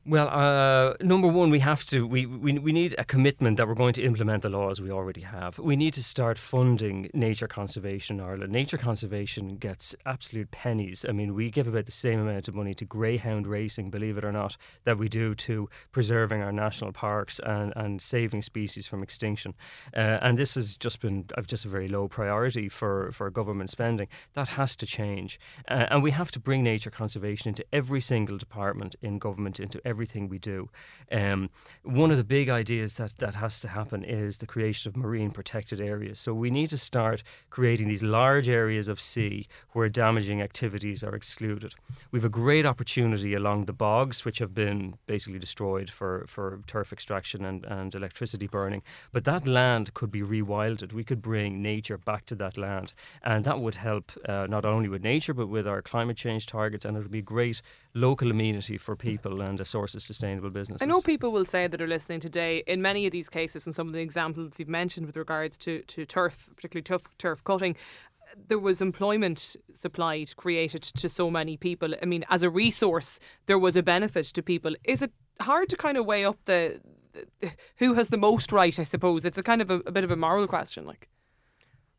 Well, 0.08 0.28
uh, 0.28 0.94
number 1.00 1.26
one, 1.26 1.50
we 1.50 1.58
have 1.58 1.84
to 1.86 2.06
we, 2.06 2.26
we 2.26 2.60
we 2.60 2.70
need 2.70 2.94
a 2.96 3.04
commitment 3.04 3.56
that 3.56 3.66
we're 3.66 3.74
going 3.74 3.94
to 3.94 4.04
implement 4.04 4.42
the 4.42 4.48
laws 4.48 4.80
we 4.80 4.92
already 4.92 5.22
have. 5.22 5.58
We 5.58 5.74
need 5.74 5.94
to 5.94 6.02
start 6.02 6.38
funding 6.38 7.10
nature 7.12 7.48
conservation 7.48 8.20
in 8.20 8.24
Ireland. 8.24 8.52
Nature 8.52 8.78
conservation 8.78 9.56
gets 9.56 9.96
absolute 10.04 10.52
pennies. 10.52 11.04
I 11.08 11.10
mean, 11.10 11.34
we 11.34 11.50
give 11.50 11.66
about 11.66 11.86
the 11.86 11.90
same 11.90 12.20
amount 12.20 12.46
of 12.46 12.54
money 12.54 12.72
to 12.74 12.84
greyhound 12.84 13.48
racing, 13.48 13.90
believe 13.90 14.16
it 14.16 14.24
or 14.24 14.30
not, 14.30 14.56
that 14.84 14.96
we 14.96 15.08
do 15.08 15.34
to 15.34 15.68
preserving 15.90 16.40
our 16.40 16.52
national 16.52 16.92
parks 16.92 17.40
and, 17.40 17.72
and 17.74 18.00
saving 18.00 18.42
species 18.42 18.86
from 18.86 19.02
extinction. 19.02 19.54
Uh, 19.92 20.20
and 20.22 20.38
this 20.38 20.54
has 20.54 20.76
just 20.76 21.00
been 21.00 21.24
just 21.48 21.64
a 21.64 21.68
very 21.68 21.88
low 21.88 22.06
priority 22.06 22.68
for, 22.68 23.10
for 23.10 23.28
government 23.28 23.70
spending. 23.70 24.06
That 24.34 24.50
has 24.50 24.76
to 24.76 24.86
change, 24.86 25.40
uh, 25.68 25.86
and 25.90 26.00
we 26.00 26.12
have 26.12 26.30
to 26.30 26.38
bring 26.38 26.62
nature 26.62 26.90
conservation 26.90 27.48
into 27.48 27.64
every 27.72 28.00
single 28.00 28.38
department 28.38 28.94
in 29.02 29.18
government, 29.18 29.58
into 29.58 29.80
every 29.84 29.95
everything 29.96 30.28
we 30.28 30.38
do. 30.38 30.68
Um, 31.10 31.48
one 31.82 32.10
of 32.10 32.18
the 32.18 32.30
big 32.38 32.48
ideas 32.50 32.94
that, 32.94 33.16
that 33.16 33.36
has 33.36 33.58
to 33.60 33.68
happen 33.68 34.04
is 34.04 34.36
the 34.36 34.46
creation 34.54 34.90
of 34.90 34.96
marine 34.96 35.30
protected 35.30 35.80
areas. 35.80 36.20
So 36.20 36.34
we 36.34 36.50
need 36.50 36.68
to 36.70 36.78
start 36.78 37.22
creating 37.48 37.88
these 37.88 38.02
large 38.02 38.48
areas 38.62 38.88
of 38.88 39.00
sea 39.00 39.46
where 39.72 39.88
damaging 39.88 40.42
activities 40.42 41.02
are 41.02 41.14
excluded. 41.14 41.72
We 42.10 42.18
have 42.18 42.26
a 42.26 42.40
great 42.44 42.66
opportunity 42.66 43.32
along 43.32 43.64
the 43.64 43.72
bogs, 43.72 44.24
which 44.26 44.38
have 44.38 44.52
been 44.52 44.98
basically 45.06 45.38
destroyed 45.38 45.88
for, 45.88 46.26
for 46.28 46.60
turf 46.66 46.92
extraction 46.92 47.46
and, 47.46 47.64
and 47.64 47.94
electricity 47.94 48.46
burning. 48.46 48.82
But 49.12 49.24
that 49.24 49.46
land 49.46 49.94
could 49.94 50.10
be 50.10 50.20
rewilded. 50.20 50.92
We 50.92 51.04
could 51.04 51.22
bring 51.22 51.62
nature 51.62 51.96
back 51.96 52.26
to 52.26 52.34
that 52.34 52.58
land. 52.58 52.92
And 53.22 53.46
that 53.46 53.60
would 53.60 53.76
help 53.76 54.12
uh, 54.28 54.46
not 54.46 54.66
only 54.66 54.90
with 54.90 55.02
nature, 55.02 55.32
but 55.32 55.48
with 55.48 55.66
our 55.66 55.80
climate 55.80 56.18
change 56.18 56.44
targets. 56.44 56.84
And 56.84 56.96
it 56.96 57.00
would 57.00 57.10
be 57.10 57.22
great 57.22 57.62
local 57.96 58.30
amenity 58.30 58.76
for 58.76 58.94
people 58.94 59.40
and 59.40 59.60
a 59.60 59.64
source 59.64 59.94
of 59.94 60.02
sustainable 60.02 60.50
business. 60.50 60.82
I 60.82 60.86
know 60.86 61.00
people 61.00 61.32
will 61.32 61.46
say 61.46 61.66
that 61.66 61.80
are 61.80 61.86
listening 61.86 62.20
today, 62.20 62.62
in 62.66 62.82
many 62.82 63.06
of 63.06 63.12
these 63.12 63.28
cases 63.28 63.66
and 63.66 63.74
some 63.74 63.88
of 63.88 63.94
the 63.94 64.00
examples 64.00 64.58
you've 64.58 64.68
mentioned 64.68 65.06
with 65.06 65.16
regards 65.16 65.56
to, 65.58 65.80
to 65.82 66.04
turf, 66.04 66.48
particularly 66.54 66.82
turf, 66.82 67.02
turf 67.18 67.42
cutting, 67.42 67.74
there 68.48 68.58
was 68.58 68.82
employment 68.82 69.56
supplied, 69.72 70.36
created 70.36 70.82
to 70.82 71.08
so 71.08 71.30
many 71.30 71.56
people. 71.56 71.94
I 72.02 72.04
mean, 72.04 72.24
as 72.28 72.42
a 72.42 72.50
resource, 72.50 73.18
there 73.46 73.58
was 73.58 73.76
a 73.76 73.82
benefit 73.82 74.26
to 74.26 74.42
people. 74.42 74.74
Is 74.84 75.00
it 75.00 75.12
hard 75.40 75.70
to 75.70 75.76
kind 75.76 75.96
of 75.96 76.04
weigh 76.04 76.24
up 76.24 76.38
the, 76.44 76.80
the 77.40 77.52
who 77.76 77.94
has 77.94 78.08
the 78.08 78.18
most 78.18 78.52
right? 78.52 78.78
I 78.78 78.82
suppose 78.82 79.24
it's 79.24 79.38
a 79.38 79.42
kind 79.42 79.62
of 79.62 79.70
a, 79.70 79.80
a 79.86 79.92
bit 79.92 80.04
of 80.04 80.10
a 80.10 80.16
moral 80.16 80.46
question, 80.46 80.84
like. 80.84 81.08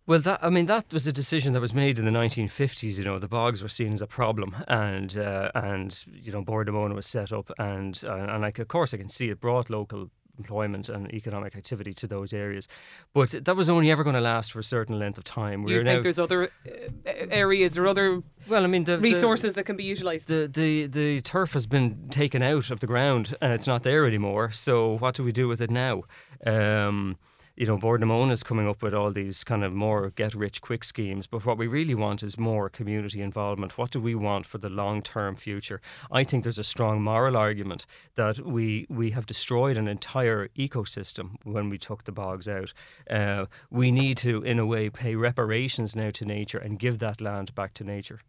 Well, 0.07 0.19
that 0.19 0.39
I 0.41 0.49
mean, 0.49 0.67
that 0.67 0.91
was 0.93 1.05
a 1.05 1.11
decision 1.11 1.51
that 1.53 1.59
was 1.59 1.73
made 1.73 1.99
in 1.99 2.05
the 2.05 2.11
1950s. 2.11 2.97
You 2.97 3.03
know, 3.03 3.19
the 3.19 3.27
bogs 3.27 3.61
were 3.61 3.69
seen 3.69 3.91
as 3.91 4.01
a 4.01 4.07
problem, 4.07 4.55
and 4.67 5.17
uh, 5.17 5.51
and 5.53 6.03
you 6.09 6.31
know, 6.31 6.41
Bord 6.41 6.67
na 6.67 6.73
Móna 6.73 6.95
was 6.95 7.05
set 7.05 7.33
up, 7.33 7.51
and 7.59 8.01
uh, 8.05 8.13
and 8.13 8.41
like 8.41 8.57
of 8.57 8.69
course 8.69 8.93
I 8.93 8.97
can 8.97 9.09
see 9.09 9.29
it 9.29 9.41
brought 9.41 9.69
local 9.69 10.09
employment 10.37 10.87
and 10.87 11.11
economic 11.13 11.55
activity 11.55 11.91
to 11.91 12.07
those 12.07 12.31
areas, 12.31 12.69
but 13.13 13.31
that 13.43 13.55
was 13.55 13.69
only 13.69 13.91
ever 13.91 14.03
going 14.03 14.15
to 14.15 14.21
last 14.21 14.51
for 14.53 14.59
a 14.59 14.63
certain 14.63 14.97
length 14.97 15.17
of 15.17 15.23
time. 15.23 15.63
We're 15.63 15.79
you 15.79 15.83
think 15.83 16.03
there's 16.03 16.19
other 16.19 16.51
uh, 16.65 17.09
areas 17.29 17.77
or 17.77 17.87
other 17.87 18.21
well, 18.47 18.63
I 18.63 18.67
mean, 18.67 18.85
the, 18.85 18.97
resources 18.99 19.53
the, 19.53 19.55
that 19.57 19.63
can 19.65 19.75
be 19.75 19.83
utilised. 19.83 20.29
The, 20.29 20.47
the 20.47 20.87
the 20.87 21.21
turf 21.21 21.53
has 21.53 21.67
been 21.67 22.07
taken 22.09 22.41
out 22.41 22.71
of 22.71 22.79
the 22.79 22.87
ground 22.87 23.35
and 23.41 23.51
it's 23.51 23.67
not 23.67 23.83
there 23.83 24.05
anymore. 24.05 24.51
So 24.51 24.97
what 24.97 25.15
do 25.15 25.23
we 25.23 25.33
do 25.33 25.49
with 25.49 25.59
it 25.59 25.71
now? 25.71 26.03
Um, 26.45 27.17
you 27.57 27.65
know, 27.65 27.75
Bord 27.75 28.01
na 28.01 28.07
Móna 28.07 28.31
is 28.31 28.43
coming 28.43 28.67
up 28.67 28.83
with 28.83 28.93
all 28.93 29.09
these 29.11 29.43
kind 29.43 29.63
of 29.63 29.73
more 29.73 30.11
get 30.11 30.35
rich 30.35 30.61
quick 30.61 30.83
schemes. 30.83 31.25
But 31.25 31.43
what 31.43 31.57
we 31.57 31.65
really 31.65 31.95
want 31.95 32.21
is 32.21 32.37
more 32.37 32.69
community 32.69 33.19
involvement. 33.19 33.79
What 33.79 33.89
do 33.89 33.99
we 33.99 34.13
want 34.13 34.45
for 34.45 34.59
the 34.59 34.69
long 34.69 35.01
term 35.01 35.35
future? 35.35 35.81
I 36.11 36.23
think 36.23 36.43
there's 36.43 36.59
a 36.59 36.63
strong 36.63 37.01
moral 37.01 37.35
argument 37.35 37.87
that 38.13 38.39
we, 38.39 38.85
we 38.89 39.09
have 39.11 39.25
destroyed 39.25 39.75
an 39.75 39.87
entire 39.87 40.49
ecosystem 40.49 41.37
when 41.43 41.67
we 41.69 41.79
took 41.79 42.03
the 42.03 42.11
bogs 42.11 42.47
out. 42.47 42.73
Uh, 43.09 43.47
we 43.71 43.91
need 43.91 44.17
to, 44.17 44.43
in 44.43 44.59
a 44.59 44.65
way, 44.65 44.91
pay 44.91 45.15
reparations 45.15 45.95
now 45.95 46.11
to 46.11 46.25
nature 46.25 46.59
and 46.59 46.77
give 46.77 46.99
that 46.99 47.21
land 47.21 47.55
back 47.55 47.73
to 47.73 47.83
nature. 47.83 48.19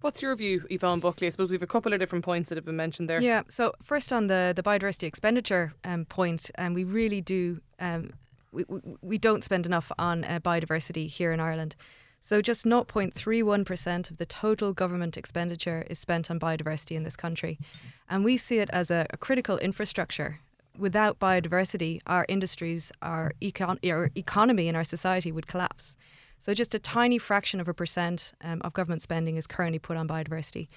What's 0.00 0.22
your 0.22 0.34
view, 0.34 0.64
Yvonne 0.70 1.00
Buckley? 1.00 1.26
I 1.26 1.30
suppose 1.30 1.50
we 1.50 1.56
have 1.56 1.62
a 1.62 1.66
couple 1.66 1.92
of 1.92 2.00
different 2.00 2.24
points 2.24 2.48
that 2.48 2.56
have 2.56 2.64
been 2.64 2.76
mentioned 2.76 3.10
there. 3.10 3.20
Yeah. 3.20 3.42
So 3.48 3.72
first 3.82 4.12
on 4.12 4.28
the 4.28 4.52
the 4.54 4.62
biodiversity 4.62 5.04
expenditure 5.04 5.74
um, 5.84 6.04
point, 6.04 6.50
and 6.54 6.68
um, 6.68 6.74
we 6.74 6.84
really 6.84 7.20
do 7.20 7.60
um, 7.80 8.12
we, 8.64 8.80
we, 9.02 9.18
don't 9.18 9.44
spend 9.44 9.66
enough 9.66 9.92
on 9.98 10.24
uh, 10.24 10.40
biodiversity 10.40 11.08
here 11.08 11.32
in 11.32 11.40
Ireland. 11.40 11.76
So 12.20 12.42
just 12.42 12.64
0.31% 12.64 14.10
of 14.10 14.16
the 14.16 14.26
total 14.26 14.72
government 14.72 15.16
expenditure 15.16 15.86
is 15.88 15.98
spent 15.98 16.30
on 16.30 16.40
biodiversity 16.40 16.96
in 16.96 17.02
this 17.02 17.16
country. 17.16 17.58
And 18.08 18.24
we 18.24 18.36
see 18.36 18.58
it 18.58 18.70
as 18.70 18.90
a, 18.90 19.06
a 19.10 19.16
critical 19.16 19.58
infrastructure. 19.58 20.40
Without 20.76 21.18
biodiversity, 21.18 22.00
our 22.06 22.26
industries, 22.28 22.92
our, 23.00 23.32
econ- 23.40 23.78
our 23.90 24.10
economy, 24.14 24.68
and 24.68 24.76
our 24.76 24.84
society 24.84 25.32
would 25.32 25.46
collapse. 25.46 25.96
So 26.38 26.52
just 26.52 26.74
a 26.74 26.78
tiny 26.78 27.18
fraction 27.18 27.60
of 27.60 27.68
a 27.68 27.74
percent 27.74 28.32
um, 28.42 28.60
of 28.62 28.72
government 28.72 29.02
spending 29.02 29.36
is 29.36 29.46
currently 29.46 29.78
put 29.78 29.96
on 29.96 30.06
biodiversity. 30.08 30.68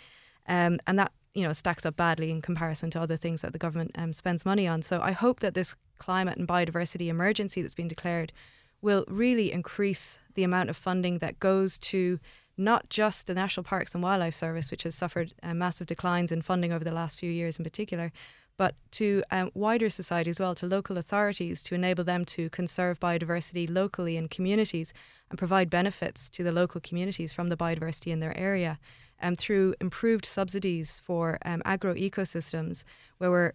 Um, 0.47 0.79
and 0.87 0.97
that 0.99 1.11
you 1.33 1.43
know 1.45 1.53
stacks 1.53 1.85
up 1.85 1.95
badly 1.95 2.31
in 2.31 2.41
comparison 2.41 2.89
to 2.91 3.01
other 3.01 3.17
things 3.17 3.41
that 3.41 3.53
the 3.53 3.59
government 3.59 3.91
um, 3.95 4.13
spends 4.13 4.45
money 4.45 4.67
on. 4.67 4.81
So 4.81 5.01
I 5.01 5.11
hope 5.11 5.39
that 5.41 5.53
this 5.53 5.75
climate 5.99 6.37
and 6.37 6.47
biodiversity 6.47 7.07
emergency 7.07 7.61
that's 7.61 7.75
been 7.75 7.87
declared 7.87 8.33
will 8.81 9.05
really 9.07 9.51
increase 9.51 10.19
the 10.35 10.43
amount 10.43 10.69
of 10.69 10.77
funding 10.77 11.19
that 11.19 11.39
goes 11.39 11.77
to 11.77 12.19
not 12.57 12.89
just 12.89 13.27
the 13.27 13.33
National 13.33 13.63
Parks 13.63 13.93
and 13.93 14.03
Wildlife 14.03 14.33
Service, 14.33 14.69
which 14.69 14.83
has 14.83 14.95
suffered 14.95 15.33
uh, 15.41 15.53
massive 15.53 15.87
declines 15.87 16.31
in 16.31 16.41
funding 16.41 16.73
over 16.73 16.83
the 16.83 16.91
last 16.91 17.19
few 17.19 17.31
years 17.31 17.57
in 17.57 17.63
particular, 17.63 18.11
but 18.57 18.75
to 18.91 19.23
um, 19.31 19.49
wider 19.53 19.89
society 19.89 20.29
as 20.29 20.39
well, 20.39 20.53
to 20.53 20.67
local 20.67 20.97
authorities 20.97 21.63
to 21.63 21.75
enable 21.75 22.03
them 22.03 22.25
to 22.25 22.49
conserve 22.49 22.99
biodiversity 22.99 23.69
locally 23.69 24.17
in 24.17 24.27
communities 24.27 24.93
and 25.29 25.39
provide 25.39 25.69
benefits 25.69 26.29
to 26.29 26.43
the 26.43 26.51
local 26.51 26.81
communities 26.81 27.31
from 27.31 27.47
the 27.47 27.55
biodiversity 27.55 28.11
in 28.11 28.19
their 28.19 28.37
area. 28.37 28.77
Um, 29.21 29.35
through 29.35 29.75
improved 29.81 30.25
subsidies 30.25 30.99
for 30.99 31.39
um, 31.43 31.61
agro 31.65 31.93
ecosystems, 31.93 32.85
where 33.17 33.29
we're 33.29 33.53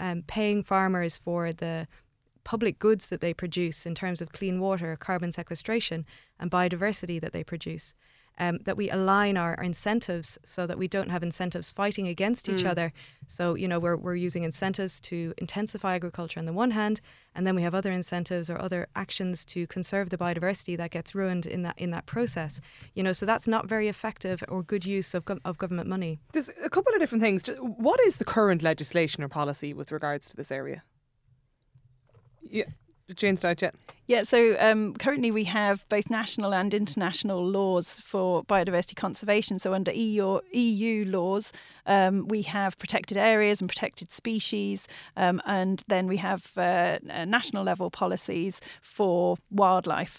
um, 0.00 0.22
paying 0.26 0.62
farmers 0.62 1.16
for 1.16 1.52
the 1.52 1.86
public 2.42 2.78
goods 2.78 3.10
that 3.10 3.20
they 3.20 3.34
produce 3.34 3.86
in 3.86 3.94
terms 3.94 4.20
of 4.20 4.32
clean 4.32 4.58
water, 4.60 4.96
carbon 4.96 5.30
sequestration, 5.30 6.06
and 6.38 6.50
biodiversity 6.50 7.20
that 7.20 7.32
they 7.32 7.44
produce 7.44 7.94
um, 8.40 8.58
that 8.64 8.76
we 8.76 8.90
align 8.90 9.36
our, 9.36 9.54
our, 9.58 9.64
incentives 9.64 10.38
so 10.42 10.66
that 10.66 10.78
we 10.78 10.88
don't 10.88 11.10
have 11.10 11.22
incentives 11.22 11.70
fighting 11.70 12.08
against 12.08 12.48
each 12.48 12.64
mm. 12.64 12.70
other. 12.70 12.92
So, 13.28 13.54
you 13.54 13.68
know, 13.68 13.78
we're, 13.78 13.96
we're 13.96 14.16
using 14.16 14.42
incentives 14.44 14.98
to 15.00 15.34
intensify 15.36 15.94
agriculture 15.94 16.40
on 16.40 16.46
the 16.46 16.52
one 16.52 16.70
hand, 16.70 17.02
and 17.34 17.46
then 17.46 17.54
we 17.54 17.62
have 17.62 17.74
other 17.74 17.92
incentives 17.92 18.50
or 18.50 18.60
other 18.60 18.88
actions 18.96 19.44
to 19.44 19.66
conserve 19.66 20.08
the 20.08 20.16
biodiversity 20.16 20.76
that 20.78 20.90
gets 20.90 21.14
ruined 21.14 21.44
in 21.46 21.62
that 21.62 21.74
in 21.78 21.90
that 21.90 22.06
process. 22.06 22.60
You 22.94 23.02
know, 23.02 23.12
so 23.12 23.26
that's 23.26 23.46
not 23.46 23.68
very 23.68 23.88
effective 23.88 24.42
or 24.48 24.62
good 24.62 24.86
use 24.86 25.14
of, 25.14 25.24
of 25.44 25.58
government 25.58 25.88
money. 25.88 26.18
There's 26.32 26.50
a 26.64 26.70
couple 26.70 26.94
of 26.94 26.98
different 26.98 27.22
things. 27.22 27.46
What 27.58 28.00
is 28.00 28.16
the 28.16 28.24
current 28.24 28.62
legislation 28.62 29.22
or 29.22 29.28
policy 29.28 29.74
with 29.74 29.92
regards 29.92 30.30
to 30.30 30.36
this 30.36 30.50
area? 30.50 30.82
Yeah. 32.40 32.64
Jane 33.14 33.36
Stout, 33.36 33.62
yeah. 33.62 33.70
Yeah, 34.06 34.24
so 34.24 34.56
um, 34.58 34.94
currently 34.94 35.30
we 35.30 35.44
have 35.44 35.88
both 35.88 36.10
national 36.10 36.52
and 36.52 36.74
international 36.74 37.46
laws 37.46 38.00
for 38.00 38.42
biodiversity 38.42 38.96
conservation. 38.96 39.60
So 39.60 39.72
under 39.72 39.92
EU, 39.92 40.40
EU 40.52 41.04
laws, 41.04 41.52
um, 41.86 42.26
we 42.26 42.42
have 42.42 42.76
protected 42.78 43.16
areas 43.16 43.60
and 43.60 43.68
protected 43.68 44.10
species, 44.10 44.88
um, 45.16 45.40
and 45.46 45.84
then 45.86 46.08
we 46.08 46.16
have 46.16 46.58
uh, 46.58 46.98
national 47.24 47.62
level 47.62 47.88
policies 47.88 48.60
for 48.82 49.36
wildlife. 49.50 50.18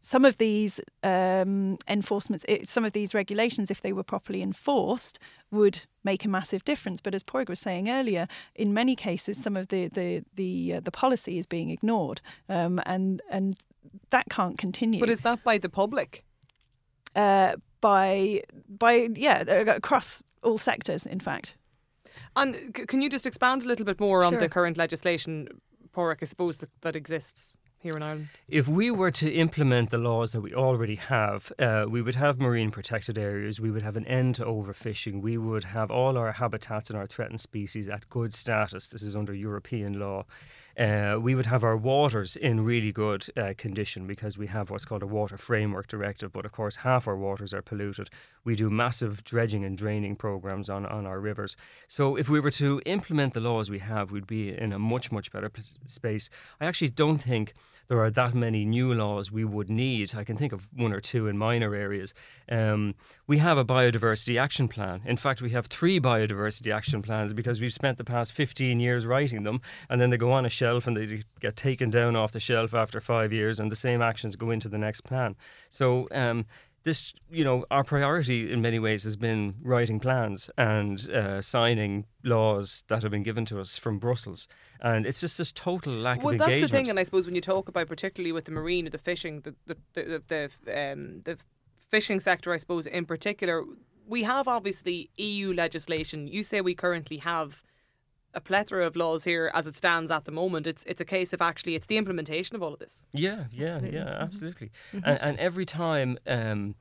Some 0.00 0.24
of 0.24 0.36
these 0.36 0.80
um, 1.02 1.76
enforcements, 1.88 2.44
some 2.64 2.84
of 2.84 2.92
these 2.92 3.14
regulations, 3.14 3.70
if 3.70 3.82
they 3.82 3.92
were 3.92 4.04
properly 4.04 4.42
enforced, 4.42 5.18
would 5.50 5.86
make 6.04 6.24
a 6.24 6.28
massive 6.28 6.64
difference. 6.64 7.00
But 7.00 7.14
as 7.14 7.24
Pádraig 7.24 7.48
was 7.48 7.58
saying 7.58 7.90
earlier, 7.90 8.28
in 8.54 8.72
many 8.72 8.94
cases, 8.94 9.42
some 9.42 9.56
of 9.56 9.68
the 9.68 9.88
the 9.88 10.22
the, 10.34 10.74
uh, 10.74 10.80
the 10.80 10.90
policy 10.92 11.38
is 11.38 11.46
being 11.46 11.70
ignored, 11.70 12.20
um, 12.48 12.80
and 12.86 13.20
and 13.28 13.56
that 14.10 14.26
can't 14.30 14.56
continue. 14.56 15.00
But 15.00 15.10
is 15.10 15.22
that 15.22 15.42
by 15.42 15.58
the 15.58 15.68
public? 15.68 16.24
Uh, 17.16 17.56
by 17.80 18.42
by 18.68 19.08
yeah, 19.14 19.40
across 19.40 20.22
all 20.42 20.58
sectors, 20.58 21.06
in 21.06 21.20
fact. 21.20 21.54
And 22.36 22.54
c- 22.76 22.86
can 22.86 23.02
you 23.02 23.10
just 23.10 23.26
expand 23.26 23.64
a 23.64 23.66
little 23.66 23.84
bit 23.84 24.00
more 24.00 24.22
on 24.22 24.34
the 24.38 24.48
current 24.48 24.76
legislation, 24.76 25.48
Pádraig, 25.94 26.18
I 26.22 26.26
suppose, 26.26 26.58
that, 26.58 26.70
that 26.82 26.96
exists? 26.96 27.58
Here 27.80 27.96
in 27.96 28.02
Ireland? 28.02 28.28
If 28.48 28.68
we 28.68 28.90
were 28.90 29.10
to 29.12 29.30
implement 29.30 29.90
the 29.90 29.98
laws 29.98 30.32
that 30.32 30.40
we 30.40 30.54
already 30.54 30.96
have, 30.96 31.52
uh, 31.58 31.86
we 31.88 32.02
would 32.02 32.16
have 32.16 32.38
marine 32.38 32.70
protected 32.70 33.18
areas, 33.18 33.60
we 33.60 33.70
would 33.70 33.82
have 33.82 33.96
an 33.96 34.06
end 34.06 34.34
to 34.36 34.44
overfishing, 34.44 35.22
we 35.22 35.38
would 35.38 35.64
have 35.64 35.90
all 35.90 36.16
our 36.18 36.32
habitats 36.32 36.90
and 36.90 36.98
our 36.98 37.06
threatened 37.06 37.40
species 37.40 37.88
at 37.88 38.08
good 38.08 38.34
status. 38.34 38.88
This 38.88 39.02
is 39.02 39.14
under 39.14 39.34
European 39.34 39.98
law. 39.98 40.26
Uh, 40.78 41.18
we 41.20 41.34
would 41.34 41.46
have 41.46 41.64
our 41.64 41.76
waters 41.76 42.36
in 42.36 42.64
really 42.64 42.92
good 42.92 43.26
uh, 43.36 43.52
condition 43.58 44.06
because 44.06 44.38
we 44.38 44.46
have 44.46 44.70
what's 44.70 44.84
called 44.84 45.02
a 45.02 45.06
water 45.08 45.36
framework 45.36 45.88
directive, 45.88 46.32
but 46.32 46.44
of 46.44 46.52
course, 46.52 46.76
half 46.76 47.08
our 47.08 47.16
waters 47.16 47.52
are 47.52 47.62
polluted. 47.62 48.08
We 48.44 48.54
do 48.54 48.70
massive 48.70 49.24
dredging 49.24 49.64
and 49.64 49.76
draining 49.76 50.14
programs 50.14 50.70
on, 50.70 50.86
on 50.86 51.04
our 51.04 51.18
rivers. 51.18 51.56
So, 51.88 52.14
if 52.14 52.28
we 52.28 52.38
were 52.38 52.52
to 52.52 52.80
implement 52.86 53.34
the 53.34 53.40
laws 53.40 53.70
we 53.70 53.80
have, 53.80 54.12
we'd 54.12 54.28
be 54.28 54.56
in 54.56 54.72
a 54.72 54.78
much, 54.78 55.10
much 55.10 55.32
better 55.32 55.48
p- 55.48 55.62
space. 55.84 56.30
I 56.60 56.66
actually 56.66 56.90
don't 56.90 57.18
think 57.18 57.54
there 57.88 58.00
are 58.02 58.10
that 58.10 58.34
many 58.34 58.64
new 58.64 58.92
laws 58.94 59.32
we 59.32 59.44
would 59.44 59.70
need. 59.70 60.14
I 60.14 60.22
can 60.22 60.36
think 60.36 60.52
of 60.52 60.68
one 60.74 60.92
or 60.92 61.00
two 61.00 61.26
in 61.26 61.38
minor 61.38 61.74
areas. 61.74 62.12
Um, 62.50 62.94
we 63.26 63.38
have 63.38 63.56
a 63.56 63.64
biodiversity 63.64 64.38
action 64.38 64.68
plan. 64.68 65.00
In 65.06 65.16
fact, 65.16 65.40
we 65.40 65.50
have 65.50 65.66
three 65.66 65.98
biodiversity 65.98 66.72
action 66.72 67.00
plans 67.02 67.32
because 67.32 67.60
we've 67.60 67.72
spent 67.72 67.96
the 67.98 68.04
past 68.04 68.32
15 68.32 68.78
years 68.78 69.06
writing 69.06 69.42
them 69.42 69.60
and 69.88 70.00
then 70.00 70.10
they 70.10 70.18
go 70.18 70.32
on 70.32 70.44
a 70.44 70.50
shelf 70.50 70.86
and 70.86 70.96
they 70.96 71.22
get 71.40 71.56
taken 71.56 71.90
down 71.90 72.14
off 72.14 72.32
the 72.32 72.40
shelf 72.40 72.74
after 72.74 73.00
five 73.00 73.32
years 73.32 73.58
and 73.58 73.72
the 73.72 73.76
same 73.76 74.02
actions 74.02 74.36
go 74.36 74.50
into 74.50 74.68
the 74.68 74.78
next 74.78 75.00
plan. 75.00 75.34
So, 75.70 76.08
um, 76.12 76.44
this, 76.84 77.14
you 77.30 77.44
know, 77.44 77.64
our 77.70 77.84
priority 77.84 78.52
in 78.52 78.62
many 78.62 78.78
ways 78.78 79.04
has 79.04 79.16
been 79.16 79.54
writing 79.62 80.00
plans 80.00 80.50
and 80.56 81.10
uh, 81.10 81.42
signing 81.42 82.06
laws 82.24 82.84
that 82.88 83.02
have 83.02 83.10
been 83.10 83.22
given 83.22 83.44
to 83.46 83.60
us 83.60 83.76
from 83.76 83.98
Brussels, 83.98 84.48
and 84.80 85.06
it's 85.06 85.20
just 85.20 85.38
this 85.38 85.52
total 85.52 85.92
lack 85.92 86.18
well, 86.18 86.28
of 86.28 86.34
engagement. 86.34 86.50
Well, 86.50 86.60
that's 86.60 86.70
the 86.70 86.76
thing, 86.76 86.90
and 86.90 86.98
I 86.98 87.02
suppose 87.02 87.26
when 87.26 87.34
you 87.34 87.40
talk 87.40 87.68
about 87.68 87.88
particularly 87.88 88.32
with 88.32 88.44
the 88.44 88.52
marine 88.52 88.86
or 88.86 88.90
the 88.90 88.98
fishing, 88.98 89.40
the 89.40 89.54
the 89.66 89.76
the, 89.94 90.50
the, 90.64 90.92
um, 90.92 91.20
the 91.24 91.38
fishing 91.90 92.20
sector, 92.20 92.52
I 92.52 92.56
suppose 92.58 92.86
in 92.86 93.04
particular, 93.04 93.64
we 94.06 94.22
have 94.22 94.48
obviously 94.48 95.10
EU 95.16 95.52
legislation. 95.52 96.26
You 96.26 96.42
say 96.42 96.60
we 96.60 96.74
currently 96.74 97.18
have 97.18 97.62
a 98.34 98.40
plethora 98.40 98.86
of 98.86 98.96
laws 98.96 99.24
here 99.24 99.50
as 99.54 99.66
it 99.66 99.76
stands 99.76 100.10
at 100.10 100.24
the 100.24 100.32
moment. 100.32 100.66
It's 100.66 100.84
it's 100.84 101.00
a 101.00 101.04
case 101.04 101.32
of 101.32 101.42
actually 101.42 101.74
it's 101.74 101.86
the 101.86 101.96
implementation 101.96 102.56
of 102.56 102.62
all 102.62 102.72
of 102.72 102.78
this. 102.78 103.04
Yeah, 103.12 103.44
yeah, 103.52 103.64
absolutely. 103.64 103.94
yeah, 103.94 104.18
absolutely. 104.20 104.70
Mm-hmm. 104.92 105.08
And, 105.08 105.22
and, 105.22 105.38
every 105.38 105.66
time. 105.66 106.18
Um, 106.26 106.74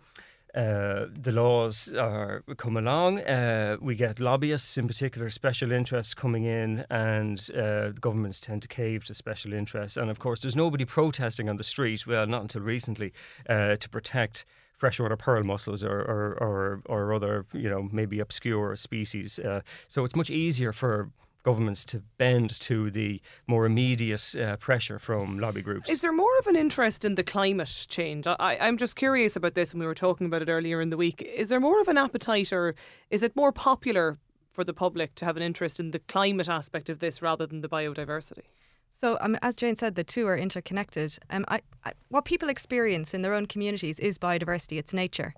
uh, 0.56 1.06
the 1.14 1.32
laws 1.32 1.92
are 1.94 2.42
come 2.56 2.78
along. 2.78 3.20
Uh, 3.20 3.78
we 3.80 3.94
get 3.96 4.20
lobbyists, 4.20 4.76
in 4.76 4.88
particular, 4.88 5.30
special 5.30 5.72
interests 5.72 6.16
coming 6.16 6.46
in, 6.46 6.84
and 6.90 7.50
uh, 7.56 7.90
governments 7.90 8.40
tend 8.40 8.64
to 8.64 8.68
cave 8.68 9.04
to 9.04 9.14
special 9.14 9.54
interests. 9.54 9.98
And 9.98 10.10
of 10.10 10.18
course, 10.18 10.42
there's 10.42 10.56
nobody 10.56 10.84
protesting 10.84 11.48
on 11.48 11.58
the 11.58 11.64
street. 11.64 12.08
Well, 12.08 12.26
not 12.26 12.42
until 12.42 12.62
recently, 12.62 13.14
uh, 13.48 13.76
to 13.76 13.90
protect 13.90 14.46
freshwater 14.74 15.18
pearl 15.18 15.44
mussels 15.44 15.84
or, 15.84 16.00
or, 16.00 16.38
or, 16.40 16.82
or 16.86 17.14
other, 17.14 17.46
you 17.54 17.70
know, 17.70 17.90
maybe 17.92 18.20
obscure 18.20 18.76
species. 18.76 19.38
Uh, 19.40 19.62
so 19.88 20.04
it's 20.04 20.16
much 20.16 20.30
easier 20.30 20.72
for 20.72 21.12
governments 21.48 21.86
to 21.86 22.04
bend 22.18 22.50
to 22.60 22.92
the 22.92 23.22
more 23.48 23.66
immediate 23.66 24.36
uh, 24.36 24.58
pressure 24.58 25.00
from 25.00 25.40
lobby 25.40 25.62
groups. 25.62 25.90
Is 25.90 26.02
there 26.02 26.12
more 26.12 26.38
of 26.40 26.48
an 26.48 26.58
interest 26.58 27.06
in 27.06 27.16
the 27.16 27.24
climate 27.24 27.86
change? 27.88 28.28
I, 28.28 28.58
I'm 28.60 28.76
just 28.76 28.98
curious 28.98 29.38
about 29.38 29.54
this, 29.54 29.72
and 29.72 29.80
we 29.80 29.86
were 29.86 29.96
talking 29.96 30.28
about 30.28 30.42
it 30.42 30.50
earlier 30.50 30.82
in 30.82 30.90
the 30.90 30.98
week. 30.98 31.22
Is 31.22 31.48
there 31.48 31.62
more 31.62 31.80
of 31.80 31.88
an 31.88 31.98
appetite, 31.98 32.52
or 32.52 32.76
is 33.10 33.24
it 33.24 33.34
more 33.34 33.54
popular 33.54 34.18
for 34.52 34.66
the 34.66 34.74
public 34.74 35.16
to 35.16 35.24
have 35.24 35.38
an 35.38 35.44
interest 35.44 35.80
in 35.80 35.92
the 35.92 36.00
climate 36.00 36.50
aspect 36.50 36.90
of 36.90 37.00
this 37.00 37.22
rather 37.22 37.46
than 37.48 37.62
the 37.62 37.70
biodiversity? 37.70 38.48
So, 38.92 39.18
um, 39.22 39.38
as 39.42 39.56
Jane 39.56 39.78
said, 39.78 39.96
the 39.96 40.04
two 40.04 40.28
are 40.28 40.38
interconnected. 40.38 41.18
Um, 41.30 41.46
I, 41.48 41.62
I, 41.86 41.94
what 42.10 42.26
people 42.26 42.50
experience 42.50 43.14
in 43.14 43.22
their 43.22 43.34
own 43.34 43.46
communities 43.46 44.00
is 44.00 44.18
biodiversity, 44.18 44.78
it's 44.78 44.94
nature. 44.94 45.34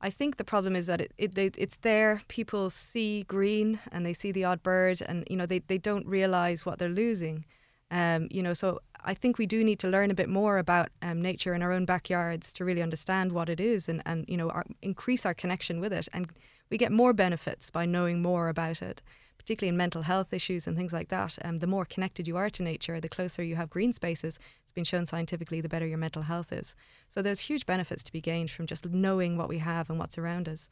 I 0.00 0.10
think 0.10 0.36
the 0.36 0.44
problem 0.44 0.76
is 0.76 0.86
that 0.86 1.00
it, 1.00 1.12
it, 1.16 1.56
it's 1.58 1.78
there. 1.78 2.20
People 2.28 2.70
see 2.70 3.22
green 3.24 3.80
and 3.90 4.04
they 4.04 4.12
see 4.12 4.30
the 4.30 4.44
odd 4.44 4.62
bird, 4.62 5.02
and 5.02 5.24
you 5.30 5.36
know 5.36 5.46
they, 5.46 5.60
they 5.60 5.78
don't 5.78 6.06
realize 6.06 6.66
what 6.66 6.78
they're 6.78 6.88
losing. 6.88 7.44
Um, 7.90 8.28
you 8.30 8.42
know, 8.42 8.52
so 8.52 8.80
I 9.04 9.14
think 9.14 9.38
we 9.38 9.46
do 9.46 9.62
need 9.64 9.78
to 9.80 9.88
learn 9.88 10.10
a 10.10 10.14
bit 10.14 10.28
more 10.28 10.58
about 10.58 10.88
um, 11.02 11.22
nature 11.22 11.54
in 11.54 11.62
our 11.62 11.72
own 11.72 11.84
backyards 11.84 12.52
to 12.54 12.64
really 12.64 12.82
understand 12.82 13.32
what 13.32 13.48
it 13.48 13.60
is, 13.60 13.88
and 13.88 14.02
and 14.04 14.24
you 14.28 14.36
know 14.36 14.50
our, 14.50 14.64
increase 14.82 15.24
our 15.24 15.34
connection 15.34 15.80
with 15.80 15.92
it, 15.92 16.08
and 16.12 16.28
we 16.70 16.76
get 16.76 16.92
more 16.92 17.12
benefits 17.12 17.70
by 17.70 17.86
knowing 17.86 18.20
more 18.20 18.48
about 18.48 18.82
it 18.82 19.00
particularly 19.46 19.68
in 19.68 19.76
mental 19.76 20.02
health 20.02 20.32
issues 20.32 20.66
and 20.66 20.76
things 20.76 20.92
like 20.92 21.08
that, 21.08 21.38
um, 21.44 21.58
the 21.58 21.68
more 21.68 21.84
connected 21.84 22.26
you 22.26 22.36
are 22.36 22.50
to 22.50 22.64
nature, 22.64 23.00
the 23.00 23.08
closer 23.08 23.44
you 23.44 23.54
have 23.54 23.70
green 23.70 23.92
spaces, 23.92 24.40
it's 24.64 24.72
been 24.72 24.82
shown 24.82 25.06
scientifically, 25.06 25.60
the 25.60 25.68
better 25.68 25.86
your 25.86 25.98
mental 25.98 26.22
health 26.22 26.52
is. 26.52 26.74
So 27.08 27.22
there's 27.22 27.38
huge 27.38 27.64
benefits 27.64 28.02
to 28.02 28.12
be 28.12 28.20
gained 28.20 28.50
from 28.50 28.66
just 28.66 28.86
knowing 28.86 29.36
what 29.36 29.48
we 29.48 29.58
have 29.58 29.88
and 29.88 30.00
what's 30.00 30.18
around 30.18 30.48
us. 30.48 30.68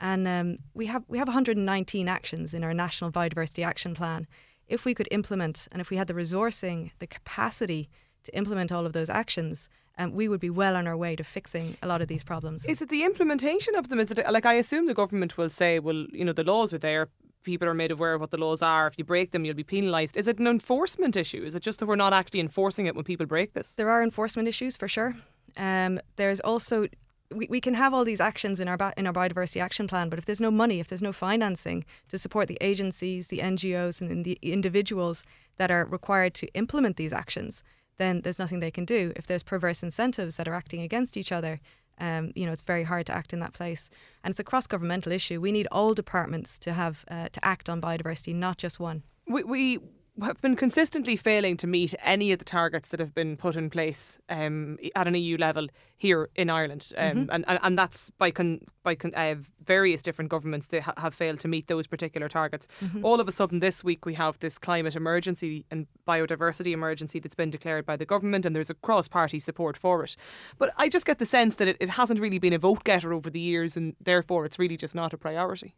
And 0.00 0.26
um, 0.26 0.56
we 0.72 0.86
have 0.86 1.04
we 1.06 1.18
have 1.18 1.28
119 1.28 2.08
actions 2.08 2.54
in 2.54 2.64
our 2.64 2.72
National 2.72 3.12
Biodiversity 3.12 3.62
Action 3.62 3.94
Plan. 3.94 4.26
If 4.68 4.86
we 4.86 4.94
could 4.94 5.08
implement 5.10 5.68
and 5.70 5.82
if 5.82 5.90
we 5.90 5.98
had 5.98 6.06
the 6.06 6.14
resourcing, 6.14 6.92
the 7.00 7.06
capacity 7.06 7.90
to 8.22 8.34
implement 8.34 8.72
all 8.72 8.86
of 8.86 8.94
those 8.94 9.10
actions, 9.10 9.68
um, 9.98 10.12
we 10.12 10.28
would 10.28 10.40
be 10.40 10.48
well 10.48 10.76
on 10.76 10.86
our 10.86 10.96
way 10.96 11.14
to 11.14 11.24
fixing 11.24 11.76
a 11.82 11.86
lot 11.86 12.00
of 12.00 12.08
these 12.08 12.24
problems. 12.24 12.64
Is 12.64 12.80
it 12.80 12.88
the 12.88 13.04
implementation 13.04 13.74
of 13.74 13.90
them? 13.90 14.00
Is 14.00 14.10
it 14.10 14.18
like 14.32 14.46
I 14.46 14.54
assume 14.54 14.86
the 14.86 14.94
government 14.94 15.36
will 15.36 15.50
say, 15.50 15.78
well, 15.78 16.06
you 16.10 16.24
know, 16.24 16.32
the 16.32 16.42
laws 16.42 16.72
are 16.72 16.78
there, 16.78 17.10
people 17.44 17.68
are 17.68 17.74
made 17.74 17.90
aware 17.90 18.14
of 18.14 18.20
what 18.20 18.30
the 18.30 18.36
laws 18.36 18.62
are. 18.62 18.86
If 18.86 18.94
you 18.98 19.04
break 19.04 19.30
them, 19.30 19.44
you'll 19.44 19.54
be 19.54 19.62
penalised. 19.62 20.16
Is 20.16 20.26
it 20.26 20.38
an 20.38 20.46
enforcement 20.46 21.16
issue? 21.16 21.42
Is 21.44 21.54
it 21.54 21.62
just 21.62 21.78
that 21.78 21.86
we're 21.86 21.96
not 21.96 22.12
actually 22.12 22.40
enforcing 22.40 22.86
it 22.86 22.94
when 22.94 23.04
people 23.04 23.26
break 23.26 23.52
this? 23.52 23.74
There 23.74 23.90
are 23.90 24.02
enforcement 24.02 24.48
issues 24.48 24.76
for 24.76 24.88
sure. 24.88 25.14
Um, 25.56 26.00
there's 26.16 26.40
also 26.40 26.88
we, 27.30 27.46
we 27.48 27.60
can 27.60 27.74
have 27.74 27.94
all 27.94 28.04
these 28.04 28.20
actions 28.20 28.60
in 28.60 28.68
our 28.68 28.78
in 28.96 29.06
our 29.06 29.12
biodiversity 29.12 29.60
action 29.60 29.86
plan, 29.86 30.08
but 30.08 30.18
if 30.18 30.26
there's 30.26 30.40
no 30.40 30.50
money, 30.50 30.80
if 30.80 30.88
there's 30.88 31.02
no 31.02 31.12
financing 31.12 31.84
to 32.08 32.18
support 32.18 32.48
the 32.48 32.58
agencies, 32.60 33.28
the 33.28 33.38
NGOs, 33.38 34.00
and 34.00 34.24
the 34.24 34.38
individuals 34.42 35.24
that 35.56 35.70
are 35.70 35.86
required 35.86 36.34
to 36.34 36.46
implement 36.54 36.96
these 36.96 37.12
actions, 37.12 37.62
then 37.98 38.20
there's 38.22 38.38
nothing 38.38 38.60
they 38.60 38.70
can 38.70 38.84
do. 38.84 39.12
If 39.16 39.26
there's 39.26 39.42
perverse 39.42 39.82
incentives 39.82 40.36
that 40.36 40.48
are 40.48 40.54
acting 40.54 40.80
against 40.80 41.16
each 41.16 41.32
other, 41.32 41.60
um, 41.98 42.32
you 42.34 42.46
know, 42.46 42.52
it's 42.52 42.62
very 42.62 42.84
hard 42.84 43.06
to 43.06 43.14
act 43.14 43.32
in 43.32 43.40
that 43.40 43.52
place, 43.52 43.90
and 44.22 44.30
it's 44.30 44.40
a 44.40 44.44
cross-governmental 44.44 45.12
issue. 45.12 45.40
We 45.40 45.52
need 45.52 45.68
all 45.70 45.94
departments 45.94 46.58
to 46.60 46.72
have 46.72 47.04
uh, 47.10 47.28
to 47.32 47.44
act 47.44 47.68
on 47.68 47.80
biodiversity, 47.80 48.34
not 48.34 48.58
just 48.58 48.80
one. 48.80 49.02
We, 49.26 49.42
we 49.44 49.78
have 50.22 50.40
been 50.40 50.54
consistently 50.54 51.16
failing 51.16 51.56
to 51.56 51.66
meet 51.66 51.94
any 52.02 52.30
of 52.32 52.38
the 52.38 52.44
targets 52.44 52.88
that 52.88 53.00
have 53.00 53.14
been 53.14 53.36
put 53.36 53.56
in 53.56 53.68
place 53.68 54.18
um, 54.28 54.78
at 54.94 55.08
an 55.08 55.14
EU 55.14 55.36
level 55.36 55.66
here 55.96 56.28
in 56.36 56.50
Ireland, 56.50 56.92
um, 56.96 57.04
mm-hmm. 57.04 57.30
and, 57.30 57.44
and 57.48 57.58
and 57.62 57.78
that's 57.78 58.10
by 58.10 58.30
con, 58.30 58.60
by 58.82 58.94
con, 58.94 59.12
uh, 59.14 59.36
various 59.64 60.02
different 60.02 60.30
governments 60.30 60.68
that 60.68 60.82
ha- 60.82 60.94
have 60.98 61.14
failed 61.14 61.40
to 61.40 61.48
meet 61.48 61.66
those 61.66 61.86
particular 61.86 62.28
targets. 62.28 62.68
Mm-hmm. 62.82 63.04
All 63.04 63.20
of 63.20 63.28
a 63.28 63.32
sudden, 63.32 63.60
this 63.60 63.82
week 63.82 64.06
we 64.06 64.14
have 64.14 64.38
this 64.38 64.58
climate 64.58 64.94
emergency 64.94 65.64
and 65.70 65.86
biodiversity 66.06 66.72
emergency 66.72 67.18
that's 67.18 67.34
been 67.34 67.50
declared 67.50 67.86
by 67.86 67.96
the 67.96 68.06
government, 68.06 68.46
and 68.46 68.54
there's 68.54 68.70
a 68.70 68.74
cross-party 68.74 69.38
support 69.38 69.76
for 69.76 70.04
it. 70.04 70.16
But 70.58 70.70
I 70.76 70.88
just 70.88 71.06
get 71.06 71.18
the 71.18 71.26
sense 71.26 71.56
that 71.56 71.68
it, 71.68 71.76
it 71.80 71.90
hasn't 71.90 72.20
really 72.20 72.38
been 72.38 72.52
a 72.52 72.58
vote 72.58 72.84
getter 72.84 73.12
over 73.12 73.30
the 73.30 73.40
years, 73.40 73.76
and 73.76 73.96
therefore 74.00 74.44
it's 74.44 74.58
really 74.58 74.76
just 74.76 74.94
not 74.94 75.12
a 75.12 75.18
priority. 75.18 75.74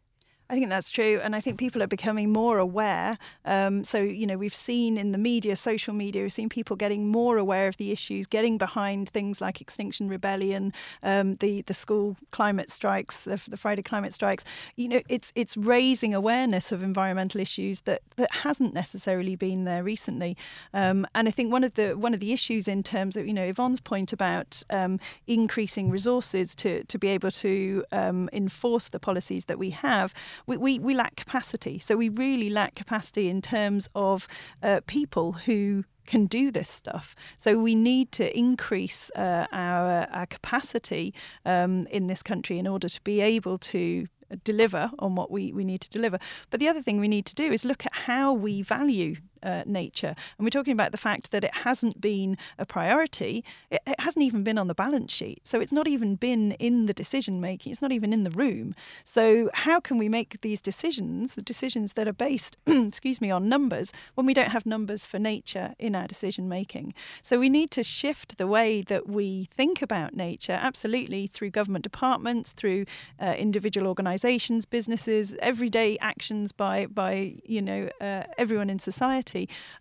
I 0.49 0.53
think 0.53 0.69
that's 0.69 0.89
true. 0.89 1.19
And 1.21 1.35
I 1.35 1.41
think 1.41 1.57
people 1.57 1.83
are 1.83 1.87
becoming 1.87 2.31
more 2.31 2.57
aware. 2.57 3.17
Um, 3.43 3.83
so, 3.83 3.99
you 3.99 4.25
know, 4.25 4.37
we've 4.37 4.53
seen 4.53 4.97
in 4.97 5.11
the 5.11 5.17
media, 5.17 5.57
social 5.57 5.93
media, 5.93 6.21
we've 6.21 6.31
seen 6.31 6.47
people 6.47 6.77
getting 6.77 7.07
more 7.07 7.37
aware 7.37 7.67
of 7.67 7.75
the 7.77 7.91
issues, 7.91 8.27
getting 8.27 8.57
behind 8.57 9.09
things 9.09 9.41
like 9.41 9.59
Extinction 9.59 10.07
Rebellion, 10.07 10.71
um, 11.03 11.35
the, 11.35 11.63
the 11.63 11.73
school 11.73 12.15
climate 12.31 12.71
strikes, 12.71 13.25
the, 13.25 13.41
the, 13.49 13.57
Friday 13.57 13.81
climate 13.81 14.13
strikes. 14.13 14.45
You 14.77 14.87
know, 14.87 15.01
it's 15.09 15.33
it's 15.35 15.57
raising 15.57 16.13
awareness 16.13 16.71
of 16.71 16.81
environmental 16.81 17.41
issues 17.41 17.81
that, 17.81 18.01
that 18.15 18.31
hasn't 18.31 18.73
necessarily 18.73 19.35
been 19.35 19.65
there 19.65 19.83
recently. 19.83 20.37
Um, 20.73 21.05
and 21.13 21.27
I 21.27 21.31
think 21.31 21.51
one 21.51 21.65
of 21.65 21.75
the 21.75 21.97
one 21.97 22.13
of 22.13 22.21
the 22.21 22.31
issues 22.31 22.69
in 22.69 22.83
terms 22.83 23.17
of, 23.17 23.27
you 23.27 23.33
know, 23.33 23.43
Yvonne's 23.43 23.81
point 23.81 24.13
about 24.13 24.63
um, 24.69 24.99
increasing 25.25 25.89
resources 25.89 26.55
to, 26.55 26.85
to 26.85 26.97
be 26.97 27.09
able 27.09 27.31
to 27.31 27.83
um, 27.91 28.29
enforce 28.31 28.87
the 28.87 28.99
policies 28.99 29.45
that 29.45 29.59
we 29.59 29.71
have 29.71 30.13
we, 30.45 30.57
we, 30.57 30.79
we 30.79 30.93
lack 30.93 31.15
capacity. 31.15 31.79
So 31.79 31.95
we 31.95 32.09
really 32.09 32.49
lack 32.49 32.75
capacity 32.75 33.29
in 33.29 33.41
terms 33.41 33.89
of 33.95 34.27
uh, 34.61 34.81
people 34.87 35.33
who 35.33 35.83
can 36.05 36.25
do 36.25 36.51
this 36.51 36.69
stuff. 36.69 37.15
So 37.37 37.59
we 37.59 37.75
need 37.75 38.11
to 38.13 38.37
increase 38.37 39.11
uh, 39.15 39.45
our, 39.51 40.07
our 40.11 40.25
capacity 40.25 41.13
um, 41.45 41.85
in 41.87 42.07
this 42.07 42.23
country 42.23 42.57
in 42.57 42.67
order 42.67 42.89
to 42.89 43.01
be 43.01 43.21
able 43.21 43.57
to 43.57 44.07
deliver 44.43 44.91
on 44.99 45.15
what 45.15 45.31
we, 45.31 45.53
we 45.53 45.63
need 45.63 45.81
to 45.81 45.89
deliver. 45.89 46.19
But 46.49 46.59
the 46.59 46.67
other 46.67 46.81
thing 46.81 46.99
we 46.99 47.07
need 47.07 47.25
to 47.27 47.35
do 47.35 47.51
is 47.51 47.63
look 47.63 47.85
at 47.85 47.93
how 47.93 48.33
we 48.33 48.61
value 48.61 49.17
uh, 49.43 49.63
nature. 49.65 50.15
And 50.37 50.45
we're 50.45 50.49
talking 50.49 50.73
about 50.73 50.91
the 50.91 50.97
fact 50.97 51.31
that 51.31 51.43
it 51.43 51.53
hasn't 51.53 52.01
been 52.01 52.37
a 52.57 52.65
priority. 52.65 53.43
It, 53.69 53.81
it, 53.85 53.99
hasn't 53.99 54.23
even 54.23 54.43
been 54.43 54.57
on 54.57 54.67
the 54.67 54.75
balance 54.75 55.13
sheet. 55.13 55.41
So 55.43 55.59
it's 55.59 55.71
not 55.71 55.87
even 55.87 56.15
been 56.15 56.53
in 56.53 56.85
the 56.85 56.93
decision 56.93 57.41
making. 57.41 57.71
It's 57.71 57.81
not 57.81 57.91
even 57.91 58.13
in 58.13 58.23
the 58.23 58.29
room. 58.29 58.75
So 59.03 59.49
how 59.53 59.79
can 59.79 59.97
we 59.97 60.07
make 60.07 60.41
these 60.41 60.61
decisions, 60.61 61.35
the 61.35 61.41
decisions 61.41 61.93
that 61.93 62.07
are 62.07 62.13
based, 62.13 62.57
excuse 62.67 63.19
me, 63.19 63.31
on 63.31 63.49
numbers, 63.49 63.91
when 64.15 64.25
we 64.25 64.33
don't 64.33 64.51
have 64.51 64.65
numbers 64.65 65.05
for 65.05 65.19
nature 65.19 65.73
in 65.79 65.95
our 65.95 66.07
decision 66.07 66.47
making? 66.47 66.93
So 67.21 67.39
we 67.39 67.49
need 67.49 67.71
to 67.71 67.83
shift 67.83 68.37
the 68.37 68.47
way 68.47 68.81
that 68.83 69.07
we 69.07 69.49
think 69.51 69.81
about 69.81 70.15
nature, 70.15 70.57
absolutely 70.61 71.27
through 71.27 71.49
government 71.49 71.83
departments, 71.83 72.53
through 72.53 72.85
uh, 73.19 73.35
individual 73.37 73.87
organisations, 73.87 74.65
businesses, 74.65 75.35
everyday 75.41 75.97
actions 75.99 76.51
by 76.51 76.85
by 76.85 77.35
you 77.45 77.61
know 77.61 77.89
uh, 78.01 78.23
everyone 78.37 78.69
in 78.69 78.79
society 78.79 79.26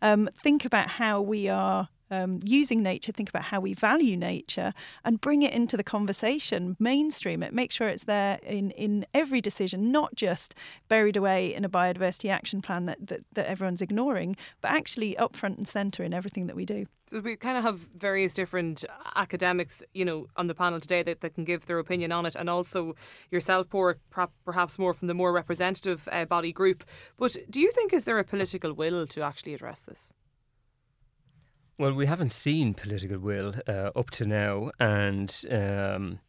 um, 0.03 0.29
think 0.35 0.65
about 0.65 0.89
how 0.89 1.21
we 1.21 1.49
are 1.49 1.89
um, 2.11 2.41
using 2.45 2.83
nature, 2.83 3.13
think 3.13 3.29
about 3.29 3.45
how 3.45 3.61
we 3.61 3.75
value 3.75 4.17
nature 4.17 4.73
and 5.05 5.21
bring 5.21 5.43
it 5.43 5.53
into 5.53 5.77
the 5.77 5.85
conversation, 5.85 6.77
mainstream 6.79 7.43
it, 7.43 7.53
make 7.53 7.73
sure 7.73 7.89
it's 7.89 8.05
there 8.05 8.39
in, 8.43 8.71
in 8.73 9.07
every 9.15 9.41
decision, 9.41 9.91
not 9.91 10.15
just 10.15 10.55
buried 10.89 11.17
away 11.17 11.55
in 11.55 11.65
a 11.65 11.69
biodiversity 11.69 12.31
action 12.31 12.63
plan 12.63 12.87
that, 12.87 13.07
that, 13.07 13.21
that 13.33 13.47
everyone's 13.47 13.83
ignoring, 13.83 14.37
but 14.61 14.71
actually 14.71 15.17
up 15.17 15.37
front 15.37 15.59
and 15.59 15.69
centre 15.69 16.03
in 16.03 16.15
everything 16.15 16.47
that 16.47 16.57
we 16.57 16.65
do. 16.65 16.87
So 17.09 17.21
we 17.21 17.37
kind 17.37 17.57
of 17.57 17.63
have 17.63 17.79
various 17.97 18.35
different 18.35 18.85
academics, 19.15 19.81
you 19.95 20.05
know, 20.05 20.27
on 20.37 20.49
the 20.49 20.57
panel 20.57 20.81
today 20.81 21.05
that, 21.05 21.21
that 21.21 21.35
can 21.35 21.45
give 21.45 21.67
their 21.67 21.79
opinion 21.79 22.11
on 22.11 22.27
it, 22.27 22.35
and 22.35 22.51
also 22.51 22.97
yourself, 23.31 23.71
Paul, 23.71 23.95
perhaps 24.45 24.77
more 24.77 24.93
from 24.93 25.07
the 25.07 25.15
more 25.15 25.33
representative 25.33 26.09
uh, 26.11 26.25
body 26.25 26.53
group. 26.53 26.83
But 27.17 27.37
do 27.49 27.61
you 27.61 27.71
think 27.71 27.93
is 27.93 28.05
there 28.05 28.19
a 28.19 28.25
political 28.25 28.73
will 28.73 29.07
to 29.07 29.23
actually 29.23 29.55
address 29.55 29.83
this? 29.83 30.13
Well, 31.79 31.93
we 31.93 32.07
haven't 32.07 32.33
seen 32.33 32.73
political 32.73 33.19
will 33.19 33.55
uh, 33.69 33.91
up 33.95 34.11
to 34.13 34.25
now, 34.25 34.71
and 34.81 35.31
um, 35.51 36.21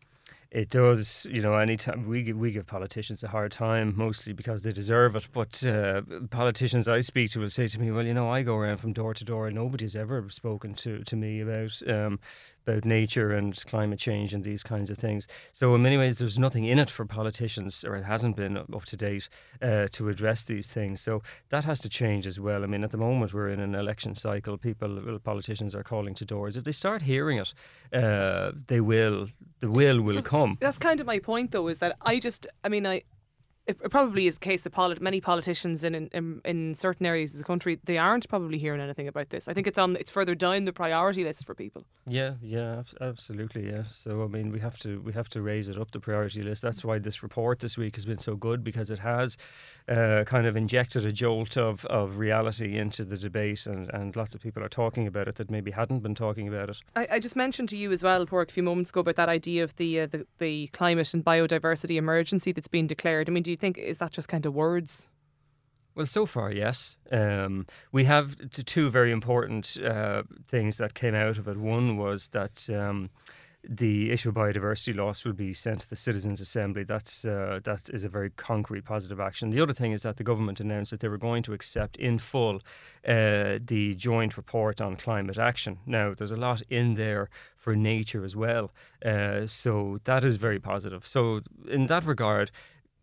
it 0.52 0.70
does, 0.70 1.26
you 1.32 1.42
know, 1.42 1.54
anytime 1.54 2.06
we 2.06 2.24
give, 2.24 2.36
we 2.36 2.52
give 2.52 2.68
politicians 2.68 3.24
a 3.24 3.30
hard 3.30 3.54
time, 3.54 3.94
mostly 3.96 4.34
because 4.34 4.64
they 4.64 4.74
deserve 4.74 5.16
it. 5.16 5.30
But 5.32 5.66
uh, 5.66 6.02
politicians 6.30 6.90
I 6.90 7.00
speak 7.00 7.32
to 7.32 7.40
will 7.40 7.50
say 7.50 7.68
to 7.68 7.80
me, 7.80 7.92
"Well, 7.92 8.06
you 8.06 8.14
know, 8.14 8.30
I 8.30 8.42
go 8.42 8.58
around 8.58 8.78
from 8.78 8.92
door 8.92 9.14
to 9.14 9.24
door, 9.24 9.48
and 9.48 9.56
nobody's 9.56 9.96
ever 9.96 10.30
spoken 10.30 10.74
to, 10.76 11.06
to 11.06 11.16
me 11.16 11.40
about 11.40 11.82
um, 11.88 12.20
about 12.68 12.86
nature 12.86 13.32
and 13.32 13.66
climate 13.66 14.00
change 14.00 14.34
and 14.34 14.44
these 14.44 14.64
kinds 14.64 14.90
of 14.90 14.98
things. 14.98 15.28
So 15.54 15.74
in 15.76 15.82
many 15.82 15.98
ways, 15.98 16.18
there's 16.18 16.38
nothing 16.38 16.66
in 16.66 16.80
it 16.80 16.90
for 16.90 17.06
politicians, 17.06 17.86
or 17.86 17.96
it 17.96 18.06
hasn't 18.06 18.36
been 18.36 18.58
up 18.58 18.86
to 18.86 18.98
date, 18.98 19.30
uh, 19.62 19.88
to 19.92 20.10
address 20.10 20.44
these 20.44 20.68
things. 20.68 21.02
So 21.02 21.22
that 21.50 21.66
has 21.66 21.80
to 21.82 21.90
change 21.90 22.28
as 22.28 22.40
well. 22.40 22.64
I 22.64 22.68
mean, 22.68 22.84
at 22.84 22.92
the 22.92 22.98
moment 22.98 23.34
we're 23.34 23.50
in 23.50 23.60
an 23.60 23.76
election 23.76 24.16
cycle. 24.16 24.58
People, 24.58 25.20
politicians 25.24 25.76
are 25.76 25.84
calling 25.84 26.14
to 26.16 26.26
doors. 26.26 26.58
If 26.58 26.64
they 26.66 26.72
start 26.72 27.04
hearing 27.04 27.38
it, 27.38 27.54
uh, 27.94 28.52
they 28.68 28.82
will. 28.82 29.30
The 29.60 29.72
will 29.72 30.02
will 30.02 30.22
so 30.22 30.30
come. 30.30 30.58
That's 30.60 30.78
kind 30.78 31.00
of 31.00 31.08
my 31.08 31.20
point, 31.20 31.52
though, 31.52 31.68
is 31.68 31.80
that 31.80 31.96
I 32.02 32.20
just, 32.20 32.48
I 32.64 32.70
mean, 32.70 32.86
I 32.86 33.04
it 33.68 33.92
probably 33.92 34.28
is 34.28 34.36
the 34.36 34.46
case 34.46 34.62
that 34.64 34.72
polit- 34.72 35.02
many 35.02 35.22
politicians 35.22 35.84
in, 35.84 35.96
in 35.96 36.42
in 36.46 36.76
certain 36.76 37.06
areas 37.06 37.34
of 37.34 37.40
the 37.40 37.44
country 37.44 37.80
they 37.84 37.98
aren't 37.98 38.28
probably 38.30 38.58
hearing 38.58 38.82
anything 38.82 39.08
about 39.08 39.30
this. 39.30 39.48
I 39.48 39.54
think 39.54 39.68
it's 39.68 39.78
on 39.78 39.96
it's 39.96 40.12
further 40.12 40.36
down 40.36 40.66
the 40.66 40.74
priority 40.74 41.24
list 41.24 41.46
for 41.46 41.54
people. 41.54 41.86
Yeah, 42.06 42.34
yeah, 42.42 42.84
absolutely, 43.02 43.70
yeah. 43.70 43.84
So 43.84 44.24
I 44.24 44.28
mean, 44.28 44.52
we 44.52 44.60
have 44.60 44.78
to 44.80 45.02
we 45.02 45.14
have 45.14 45.30
to 45.30 45.42
raise 45.42 45.70
it 45.70 45.78
up 45.78 45.92
the 45.92 46.00
priority 46.00 46.42
list. 46.42 46.62
That's 46.62 46.84
why 46.84 47.00
this 47.00 47.22
report 47.24 47.60
this 47.60 47.78
week 47.78 47.96
has 47.96 48.06
been 48.06 48.20
so 48.20 48.36
good 48.36 48.64
because 48.64 48.90
it 48.90 49.00
has 49.00 49.38
uh, 49.88 50.24
kind 50.26 50.48
of 50.48 50.56
injected 50.56 51.06
a 51.06 51.12
jolt 51.12 51.58
of, 51.58 51.86
of 51.86 52.18
reality 52.18 52.78
into 52.78 53.04
the 53.04 53.18
debate, 53.18 53.66
and, 53.66 53.90
and 53.94 54.16
lots 54.16 54.36
of 54.36 54.42
people 54.42 54.64
are 54.64 54.70
talking 54.70 55.08
about 55.08 55.28
it 55.28 55.36
that 55.36 55.52
maybe 55.52 55.72
hadn't 55.72 56.00
been 56.00 56.16
talking 56.16 56.48
about 56.48 56.70
it. 56.70 56.80
I, 56.96 57.08
I 57.14 57.20
just 57.20 57.36
mentioned 57.36 57.70
to 57.70 57.78
you 57.78 57.92
as 57.92 58.04
well, 58.04 58.26
Pádraig, 58.26 58.50
a 58.50 58.54
few 58.54 58.64
moments 58.64 58.90
ago 58.92 59.02
about 59.02 59.16
that 59.16 59.30
idea 59.30 59.64
of 59.64 59.76
the, 59.76 60.02
uh, 60.02 60.08
the 60.08 60.26
the 60.38 60.68
climate 60.68 61.14
and 61.14 61.24
biodiversity 61.24 61.98
emergency 61.98 62.52
that's 62.52 62.68
been 62.68 62.88
declared. 62.88 63.30
I 63.30 63.32
mean, 63.32 63.44
do 63.44 63.52
you 63.52 63.57
think 63.60 63.78
is 63.78 63.98
that 64.00 64.12
just 64.12 64.30
kind 64.30 64.46
of 64.46 64.54
words? 64.54 65.10
Well, 65.96 66.06
so 66.06 66.28
far, 66.28 66.52
yes. 66.52 66.96
Um, 67.12 67.66
we 67.92 68.04
have 68.04 68.36
t- 68.52 68.62
two 68.62 68.92
very 68.92 69.12
important 69.12 69.78
uh, 69.84 70.24
things 70.48 70.78
that 70.78 70.94
came 70.94 71.16
out 71.16 71.40
of 71.40 71.48
it. 71.48 71.58
One 71.58 71.98
was 71.98 72.28
that 72.28 72.70
um, 72.70 73.10
the 73.68 74.12
issue 74.12 74.30
of 74.30 74.36
biodiversity 74.36 74.96
loss 74.96 75.26
will 75.26 75.34
be 75.34 75.54
sent 75.54 75.82
to 75.82 75.90
the 75.90 75.96
Citizens' 75.96 76.40
Assembly. 76.40 76.84
That's 76.84 77.26
uh, 77.26 77.60
that 77.64 77.90
is 77.90 78.04
a 78.04 78.10
very 78.10 78.30
concrete 78.30 78.86
positive 78.86 79.20
action. 79.20 79.50
The 79.50 79.60
other 79.60 79.74
thing 79.74 79.92
is 79.92 80.04
that 80.04 80.18
the 80.18 80.24
government 80.24 80.60
announced 80.60 80.92
that 80.92 81.00
they 81.00 81.10
were 81.10 81.18
going 81.18 81.44
to 81.44 81.54
accept 81.54 81.98
in 81.98 82.18
full 82.18 82.62
uh, 83.08 83.60
the 83.60 83.96
joint 83.98 84.38
report 84.38 84.80
on 84.80 84.96
climate 84.96 85.38
action. 85.38 85.80
Now, 85.86 86.14
there's 86.14 86.32
a 86.32 86.38
lot 86.38 86.62
in 86.70 86.94
there 86.94 87.30
for 87.56 87.76
nature 87.76 88.24
as 88.24 88.36
well, 88.36 88.72
uh, 89.04 89.48
so 89.48 90.00
that 90.06 90.24
is 90.24 90.38
very 90.38 90.60
positive. 90.60 91.08
So, 91.08 91.42
in 91.68 91.88
that 91.88 92.06
regard 92.06 92.52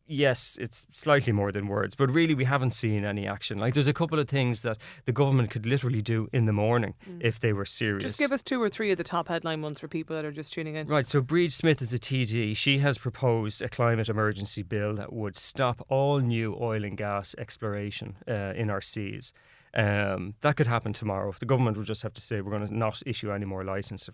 yes, 0.06 0.58
it's 0.60 0.86
slightly 0.92 1.32
more 1.32 1.52
than 1.52 1.66
words, 1.66 1.94
but 1.94 2.10
really 2.10 2.34
we 2.34 2.44
haven't 2.44 2.72
seen 2.72 3.04
any 3.04 3.26
action. 3.26 3.58
Like 3.58 3.74
there's 3.74 3.86
a 3.86 3.92
couple 3.92 4.18
of 4.18 4.28
things 4.28 4.62
that 4.62 4.78
the 5.04 5.12
government 5.12 5.50
could 5.50 5.66
literally 5.66 6.02
do 6.02 6.28
in 6.32 6.46
the 6.46 6.52
morning 6.52 6.94
mm. 7.08 7.18
if 7.20 7.40
they 7.40 7.52
were 7.52 7.64
serious. 7.64 8.04
Just 8.04 8.18
give 8.18 8.32
us 8.32 8.42
two 8.42 8.62
or 8.62 8.68
three 8.68 8.90
of 8.90 8.98
the 8.98 9.04
top 9.04 9.28
headline 9.28 9.62
ones 9.62 9.80
for 9.80 9.88
people 9.88 10.16
that 10.16 10.24
are 10.24 10.32
just 10.32 10.52
tuning 10.52 10.76
in. 10.76 10.86
Right, 10.86 11.06
so 11.06 11.22
Bríd 11.22 11.52
Smith 11.52 11.80
is 11.80 11.92
a 11.92 11.98
TD. 11.98 12.56
She 12.56 12.78
has 12.78 12.98
proposed 12.98 13.62
a 13.62 13.68
climate 13.68 14.08
emergency 14.08 14.62
bill 14.62 14.94
that 14.94 15.12
would 15.12 15.36
stop 15.36 15.84
all 15.88 16.18
new 16.20 16.56
oil 16.60 16.84
and 16.84 16.96
gas 16.96 17.34
exploration 17.38 18.16
uh, 18.28 18.52
in 18.54 18.70
our 18.70 18.80
seas. 18.80 19.32
Um, 19.76 20.34
that 20.42 20.56
could 20.56 20.68
happen 20.68 20.92
tomorrow. 20.92 21.28
If 21.30 21.40
the 21.40 21.46
government 21.46 21.76
would 21.76 21.86
just 21.86 22.02
have 22.02 22.14
to 22.14 22.20
say 22.20 22.40
we're 22.40 22.52
going 22.52 22.66
to 22.66 22.76
not 22.76 23.02
issue 23.04 23.32
any 23.32 23.44
more 23.44 23.64
licenses 23.64 24.08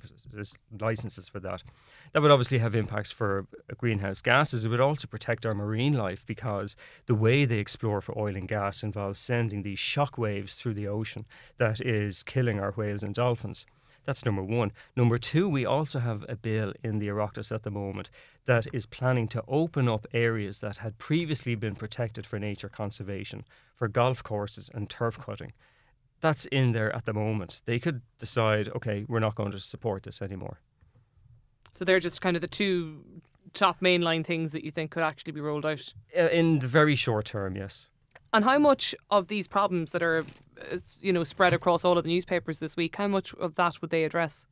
licenses 0.81 1.29
for 1.29 1.39
that. 1.41 1.63
That 2.13 2.23
would 2.23 2.31
obviously 2.31 2.59
have 2.59 2.75
impacts 2.75 3.13
for 3.13 3.47
greenhouse 3.77 4.23
gases. 4.23 4.65
It 4.65 4.69
would 4.69 4.81
also 4.81 5.07
protect 5.07 5.45
our 5.45 5.55
marine 5.55 5.93
life 5.93 6.25
because 6.25 6.77
the 7.07 7.15
way 7.15 7.45
they 7.45 7.59
explore 7.59 8.01
for 8.01 8.19
oil 8.19 8.37
and 8.37 8.49
gas 8.49 8.83
involves 8.83 9.19
sending 9.19 9.63
these 9.63 9.79
shock 9.79 10.17
waves 10.17 10.55
through 10.55 10.75
the 10.75 10.89
ocean 10.89 11.27
that 11.59 11.81
is 11.81 12.23
killing 12.23 12.59
our 12.59 12.73
whales 12.73 13.03
and 13.03 13.15
dolphins. 13.15 13.67
That's 14.11 14.25
number 14.25 14.43
one. 14.43 14.73
Number 14.97 15.19
two, 15.19 15.49
we 15.49 15.65
also 15.65 16.01
have 16.01 16.25
a 16.29 16.35
bill 16.35 16.73
in 16.83 16.99
the 16.99 17.07
Oireachtas 17.07 17.55
at 17.55 17.63
the 17.63 17.71
moment 17.71 18.11
that 18.45 18.67
is 18.73 18.85
planning 18.85 19.29
to 19.29 19.45
open 19.47 19.89
up 19.89 20.05
areas 20.13 20.59
that 20.59 20.79
had 20.79 20.99
previously 20.99 21.55
been 21.55 21.77
protected 21.77 22.27
for 22.27 22.37
nature 22.37 22.69
conservation, 22.69 23.45
for 23.77 23.87
golf 23.87 24.25
courses 24.25 24.69
and 24.75 24.91
turf 24.91 25.17
cutting. 25.17 25.53
That's 26.21 26.45
in 26.47 26.73
there 26.73 26.93
at 26.93 27.05
the 27.05 27.13
moment. 27.13 27.63
They 27.67 27.79
could 27.79 28.03
decide, 28.19 28.69
okay, 28.75 29.05
we're 29.07 29.21
not 29.21 29.37
going 29.37 29.53
to 29.53 29.61
support 29.61 30.03
this 30.03 30.21
anymore. 30.21 30.59
So 31.73 31.85
they're 31.85 32.01
just 32.01 32.21
kind 32.21 32.35
of 32.37 32.41
the 32.41 32.49
two 32.49 33.05
top 33.53 33.81
mainline 33.81 34.27
things 34.27 34.51
that 34.51 34.65
you 34.65 34.73
think 34.73 34.91
could 34.91 35.05
actually 35.05 35.35
be 35.35 35.41
rolled 35.41 35.65
out? 35.65 35.95
Uh, 36.19 36.23
in 36.31 36.59
the 36.59 36.67
very 36.67 36.97
short 36.97 37.27
term, 37.27 37.55
yes. 37.55 37.91
And 38.33 38.45
how 38.45 38.59
much 38.59 38.95
of 39.11 39.29
these 39.29 39.49
problems 39.49 39.93
that 39.93 40.03
are, 40.03 40.19
uh, 40.19 40.77
you 41.01 41.13
know, 41.13 41.25
spread 41.25 41.53
across 41.53 41.85
all 41.85 41.99
of 41.99 42.05
the 42.05 42.11
newspapers 42.11 42.61
this 42.61 42.77
week, 42.77 42.97
how 42.97 43.09
much 43.09 43.35
of 43.35 43.57
that 43.57 43.81
would 43.81 43.91
they 43.91 44.05
address? 44.05 44.47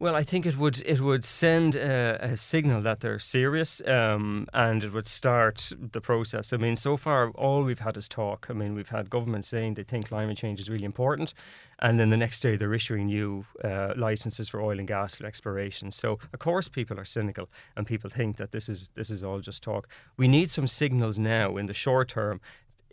Well, 0.00 0.14
I 0.14 0.22
think 0.22 0.46
it 0.46 0.56
would 0.56 0.80
it 0.86 1.00
would 1.00 1.24
send 1.24 1.74
a, 1.74 2.18
a 2.22 2.36
signal 2.36 2.82
that 2.82 3.00
they're 3.00 3.18
serious, 3.18 3.82
um, 3.84 4.46
and 4.54 4.84
it 4.84 4.92
would 4.92 5.08
start 5.08 5.72
the 5.76 6.00
process. 6.00 6.52
I 6.52 6.56
mean, 6.56 6.76
so 6.76 6.96
far 6.96 7.30
all 7.30 7.64
we've 7.64 7.80
had 7.80 7.96
is 7.96 8.06
talk. 8.06 8.46
I 8.48 8.52
mean, 8.52 8.76
we've 8.76 8.90
had 8.90 9.10
governments 9.10 9.48
saying 9.48 9.74
they 9.74 9.82
think 9.82 10.08
climate 10.08 10.36
change 10.36 10.60
is 10.60 10.70
really 10.70 10.84
important, 10.84 11.34
and 11.80 11.98
then 11.98 12.10
the 12.10 12.16
next 12.16 12.38
day 12.40 12.54
they're 12.54 12.74
issuing 12.74 13.06
new 13.06 13.44
uh, 13.64 13.94
licenses 13.96 14.48
for 14.48 14.60
oil 14.62 14.78
and 14.78 14.86
gas 14.86 15.20
exploration. 15.20 15.90
So 15.90 16.20
of 16.32 16.38
course 16.38 16.68
people 16.68 16.96
are 17.00 17.04
cynical, 17.04 17.48
and 17.74 17.84
people 17.84 18.08
think 18.08 18.36
that 18.36 18.52
this 18.52 18.68
is 18.68 18.90
this 18.94 19.10
is 19.10 19.24
all 19.24 19.40
just 19.40 19.64
talk. 19.64 19.88
We 20.16 20.28
need 20.28 20.48
some 20.48 20.68
signals 20.68 21.18
now 21.18 21.56
in 21.56 21.66
the 21.66 21.74
short 21.74 22.08
term. 22.10 22.40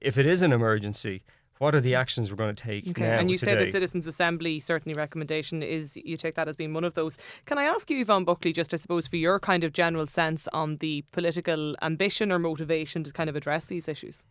If 0.02 0.18
it 0.18 0.26
is 0.26 0.42
an 0.42 0.52
emergency, 0.52 1.22
what 1.60 1.74
are 1.74 1.80
the 1.80 1.96
actions 1.96 2.30
we're 2.30 2.38
going 2.38 2.54
to 2.54 2.64
take 2.64 2.88
okay. 2.90 3.02
now? 3.02 3.18
And 3.18 3.32
you 3.32 3.38
today? 3.38 3.54
say 3.54 3.58
the 3.58 3.68
Citizens 3.72 4.08
Assembly 4.08 4.60
certainly 4.60 4.94
recommendation 4.94 5.64
is 5.64 5.96
you 5.96 6.18
take 6.18 6.36
that 6.36 6.48
as 6.48 6.56
being 6.56 6.74
one 6.74 6.84
of 6.84 6.96
those. 6.96 7.18
Can 7.46 7.58
I 7.58 7.64
ask 7.64 7.90
you, 7.90 8.02
Yvonne 8.02 8.26
Buckley, 8.26 8.52
just 8.52 8.74
I 8.74 8.78
suppose 8.78 9.08
for 9.08 9.16
your 9.16 9.40
kind 9.40 9.64
of 9.64 9.72
general 9.72 10.08
sense 10.08 10.48
on 10.50 10.78
the 10.78 11.04
political 11.12 11.76
ambition 11.82 12.32
or 12.32 12.40
motivation 12.40 13.04
to 13.04 13.14
kind 13.14 13.30
of 13.30 13.36
address 13.36 13.66
these 13.66 13.88
issues? 13.88 14.28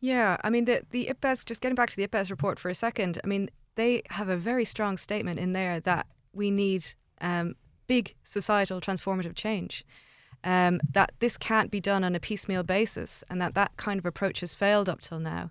Yeah, 0.00 0.36
I 0.44 0.50
mean 0.50 0.66
the 0.66 0.82
the 0.90 1.06
IPBES. 1.12 1.44
Just 1.44 1.60
getting 1.60 1.74
back 1.74 1.90
to 1.90 1.96
the 1.96 2.06
IPBES 2.06 2.30
report 2.30 2.58
for 2.58 2.68
a 2.68 2.74
second. 2.74 3.18
I 3.24 3.26
mean 3.26 3.48
they 3.74 4.02
have 4.10 4.28
a 4.28 4.36
very 4.36 4.64
strong 4.64 4.96
statement 4.96 5.40
in 5.40 5.54
there 5.54 5.80
that 5.80 6.06
we 6.32 6.50
need 6.50 6.86
um, 7.20 7.56
big 7.88 8.14
societal 8.22 8.80
transformative 8.80 9.34
change. 9.34 9.84
Um, 10.44 10.78
that 10.92 11.12
this 11.20 11.38
can't 11.38 11.70
be 11.70 11.80
done 11.80 12.04
on 12.04 12.14
a 12.14 12.20
piecemeal 12.20 12.64
basis, 12.64 13.24
and 13.30 13.40
that 13.40 13.54
that 13.54 13.78
kind 13.78 13.98
of 13.98 14.04
approach 14.04 14.40
has 14.40 14.54
failed 14.54 14.90
up 14.90 15.00
till 15.00 15.18
now 15.18 15.50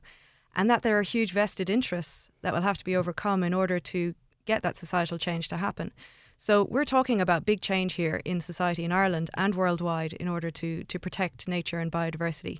and 0.55 0.69
that 0.69 0.81
there 0.81 0.97
are 0.97 1.03
huge 1.03 1.31
vested 1.31 1.69
interests 1.69 2.31
that 2.41 2.53
will 2.53 2.61
have 2.61 2.77
to 2.77 2.85
be 2.85 2.95
overcome 2.95 3.43
in 3.43 3.53
order 3.53 3.79
to 3.79 4.13
get 4.45 4.61
that 4.61 4.77
societal 4.77 5.17
change 5.17 5.47
to 5.47 5.57
happen. 5.57 5.91
So 6.37 6.65
we're 6.69 6.85
talking 6.85 7.21
about 7.21 7.45
big 7.45 7.61
change 7.61 7.93
here 7.93 8.21
in 8.25 8.41
society 8.41 8.83
in 8.83 8.91
Ireland 8.91 9.29
and 9.35 9.55
worldwide 9.55 10.13
in 10.13 10.27
order 10.27 10.51
to 10.51 10.83
to 10.83 10.99
protect 10.99 11.47
nature 11.47 11.79
and 11.79 11.91
biodiversity. 11.91 12.59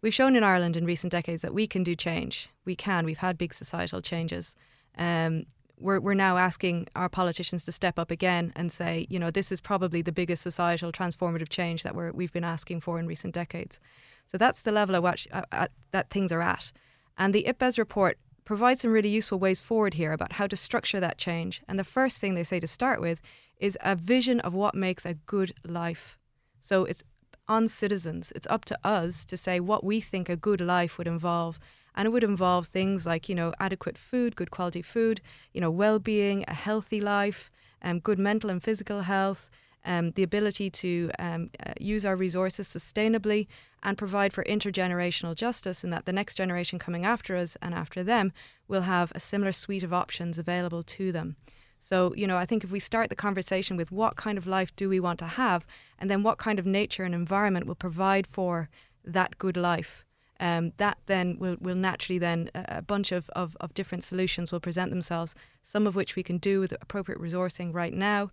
We've 0.00 0.14
shown 0.14 0.36
in 0.36 0.44
Ireland 0.44 0.76
in 0.76 0.84
recent 0.84 1.10
decades 1.10 1.42
that 1.42 1.52
we 1.52 1.66
can 1.66 1.82
do 1.82 1.96
change. 1.96 2.48
We 2.64 2.76
can. 2.76 3.04
We've 3.04 3.18
had 3.18 3.36
big 3.36 3.52
societal 3.52 4.00
changes. 4.00 4.54
Um, 4.96 5.44
we're, 5.80 6.00
we're 6.00 6.14
now 6.14 6.38
asking 6.38 6.88
our 6.96 7.08
politicians 7.08 7.64
to 7.64 7.72
step 7.72 7.98
up 7.98 8.10
again 8.10 8.52
and 8.56 8.70
say, 8.70 9.06
you 9.08 9.18
know, 9.18 9.30
this 9.30 9.52
is 9.52 9.60
probably 9.60 10.02
the 10.02 10.12
biggest 10.12 10.42
societal 10.42 10.92
transformative 10.92 11.48
change 11.48 11.82
that 11.82 11.94
we're, 11.94 12.12
we've 12.12 12.32
been 12.32 12.44
asking 12.44 12.80
for 12.80 12.98
in 12.98 13.06
recent 13.06 13.34
decades. 13.34 13.80
So 14.26 14.38
that's 14.38 14.62
the 14.62 14.72
level 14.72 14.96
at 14.96 15.02
which 15.02 15.28
uh, 15.32 15.42
at, 15.52 15.70
that 15.90 16.10
things 16.10 16.32
are 16.32 16.42
at. 16.42 16.72
And 17.18 17.34
the 17.34 17.44
IPBES 17.48 17.76
report 17.78 18.18
provides 18.44 18.80
some 18.80 18.92
really 18.92 19.10
useful 19.10 19.38
ways 19.38 19.60
forward 19.60 19.94
here 19.94 20.12
about 20.12 20.34
how 20.34 20.46
to 20.46 20.56
structure 20.56 21.00
that 21.00 21.18
change. 21.18 21.60
And 21.68 21.78
the 21.78 21.84
first 21.84 22.18
thing 22.18 22.34
they 22.34 22.44
say 22.44 22.60
to 22.60 22.66
start 22.66 23.00
with 23.00 23.20
is 23.58 23.76
a 23.82 23.96
vision 23.96 24.40
of 24.40 24.54
what 24.54 24.74
makes 24.74 25.04
a 25.04 25.14
good 25.14 25.52
life. 25.66 26.16
So 26.60 26.84
it's 26.84 27.02
on 27.48 27.68
citizens. 27.68 28.32
It's 28.36 28.46
up 28.46 28.64
to 28.66 28.78
us 28.84 29.24
to 29.26 29.36
say 29.36 29.58
what 29.58 29.84
we 29.84 30.00
think 30.00 30.28
a 30.28 30.36
good 30.36 30.60
life 30.60 30.96
would 30.96 31.08
involve. 31.08 31.58
And 31.94 32.06
it 32.06 32.10
would 32.10 32.24
involve 32.24 32.68
things 32.68 33.04
like, 33.04 33.28
you 33.28 33.34
know, 33.34 33.52
adequate 33.58 33.98
food, 33.98 34.36
good 34.36 34.50
quality 34.50 34.82
food, 34.82 35.20
you 35.52 35.60
know, 35.60 35.70
well 35.70 35.98
being, 35.98 36.44
a 36.46 36.54
healthy 36.54 37.00
life, 37.00 37.50
um, 37.82 37.98
good 37.98 38.18
mental 38.18 38.50
and 38.50 38.62
physical 38.62 39.00
health, 39.00 39.50
um, 39.84 40.12
the 40.12 40.22
ability 40.22 40.70
to 40.70 41.10
um, 41.18 41.50
uh, 41.64 41.72
use 41.80 42.04
our 42.04 42.16
resources 42.16 42.68
sustainably 42.68 43.46
and 43.82 43.96
provide 43.96 44.32
for 44.32 44.44
intergenerational 44.44 45.34
justice 45.34 45.84
in 45.84 45.90
that 45.90 46.04
the 46.04 46.12
next 46.12 46.34
generation 46.34 46.78
coming 46.78 47.04
after 47.04 47.36
us 47.36 47.56
and 47.62 47.74
after 47.74 48.02
them 48.02 48.32
will 48.66 48.82
have 48.82 49.12
a 49.14 49.20
similar 49.20 49.52
suite 49.52 49.82
of 49.82 49.92
options 49.92 50.38
available 50.38 50.82
to 50.82 51.12
them. 51.12 51.36
So, 51.78 52.12
you 52.16 52.26
know, 52.26 52.36
I 52.36 52.44
think 52.44 52.64
if 52.64 52.72
we 52.72 52.80
start 52.80 53.08
the 53.08 53.16
conversation 53.16 53.76
with 53.76 53.92
what 53.92 54.16
kind 54.16 54.36
of 54.36 54.46
life 54.46 54.74
do 54.74 54.88
we 54.88 54.98
want 54.98 55.18
to 55.20 55.26
have, 55.26 55.66
and 55.98 56.10
then 56.10 56.22
what 56.22 56.38
kind 56.38 56.58
of 56.58 56.66
nature 56.66 57.04
and 57.04 57.14
environment 57.14 57.66
will 57.66 57.76
provide 57.76 58.26
for 58.26 58.68
that 59.04 59.38
good 59.38 59.56
life, 59.56 60.04
um, 60.40 60.72
that 60.76 60.98
then 61.06 61.38
will, 61.38 61.56
will 61.60 61.76
naturally 61.76 62.18
then 62.18 62.50
a 62.54 62.82
bunch 62.82 63.12
of, 63.12 63.30
of, 63.30 63.56
of 63.60 63.74
different 63.74 64.04
solutions 64.04 64.50
will 64.50 64.60
present 64.60 64.90
themselves, 64.90 65.34
some 65.62 65.86
of 65.86 65.94
which 65.94 66.16
we 66.16 66.22
can 66.22 66.38
do 66.38 66.60
with 66.60 66.72
appropriate 66.80 67.20
resourcing 67.20 67.72
right 67.72 67.94
now, 67.94 68.30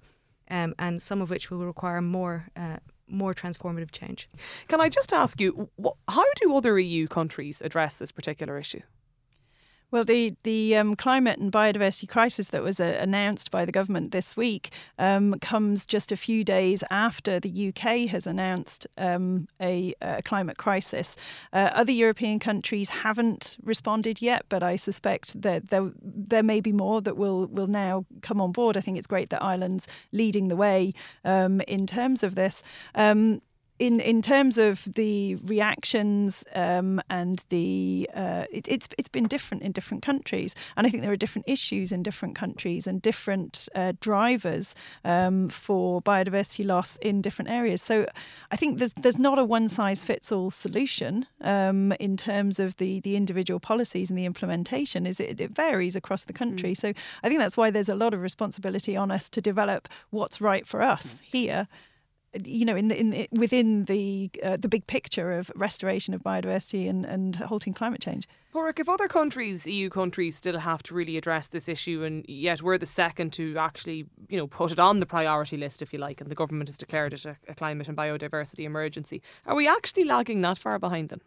um, 0.49 0.75
and 0.77 1.01
some 1.01 1.21
of 1.21 1.29
which 1.29 1.49
will 1.49 1.65
require 1.65 2.01
more 2.01 2.47
uh, 2.55 2.77
more 3.07 3.33
transformative 3.33 3.91
change. 3.91 4.27
Can 4.67 4.81
I 4.81 4.89
just 4.89 5.13
ask 5.13 5.39
you, 5.39 5.69
how 6.07 6.25
do 6.37 6.55
other 6.55 6.79
EU 6.79 7.07
countries 7.07 7.61
address 7.61 7.99
this 7.99 8.11
particular 8.11 8.57
issue? 8.57 8.81
Well, 9.95 10.03
the 10.03 10.35
the 10.43 10.75
um, 10.75 10.97
climate 10.97 11.39
and 11.39 11.49
biodiversity 11.49 12.09
crisis 12.09 12.49
that 12.49 12.61
was 12.61 12.81
uh, 12.81 12.97
announced 12.99 13.49
by 13.49 13.63
the 13.63 13.71
government 13.71 14.11
this 14.11 14.35
week 14.35 14.73
um, 14.99 15.39
comes 15.39 15.85
just 15.85 16.11
a 16.11 16.17
few 16.17 16.43
days 16.43 16.83
after 16.91 17.39
the 17.39 17.69
UK 17.69 18.09
has 18.09 18.27
announced 18.27 18.87
um, 18.97 19.47
a, 19.61 19.93
a, 20.01 20.21
climate 20.21 20.57
crisis. 20.57 21.15
Uh, 21.53 21.69
other 21.71 21.93
European 21.93 22.39
countries 22.39 22.89
haven't 22.89 23.55
responded 23.63 24.21
yet, 24.21 24.43
but 24.49 24.63
I 24.63 24.75
suspect 24.75 25.41
that 25.43 25.69
there 25.69 25.89
there 26.03 26.43
may 26.43 26.59
be 26.59 26.73
more 26.73 26.99
that 26.99 27.15
will 27.15 27.47
will 27.47 27.67
now 27.67 28.05
come 28.21 28.41
on 28.41 28.51
board. 28.51 28.75
I 28.75 28.81
think 28.81 28.97
it's 28.97 29.07
great 29.07 29.29
that 29.29 29.41
Ireland's 29.41 29.87
leading 30.11 30.49
the 30.49 30.57
way 30.57 30.93
um, 31.23 31.61
in 31.69 31.87
terms 31.87 32.21
of 32.21 32.35
this. 32.35 32.63
In 33.77 33.99
in 33.99 34.21
terms 34.21 34.57
of 34.57 34.85
the 34.85 35.35
reactions 35.35 36.45
um, 36.53 37.01
and 37.09 37.43
the 37.49 38.09
uh, 38.15 38.45
it, 38.49 38.65
it's 38.69 38.87
it's 38.97 39.09
been 39.09 39.27
different 39.27 39.63
in 39.63 39.73
different 39.73 40.01
countries, 40.01 40.55
and 40.77 40.87
I 40.87 40.89
think 40.89 41.03
there 41.03 41.11
are 41.11 41.17
different 41.17 41.49
issues 41.49 41.91
in 41.91 42.01
different 42.01 42.35
countries 42.35 42.87
and 42.87 43.01
different 43.01 43.67
uh, 43.75 43.91
drivers 43.99 44.75
um, 45.03 45.49
for 45.49 46.01
biodiversity 46.01 46.65
loss 46.65 46.95
in 47.01 47.21
different 47.21 47.51
areas. 47.51 47.81
So 47.81 48.05
I 48.49 48.55
think 48.55 48.79
there's 48.79 48.93
there's 48.93 49.19
not 49.19 49.39
a 49.39 49.43
one 49.43 49.67
size 49.67 50.05
fits 50.05 50.31
all 50.31 50.51
solution 50.51 51.25
um, 51.41 51.91
in 51.99 52.15
terms 52.15 52.59
of 52.59 52.77
the 52.77 53.01
the 53.01 53.17
individual 53.17 53.59
policies 53.59 54.09
and 54.09 54.17
the 54.17 54.25
implementation. 54.25 55.05
Is 55.05 55.19
it, 55.19 55.41
it 55.41 55.51
varies 55.51 55.97
across 55.97 56.23
the 56.23 56.33
country. 56.33 56.71
Mm. 56.71 56.77
So 56.77 56.93
I 57.23 57.27
think 57.27 57.39
that's 57.41 57.57
why 57.57 57.71
there's 57.71 57.89
a 57.89 57.95
lot 57.95 58.13
of 58.13 58.21
responsibility 58.21 58.95
on 58.95 59.11
us 59.11 59.29
to 59.31 59.41
develop 59.41 59.89
what's 60.11 60.39
right 60.39 60.65
for 60.65 60.81
us 60.81 61.21
here 61.25 61.67
you 62.43 62.65
know, 62.65 62.75
in 62.75 62.87
the, 62.87 62.99
in 62.99 63.09
the, 63.11 63.27
within 63.31 63.85
the 63.85 64.29
uh, 64.43 64.57
the 64.57 64.67
big 64.67 64.87
picture 64.87 65.33
of 65.33 65.51
restoration 65.55 66.13
of 66.13 66.21
biodiversity 66.23 66.89
and, 66.89 67.05
and 67.05 67.35
halting 67.35 67.73
climate 67.73 68.01
change. 68.01 68.27
Pádraig, 68.53 68.79
if 68.79 68.87
other 68.87 69.07
countries, 69.07 69.67
EU 69.67 69.89
countries, 69.89 70.37
still 70.37 70.59
have 70.59 70.81
to 70.83 70.93
really 70.93 71.17
address 71.17 71.47
this 71.47 71.67
issue, 71.67 72.03
and 72.03 72.25
yet 72.27 72.61
we're 72.61 72.77
the 72.77 72.85
second 72.85 73.33
to 73.33 73.57
actually, 73.57 74.07
you 74.29 74.37
know, 74.37 74.47
put 74.47 74.71
it 74.71 74.79
on 74.79 74.99
the 74.99 75.05
priority 75.05 75.57
list, 75.57 75.81
if 75.81 75.91
you 75.91 75.99
like, 75.99 76.21
and 76.21 76.31
the 76.31 76.35
government 76.35 76.69
has 76.69 76.77
declared 76.77 77.13
it 77.13 77.25
a, 77.25 77.35
a 77.49 77.55
climate 77.55 77.89
and 77.89 77.97
biodiversity 77.97 78.63
emergency, 78.63 79.21
are 79.45 79.55
we 79.55 79.67
actually 79.67 80.05
lagging 80.05 80.41
that 80.41 80.57
far 80.57 80.79
behind 80.79 81.09
them? 81.09 81.19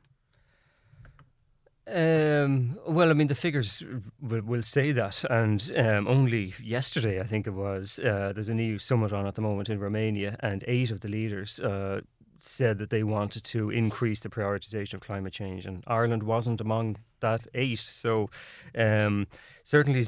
Um, 1.91 2.79
well, 2.87 3.11
I 3.11 3.15
mean, 3.15 3.29
the 3.29 3.35
figures 3.35 3.83
will, 4.21 4.43
will 4.43 4.63
say 4.63 4.93
that. 4.93 5.25
And 5.31 5.73
um, 5.77 6.07
only 6.07 6.55
yesterday, 6.63 7.21
I 7.21 7.25
think 7.25 7.47
it 7.47 7.55
was, 7.55 7.99
uh, 7.99 8.33
there's 8.35 8.49
an 8.49 8.59
EU 8.59 8.79
summit 8.79 9.13
on 9.13 9.27
at 9.27 9.35
the 9.35 9.41
moment 9.41 9.69
in 9.69 9.79
Romania, 9.79 10.37
and 10.41 10.65
eight 10.67 10.91
of 10.91 11.01
the 11.01 11.09
leaders 11.09 11.61
uh, 11.61 12.01
said 12.39 12.79
that 12.79 12.91
they 12.91 13.03
wanted 13.03 13.45
to 13.45 13.71
increase 13.71 14.21
the 14.21 14.29
prioritisation 14.29 14.95
of 14.95 15.01
climate 15.01 15.33
change. 15.33 15.67
And 15.67 15.83
Ireland 15.87 16.23
wasn't 16.23 16.61
among 16.61 16.97
that 17.21 17.47
eight. 17.55 17.79
So 17.79 18.31
um, 18.77 19.27
certainly 19.65 20.05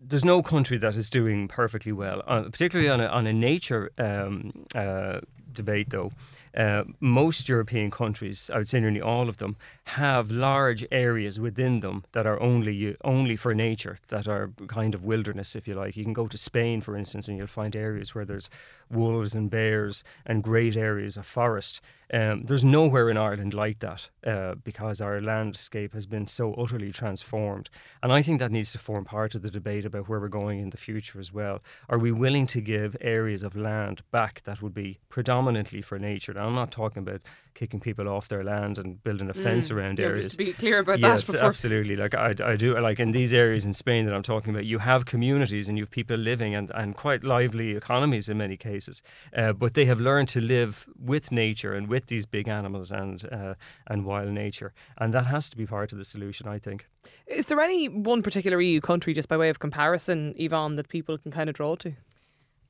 there's 0.00 0.24
no 0.24 0.42
country 0.42 0.78
that 0.78 0.96
is 0.96 1.10
doing 1.10 1.48
perfectly 1.48 1.92
well, 1.92 2.22
uh, 2.26 2.42
particularly 2.42 2.90
on 2.90 3.00
a, 3.00 3.06
on 3.06 3.26
a 3.26 3.32
nature 3.32 3.90
um, 3.98 4.66
uh, 4.74 5.20
debate, 5.52 5.90
though. 5.90 6.12
Uh, 6.56 6.84
most 7.00 7.48
European 7.48 7.90
countries, 7.90 8.50
I 8.52 8.58
would 8.58 8.68
say 8.68 8.80
nearly 8.80 9.00
all 9.00 9.28
of 9.28 9.38
them, 9.38 9.56
have 9.84 10.30
large 10.30 10.86
areas 10.90 11.38
within 11.38 11.80
them 11.80 12.04
that 12.12 12.26
are 12.26 12.40
only 12.40 12.96
only 13.04 13.36
for 13.36 13.54
nature, 13.54 13.98
that 14.08 14.26
are 14.28 14.52
kind 14.66 14.94
of 14.94 15.04
wilderness, 15.04 15.56
if 15.56 15.68
you 15.68 15.74
like. 15.74 15.96
You 15.96 16.04
can 16.04 16.12
go 16.12 16.26
to 16.26 16.38
Spain, 16.38 16.80
for 16.80 16.96
instance, 16.96 17.28
and 17.28 17.36
you'll 17.36 17.46
find 17.46 17.74
areas 17.76 18.14
where 18.14 18.24
there's 18.24 18.50
wolves 18.90 19.34
and 19.34 19.50
bears 19.50 20.04
and 20.26 20.42
great 20.42 20.76
areas 20.76 21.16
of 21.16 21.26
forest. 21.26 21.80
Um, 22.12 22.44
there's 22.44 22.64
nowhere 22.64 23.10
in 23.10 23.16
Ireland 23.16 23.54
like 23.54 23.80
that 23.80 24.10
uh, 24.26 24.54
because 24.54 25.00
our 25.00 25.20
landscape 25.20 25.92
has 25.92 26.06
been 26.06 26.26
so 26.26 26.54
utterly 26.54 26.90
transformed. 26.90 27.68
And 28.02 28.12
I 28.12 28.22
think 28.22 28.40
that 28.40 28.50
needs 28.50 28.72
to 28.72 28.78
form 28.78 29.04
part 29.04 29.34
of 29.34 29.42
the 29.42 29.50
debate 29.50 29.84
about 29.84 30.08
where 30.08 30.20
we're 30.20 30.28
going 30.28 30.60
in 30.60 30.70
the 30.70 30.76
future 30.76 31.20
as 31.20 31.32
well. 31.32 31.62
Are 31.88 31.98
we 31.98 32.12
willing 32.12 32.46
to 32.48 32.60
give 32.60 32.96
areas 33.00 33.42
of 33.42 33.56
land 33.56 34.02
back 34.10 34.42
that 34.44 34.62
would 34.62 34.74
be 34.74 34.98
predominantly 35.08 35.82
for 35.82 35.98
nature? 35.98 36.32
Now, 36.32 36.46
I'm 36.46 36.54
not 36.54 36.70
talking 36.70 37.02
about 37.02 37.20
kicking 37.58 37.80
people 37.80 38.08
off 38.08 38.28
their 38.28 38.44
land 38.44 38.78
and 38.78 39.02
building 39.02 39.28
a 39.28 39.34
fence 39.34 39.68
mm. 39.68 39.74
around 39.74 39.98
yeah, 39.98 40.06
areas. 40.06 40.26
Just 40.26 40.38
to 40.38 40.44
be 40.44 40.52
clear 40.52 40.78
about 40.78 41.00
yes, 41.00 41.26
that. 41.26 41.32
Yes, 41.34 41.42
absolutely. 41.42 41.96
Like 41.96 42.14
I, 42.14 42.34
I 42.44 42.56
do. 42.56 42.78
Like 42.78 43.00
in 43.00 43.10
these 43.10 43.32
areas 43.32 43.64
in 43.64 43.74
Spain 43.74 44.06
that 44.06 44.14
I'm 44.14 44.22
talking 44.22 44.50
about, 44.54 44.64
you 44.64 44.78
have 44.78 45.06
communities 45.06 45.68
and 45.68 45.76
you 45.76 45.82
have 45.82 45.90
people 45.90 46.16
living 46.16 46.54
and, 46.54 46.70
and 46.74 46.94
quite 46.96 47.24
lively 47.24 47.76
economies 47.76 48.28
in 48.28 48.38
many 48.38 48.56
cases. 48.56 49.02
Uh, 49.36 49.52
but 49.52 49.74
they 49.74 49.86
have 49.86 49.98
learned 50.00 50.28
to 50.28 50.40
live 50.40 50.88
with 50.98 51.32
nature 51.32 51.74
and 51.74 51.88
with 51.88 51.97
these 52.06 52.26
big 52.26 52.48
animals 52.48 52.92
and 52.92 53.28
uh, 53.32 53.54
and 53.86 54.04
wild 54.04 54.30
nature, 54.30 54.72
and 54.96 55.12
that 55.14 55.26
has 55.26 55.50
to 55.50 55.56
be 55.56 55.66
part 55.66 55.92
of 55.92 55.98
the 55.98 56.04
solution. 56.04 56.48
I 56.48 56.58
think. 56.58 56.86
Is 57.26 57.46
there 57.46 57.60
any 57.60 57.88
one 57.88 58.22
particular 58.22 58.60
EU 58.60 58.80
country, 58.80 59.12
just 59.12 59.28
by 59.28 59.36
way 59.36 59.48
of 59.48 59.58
comparison, 59.58 60.34
Yvonne, 60.36 60.76
that 60.76 60.88
people 60.88 61.18
can 61.18 61.30
kind 61.30 61.48
of 61.48 61.54
draw 61.54 61.74
to? 61.76 61.92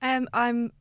Um, 0.02 0.28
I'm 0.32 0.72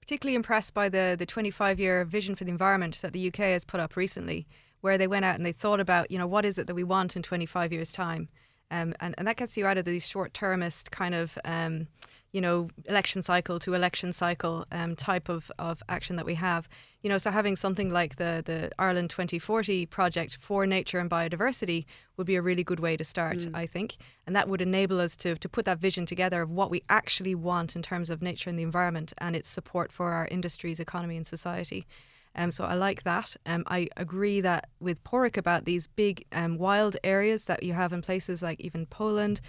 particularly 0.00 0.34
impressed 0.34 0.74
by 0.74 0.88
the 0.88 1.16
the 1.18 1.26
25 1.26 1.80
year 1.80 2.04
vision 2.04 2.34
for 2.34 2.44
the 2.44 2.50
environment 2.50 3.00
that 3.02 3.12
the 3.12 3.28
UK 3.28 3.38
has 3.38 3.64
put 3.64 3.80
up 3.80 3.96
recently, 3.96 4.46
where 4.80 4.98
they 4.98 5.06
went 5.06 5.24
out 5.24 5.36
and 5.36 5.46
they 5.46 5.52
thought 5.52 5.80
about, 5.80 6.10
you 6.10 6.18
know, 6.18 6.26
what 6.26 6.44
is 6.44 6.58
it 6.58 6.66
that 6.66 6.74
we 6.74 6.84
want 6.84 7.16
in 7.16 7.22
25 7.22 7.72
years' 7.72 7.92
time, 7.92 8.28
um, 8.70 8.94
and 9.00 9.14
and 9.18 9.26
that 9.26 9.36
gets 9.36 9.56
you 9.56 9.66
out 9.66 9.78
of 9.78 9.84
these 9.84 10.06
short 10.06 10.34
termist 10.34 10.90
kind 10.90 11.14
of. 11.14 11.38
Um, 11.44 11.88
you 12.32 12.40
know, 12.40 12.68
election 12.86 13.22
cycle 13.22 13.58
to 13.58 13.74
election 13.74 14.12
cycle 14.12 14.64
um, 14.70 14.94
type 14.94 15.28
of, 15.28 15.50
of 15.58 15.82
action 15.88 16.14
that 16.16 16.24
we 16.24 16.34
have. 16.34 16.68
You 17.02 17.08
know, 17.08 17.18
so 17.18 17.30
having 17.30 17.56
something 17.56 17.90
like 17.90 18.16
the 18.16 18.42
the 18.44 18.70
Ireland 18.78 19.10
2040 19.10 19.86
project 19.86 20.36
for 20.40 20.66
nature 20.66 20.98
and 20.98 21.10
biodiversity 21.10 21.86
would 22.16 22.26
be 22.26 22.36
a 22.36 22.42
really 22.42 22.62
good 22.62 22.78
way 22.78 22.96
to 22.96 23.04
start, 23.04 23.38
mm. 23.38 23.50
I 23.54 23.66
think, 23.66 23.96
and 24.26 24.36
that 24.36 24.48
would 24.48 24.60
enable 24.60 25.00
us 25.00 25.16
to 25.18 25.34
to 25.34 25.48
put 25.48 25.64
that 25.64 25.78
vision 25.78 26.06
together 26.06 26.42
of 26.42 26.50
what 26.50 26.70
we 26.70 26.82
actually 26.88 27.34
want 27.34 27.74
in 27.74 27.82
terms 27.82 28.10
of 28.10 28.22
nature 28.22 28.50
and 28.50 28.58
the 28.58 28.62
environment 28.62 29.12
and 29.18 29.34
its 29.34 29.48
support 29.48 29.90
for 29.90 30.12
our 30.12 30.28
industries, 30.28 30.78
economy, 30.78 31.16
and 31.16 31.26
society. 31.26 31.86
Um, 32.36 32.50
so 32.50 32.64
I 32.64 32.74
like 32.74 33.02
that. 33.02 33.36
Um, 33.44 33.64
I 33.66 33.88
agree 33.96 34.40
that 34.40 34.68
with 34.78 35.02
Pádraig 35.02 35.36
about 35.36 35.64
these 35.64 35.86
big 35.86 36.24
um, 36.32 36.58
wild 36.58 36.96
areas 37.02 37.46
that 37.46 37.62
you 37.62 37.72
have 37.72 37.92
in 37.92 38.02
places 38.02 38.42
like 38.42 38.60
even 38.60 38.86
Poland 38.86 39.40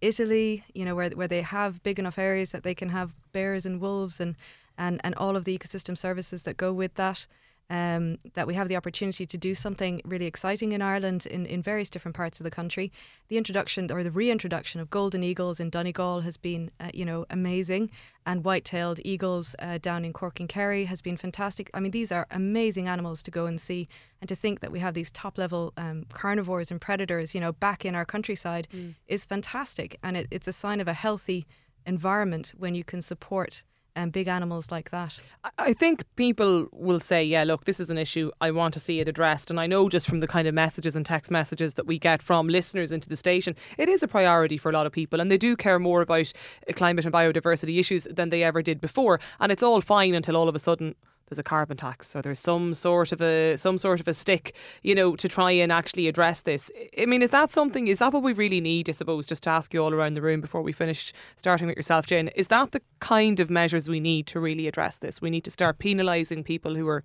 Italy, 0.00 0.64
you 0.74 0.84
know, 0.84 0.94
where 0.94 1.10
where 1.10 1.28
they 1.28 1.42
have 1.42 1.82
big 1.82 1.98
enough 1.98 2.18
areas 2.18 2.52
that 2.52 2.62
they 2.62 2.74
can 2.74 2.88
have 2.88 3.14
bears 3.32 3.66
and 3.66 3.80
wolves 3.80 4.20
and 4.20 4.36
and, 4.78 5.00
and 5.04 5.14
all 5.16 5.36
of 5.36 5.44
the 5.44 5.56
ecosystem 5.56 5.96
services 5.96 6.44
that 6.44 6.56
go 6.56 6.72
with 6.72 6.94
that 6.94 7.26
um, 7.70 8.18
that 8.34 8.46
we 8.46 8.54
have 8.54 8.68
the 8.68 8.76
opportunity 8.76 9.24
to 9.24 9.38
do 9.38 9.54
something 9.54 10.02
really 10.04 10.26
exciting 10.26 10.72
in 10.72 10.82
Ireland 10.82 11.24
in, 11.26 11.46
in 11.46 11.62
various 11.62 11.88
different 11.88 12.16
parts 12.16 12.40
of 12.40 12.44
the 12.44 12.50
country. 12.50 12.92
The 13.28 13.38
introduction 13.38 13.90
or 13.92 14.02
the 14.02 14.10
reintroduction 14.10 14.80
of 14.80 14.90
golden 14.90 15.22
eagles 15.22 15.60
in 15.60 15.70
Donegal 15.70 16.20
has 16.20 16.36
been, 16.36 16.70
uh, 16.80 16.90
you 16.92 17.04
know, 17.04 17.26
amazing, 17.30 17.90
and 18.26 18.44
white-tailed 18.44 19.00
eagles 19.04 19.54
uh, 19.60 19.78
down 19.78 20.04
in 20.04 20.12
Cork 20.12 20.40
and 20.40 20.48
Kerry 20.48 20.84
has 20.86 21.00
been 21.00 21.16
fantastic. 21.16 21.70
I 21.72 21.80
mean, 21.80 21.92
these 21.92 22.12
are 22.12 22.26
amazing 22.30 22.88
animals 22.88 23.22
to 23.22 23.30
go 23.30 23.46
and 23.46 23.60
see, 23.60 23.88
and 24.20 24.28
to 24.28 24.34
think 24.34 24.60
that 24.60 24.72
we 24.72 24.80
have 24.80 24.94
these 24.94 25.12
top-level 25.12 25.72
um, 25.76 26.06
carnivores 26.12 26.70
and 26.70 26.80
predators, 26.80 27.34
you 27.34 27.40
know, 27.40 27.52
back 27.52 27.84
in 27.84 27.94
our 27.94 28.04
countryside 28.04 28.66
mm. 28.74 28.94
is 29.06 29.24
fantastic, 29.24 29.96
and 30.02 30.16
it, 30.16 30.26
it's 30.30 30.48
a 30.48 30.52
sign 30.52 30.80
of 30.80 30.88
a 30.88 30.92
healthy 30.92 31.46
environment 31.86 32.52
when 32.58 32.74
you 32.74 32.84
can 32.84 33.00
support 33.00 33.62
um, 33.96 34.10
big 34.10 34.28
animals 34.28 34.70
like 34.70 34.90
that. 34.90 35.20
I 35.58 35.72
think 35.72 36.04
people 36.16 36.68
will 36.72 37.00
say, 37.00 37.24
yeah, 37.24 37.44
look, 37.44 37.64
this 37.64 37.80
is 37.80 37.90
an 37.90 37.98
issue. 37.98 38.30
I 38.40 38.50
want 38.50 38.74
to 38.74 38.80
see 38.80 39.00
it 39.00 39.08
addressed. 39.08 39.50
And 39.50 39.58
I 39.58 39.66
know 39.66 39.88
just 39.88 40.08
from 40.08 40.20
the 40.20 40.26
kind 40.26 40.46
of 40.46 40.54
messages 40.54 40.96
and 40.96 41.04
text 41.04 41.30
messages 41.30 41.74
that 41.74 41.86
we 41.86 41.98
get 41.98 42.22
from 42.22 42.48
listeners 42.48 42.92
into 42.92 43.08
the 43.08 43.16
station, 43.16 43.56
it 43.78 43.88
is 43.88 44.02
a 44.02 44.08
priority 44.08 44.58
for 44.58 44.70
a 44.70 44.72
lot 44.72 44.86
of 44.86 44.92
people. 44.92 45.20
And 45.20 45.30
they 45.30 45.38
do 45.38 45.56
care 45.56 45.78
more 45.78 46.02
about 46.02 46.32
climate 46.74 47.04
and 47.04 47.14
biodiversity 47.14 47.78
issues 47.78 48.04
than 48.04 48.30
they 48.30 48.42
ever 48.42 48.62
did 48.62 48.80
before. 48.80 49.20
And 49.40 49.50
it's 49.50 49.62
all 49.62 49.80
fine 49.80 50.14
until 50.14 50.36
all 50.36 50.48
of 50.48 50.54
a 50.54 50.60
sudden 50.60 50.94
there's 51.30 51.38
a 51.38 51.44
carbon 51.44 51.76
tax 51.76 52.14
or 52.14 52.22
there's 52.22 52.40
some 52.40 52.74
sort 52.74 53.12
of 53.12 53.22
a 53.22 53.56
some 53.56 53.78
sort 53.78 54.00
of 54.00 54.08
a 54.08 54.14
stick, 54.14 54.54
you 54.82 54.94
know, 54.94 55.14
to 55.16 55.28
try 55.28 55.52
and 55.52 55.70
actually 55.70 56.08
address 56.08 56.42
this. 56.42 56.70
I 57.00 57.06
mean, 57.06 57.22
is 57.22 57.30
that 57.30 57.50
something? 57.50 57.86
Is 57.86 58.00
that 58.00 58.12
what 58.12 58.24
we 58.24 58.32
really 58.32 58.60
need? 58.60 58.88
I 58.88 58.92
suppose 58.92 59.26
just 59.26 59.44
to 59.44 59.50
ask 59.50 59.72
you 59.72 59.82
all 59.82 59.94
around 59.94 60.14
the 60.14 60.22
room 60.22 60.40
before 60.40 60.60
we 60.60 60.72
finish, 60.72 61.12
starting 61.36 61.68
with 61.68 61.76
yourself, 61.76 62.06
Jane. 62.06 62.28
Is 62.28 62.48
that 62.48 62.72
the 62.72 62.82
kind 62.98 63.38
of 63.38 63.48
measures 63.48 63.88
we 63.88 64.00
need 64.00 64.26
to 64.26 64.40
really 64.40 64.66
address 64.66 64.98
this? 64.98 65.22
We 65.22 65.30
need 65.30 65.44
to 65.44 65.50
start 65.50 65.78
penalising 65.78 66.44
people 66.44 66.74
who 66.74 66.88
are 66.88 67.04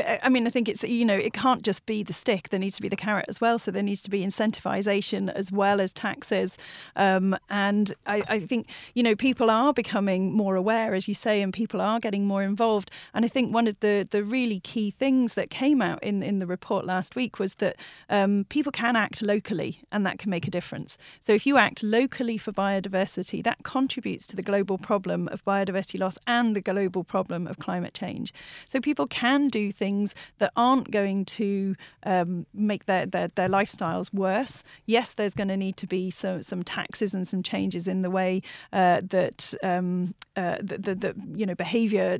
I 0.00 0.28
mean, 0.28 0.46
I 0.46 0.50
think 0.50 0.68
it's, 0.68 0.82
you 0.82 1.04
know, 1.04 1.16
it 1.16 1.32
can't 1.32 1.62
just 1.62 1.86
be 1.86 2.02
the 2.02 2.12
stick. 2.12 2.48
There 2.48 2.58
needs 2.58 2.74
to 2.76 2.82
be 2.82 2.88
the 2.88 2.96
carrot 2.96 3.26
as 3.28 3.40
well. 3.40 3.60
So 3.60 3.70
there 3.70 3.82
needs 3.82 4.00
to 4.02 4.10
be 4.10 4.24
incentivization 4.24 5.32
as 5.32 5.52
well 5.52 5.80
as 5.80 5.92
taxes. 5.92 6.58
Um, 6.96 7.36
and 7.48 7.92
I, 8.04 8.22
I, 8.28 8.40
think, 8.40 8.68
you 8.94 9.04
know, 9.04 9.14
people 9.14 9.50
are 9.50 9.72
becoming 9.72 10.32
more 10.32 10.56
aware, 10.56 10.94
as 10.94 11.06
you 11.06 11.14
say, 11.14 11.40
and 11.42 11.52
people 11.52 11.80
are 11.80 12.00
getting 12.00 12.26
more 12.26 12.42
involved. 12.42 12.90
And 13.12 13.24
I 13.24 13.28
think 13.28 13.54
one 13.54 13.68
of 13.68 13.78
the, 13.80 14.06
the 14.10 14.24
really 14.24 14.58
key 14.60 14.90
things 14.90 15.34
that 15.34 15.48
came 15.48 15.80
out 15.80 16.02
in, 16.02 16.24
in 16.24 16.40
the 16.40 16.46
report 16.46 16.84
last 16.84 17.14
week 17.14 17.38
was 17.38 17.56
that 17.56 17.76
um, 18.10 18.46
people 18.48 18.72
can 18.72 18.96
act 18.96 19.22
locally 19.22 19.80
and 19.92 20.04
that 20.04 20.18
can 20.18 20.28
make 20.28 20.48
a 20.48 20.50
difference. 20.50 20.98
So 21.20 21.32
if 21.32 21.46
you 21.46 21.56
act 21.56 21.84
locally 21.84 22.36
for 22.36 22.50
biodiversity, 22.52 23.44
that 23.44 23.62
contributes 23.62 24.26
to 24.28 24.36
the 24.36 24.42
global 24.42 24.76
problem 24.76 25.28
of 25.28 25.44
biodiversity 25.44 26.00
loss 26.00 26.18
and 26.26 26.56
the 26.56 26.60
global 26.60 27.04
problem 27.04 27.46
of 27.46 27.60
climate 27.60 27.94
change. 27.94 28.34
So 28.66 28.80
people 28.80 29.06
can 29.06 29.46
do 29.46 29.70
things 29.70 29.83
things 29.84 30.14
that 30.38 30.50
aren't 30.56 30.90
going 30.90 31.26
to 31.26 31.76
um, 32.04 32.46
make 32.54 32.86
their, 32.86 33.04
their, 33.04 33.28
their 33.28 33.48
lifestyles 33.48 34.12
worse. 34.14 34.64
Yes, 34.86 35.12
there's 35.14 35.34
going 35.34 35.52
to 35.56 35.58
need 35.66 35.76
to 35.76 35.86
be 35.86 36.10
some, 36.10 36.42
some 36.42 36.62
taxes 36.62 37.12
and 37.12 37.28
some 37.28 37.42
changes 37.42 37.86
in 37.86 38.00
the 38.00 38.10
way 38.10 38.40
uh, 38.72 39.02
that 39.04 39.52
um, 39.62 40.14
uh, 40.36 40.56
the, 40.60 40.78
the, 40.78 40.94
the, 40.94 41.14
you 41.40 41.46
know 41.46 41.54
behavior 41.54 42.18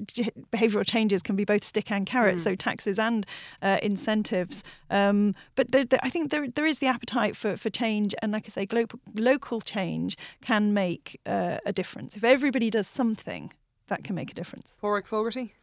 behavioral 0.57 0.87
changes 0.87 1.21
can 1.23 1.37
be 1.37 1.45
both 1.45 1.65
stick 1.65 1.91
and 1.91 2.07
carrot, 2.07 2.37
mm. 2.37 2.45
so 2.47 2.55
taxes 2.55 2.99
and 2.99 3.27
uh, 3.63 3.79
incentives. 3.83 4.63
Um, 4.91 5.35
but 5.57 5.73
there, 5.73 5.87
I 6.03 6.11
think 6.11 6.31
there 6.31 6.47
there 6.57 6.67
is 6.67 6.79
the 6.79 6.87
appetite 6.87 7.35
for, 7.35 7.57
for 7.57 7.71
change, 7.71 8.15
and 8.21 8.31
like 8.33 8.45
I 8.47 8.51
say, 8.51 8.67
global, 8.67 9.01
local 9.15 9.61
change 9.61 10.17
can 10.43 10.73
make 10.75 11.19
uh, 11.27 11.59
a 11.67 11.73
difference 11.73 12.17
if 12.17 12.25
everybody 12.25 12.71
does 12.71 12.87
something 12.87 13.51
that 13.89 14.05
can 14.05 14.15
make 14.15 14.31
a 14.31 14.35
difference. 14.35 14.77
Pádraig 14.83 15.07
Fogarty? 15.07 15.55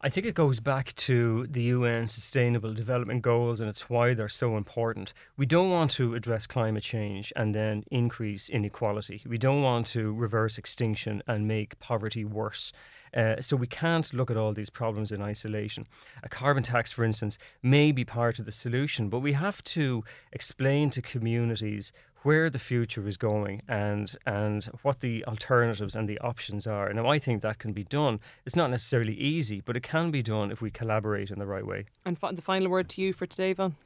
I 0.00 0.08
think 0.08 0.26
it 0.26 0.34
goes 0.34 0.60
back 0.60 0.94
to 0.96 1.46
the 1.48 1.62
UN 1.62 2.06
Sustainable 2.06 2.72
Development 2.72 3.22
Goals 3.22 3.60
and 3.60 3.68
it's 3.68 3.88
why 3.88 4.14
they're 4.14 4.28
so 4.28 4.56
important. 4.56 5.12
We 5.36 5.46
don't 5.46 5.70
want 5.70 5.90
to 5.92 6.14
address 6.14 6.46
climate 6.46 6.82
change 6.82 7.32
and 7.36 7.54
then 7.54 7.84
increase 7.90 8.48
inequality. 8.48 9.22
We 9.26 9.38
don't 9.38 9.62
want 9.62 9.86
to 9.88 10.12
reverse 10.12 10.58
extinction 10.58 11.22
and 11.26 11.46
make 11.46 11.78
poverty 11.78 12.24
worse. 12.24 12.72
Uh, 13.14 13.40
so 13.40 13.56
we 13.56 13.66
can't 13.66 14.12
look 14.12 14.30
at 14.30 14.36
all 14.36 14.52
these 14.52 14.70
problems 14.70 15.12
in 15.12 15.22
isolation. 15.22 15.86
A 16.22 16.28
carbon 16.28 16.62
tax, 16.62 16.92
for 16.92 17.04
instance, 17.04 17.38
may 17.62 17.92
be 17.92 18.04
part 18.04 18.38
of 18.38 18.46
the 18.46 18.52
solution, 18.52 19.08
but 19.08 19.20
we 19.20 19.32
have 19.32 19.62
to 19.64 20.04
explain 20.32 20.90
to 20.90 21.02
communities 21.02 21.92
where 22.22 22.50
the 22.50 22.58
future 22.58 23.06
is 23.06 23.16
going 23.16 23.62
and 23.68 24.16
and 24.26 24.66
what 24.82 25.00
the 25.00 25.24
alternatives 25.24 25.94
and 25.94 26.08
the 26.08 26.18
options 26.20 26.66
are. 26.66 26.92
Now, 26.92 27.06
I 27.06 27.18
think 27.18 27.42
that 27.42 27.58
can 27.58 27.72
be 27.72 27.84
done. 27.84 28.20
It's 28.44 28.56
not 28.56 28.70
necessarily 28.70 29.14
easy, 29.14 29.60
but 29.60 29.76
it 29.76 29.82
can 29.82 30.10
be 30.10 30.22
done 30.22 30.50
if 30.50 30.60
we 30.60 30.70
collaborate 30.70 31.30
in 31.30 31.38
the 31.38 31.46
right 31.46 31.66
way. 31.66 31.86
And 32.04 32.16
the 32.16 32.42
final 32.42 32.68
word 32.68 32.88
to 32.90 33.02
you 33.02 33.12
for 33.12 33.26
today, 33.26 33.52
Yvonne. 33.52 33.76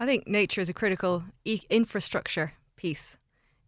I 0.00 0.06
think 0.06 0.26
nature 0.26 0.60
is 0.60 0.68
a 0.68 0.74
critical 0.74 1.24
e- 1.44 1.62
infrastructure 1.70 2.54
piece. 2.76 3.18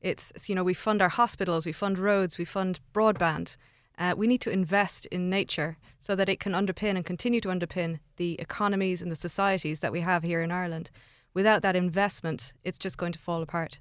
It's 0.00 0.48
you 0.48 0.54
know 0.54 0.64
we 0.64 0.74
fund 0.74 1.02
our 1.02 1.08
hospitals, 1.08 1.66
we 1.66 1.72
fund 1.72 1.98
roads, 1.98 2.38
we 2.38 2.44
fund 2.44 2.80
broadband. 2.92 3.56
Uh, 3.96 4.12
we 4.16 4.26
need 4.26 4.40
to 4.40 4.50
invest 4.50 5.06
in 5.06 5.30
nature 5.30 5.76
so 6.00 6.16
that 6.16 6.28
it 6.28 6.40
can 6.40 6.52
underpin 6.52 6.96
and 6.96 7.04
continue 7.04 7.40
to 7.40 7.48
underpin 7.48 8.00
the 8.16 8.32
economies 8.40 9.00
and 9.00 9.12
the 9.12 9.16
societies 9.16 9.78
that 9.78 9.92
we 9.92 10.00
have 10.00 10.24
here 10.24 10.42
in 10.42 10.50
Ireland. 10.50 10.90
Without 11.32 11.62
that 11.62 11.76
investment, 11.76 12.54
it's 12.64 12.78
just 12.78 12.98
going 12.98 13.12
to 13.12 13.20
fall 13.20 13.40
apart 13.40 13.78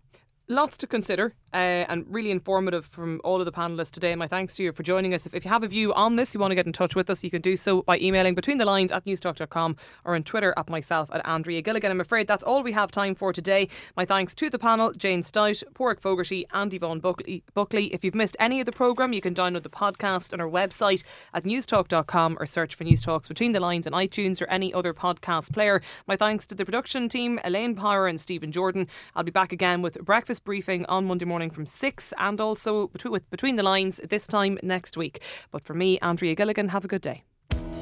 lots 0.54 0.78
to 0.78 0.88
consider 0.88 1.34
uh, 1.54 1.86
and 1.89 2.06
really 2.10 2.32
informative 2.32 2.86
from 2.86 3.22
all 3.24 3.39
of 3.39 3.45
the 3.45 3.51
panelists 3.51 3.91
today. 3.91 4.16
My 4.16 4.28
thanks 4.28 4.56
to 4.56 4.64
you 4.64 4.72
for 4.72 4.84
joining 4.84 5.14
us. 5.14 5.26
If, 5.26 5.34
if, 5.34 5.45
you 5.45 5.51
have 5.51 5.64
a 5.64 5.68
view 5.68 5.93
on 5.93 6.16
this, 6.16 6.34
you 6.34 6.39
want 6.39 6.51
to 6.51 6.56
get 6.56 6.66
in 6.66 6.74
touch 6.74 6.95
with 6.95 7.10
us, 7.10 7.24
you 7.24 7.30
can 7.30 7.41
do 7.41 7.56
so 7.56 7.82
by 7.84 7.99
emailing 7.99 8.36
between 8.36 8.58
the 8.58 8.66
lines 8.66 8.91
at 8.91 9.06
newstalk.com 9.06 9.76
or 10.06 10.16
on 10.16 10.24
Twitter 10.24 10.54
at 10.58 10.70
myself 10.70 11.10
at 11.14 11.26
Andrea 11.26 11.62
Gilligan. 11.62 11.91
I'm 11.91 12.01
afraid 12.01 12.28
that's 12.28 12.43
all 12.43 12.64
we 12.64 12.72
have 12.72 12.91
time 12.91 13.16
for 13.16 13.32
today. 13.34 13.68
My 13.95 14.06
thanks 14.06 14.34
to 14.36 14.49
the 14.49 14.60
panel, 14.60 14.93
Jane 14.93 15.24
Stout, 15.24 15.62
Pádraig 15.74 15.99
Fogarty, 15.99 16.45
and 16.51 16.74
Yvonne 16.74 16.99
Buckley. 16.99 17.43
Buckley. 17.54 17.93
If 17.93 18.04
you've 18.04 18.16
missed 18.16 18.38
any 18.39 18.60
of 18.60 18.66
the 18.66 18.72
programme, 18.72 19.14
you 19.14 19.22
can 19.22 19.36
download 19.36 19.64
the 19.64 19.70
podcast 19.70 20.34
on 20.34 20.41
our 20.41 20.49
website 20.49 21.04
at 21.34 21.43
newstalk.com 21.43 22.38
or 22.39 22.45
search 22.45 22.76
for 22.76 22.84
Newstalks 22.84 23.28
Between 23.28 23.51
the 23.51 23.60
Lines 23.60 23.88
on 23.88 23.93
iTunes 23.93 24.41
or 24.41 24.45
any 24.49 24.74
other 24.74 24.93
podcast 24.93 25.54
player. 25.54 25.82
My 26.08 26.16
thanks 26.16 26.47
to 26.47 26.56
the 26.56 26.66
production 26.66 27.10
team, 27.10 27.39
Elaine 27.43 27.76
Power 27.76 28.08
and 28.08 28.20
Stephen 28.20 28.51
Jordan. 28.51 28.88
I'll 29.16 29.24
be 29.24 29.32
back 29.32 29.51
again 29.51 29.82
with 29.82 30.04
breakfast 30.04 30.43
briefing 30.44 30.86
on 30.88 31.06
Monday 31.06 31.26
morning 31.26 31.50
from 31.50 31.66
6 31.66 32.14
and 32.18 32.41
also 32.41 32.88
between, 32.88 33.12
with 33.12 33.30
Between 33.30 33.56
the 33.56 33.64
Lines 33.64 34.00
this 34.10 34.28
time 34.28 34.58
next 34.62 34.98
week. 34.98 35.22
But 35.52 35.64
for 35.64 35.74
me, 35.74 36.00
Andrea 36.00 36.36
Gilligan, 36.36 36.70
have 36.70 36.86
a 36.86 36.88
good 36.88 37.02
day. 37.02 37.24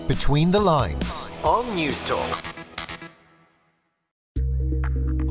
Between 0.08 0.52
the 0.52 0.60
Lines 0.60 1.30
on 1.44 1.64
Newstalk. 1.76 2.51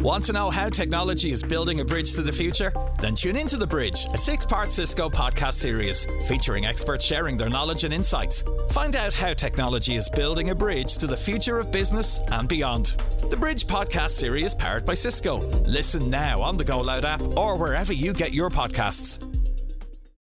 Want 0.00 0.24
to 0.24 0.32
know 0.32 0.48
how 0.48 0.70
technology 0.70 1.30
is 1.30 1.42
building 1.42 1.80
a 1.80 1.84
bridge 1.84 2.14
to 2.14 2.22
the 2.22 2.32
future? 2.32 2.72
Then 3.02 3.14
tune 3.14 3.36
into 3.36 3.58
The 3.58 3.66
Bridge, 3.66 4.06
a 4.14 4.16
six 4.16 4.46
part 4.46 4.70
Cisco 4.70 5.10
podcast 5.10 5.52
series 5.52 6.06
featuring 6.26 6.64
experts 6.64 7.04
sharing 7.04 7.36
their 7.36 7.50
knowledge 7.50 7.84
and 7.84 7.92
insights. 7.92 8.42
Find 8.70 8.96
out 8.96 9.12
how 9.12 9.34
technology 9.34 9.96
is 9.96 10.08
building 10.08 10.48
a 10.48 10.54
bridge 10.54 10.96
to 10.96 11.06
the 11.06 11.18
future 11.18 11.58
of 11.58 11.70
business 11.70 12.22
and 12.28 12.48
beyond. 12.48 12.96
The 13.28 13.36
Bridge 13.36 13.66
podcast 13.66 14.12
series 14.12 14.54
powered 14.54 14.86
by 14.86 14.94
Cisco. 14.94 15.46
Listen 15.66 16.08
now 16.08 16.40
on 16.40 16.56
the 16.56 16.64
Go 16.64 16.80
Loud 16.80 17.04
app 17.04 17.20
or 17.36 17.56
wherever 17.56 17.92
you 17.92 18.14
get 18.14 18.32
your 18.32 18.48
podcasts. 18.48 19.18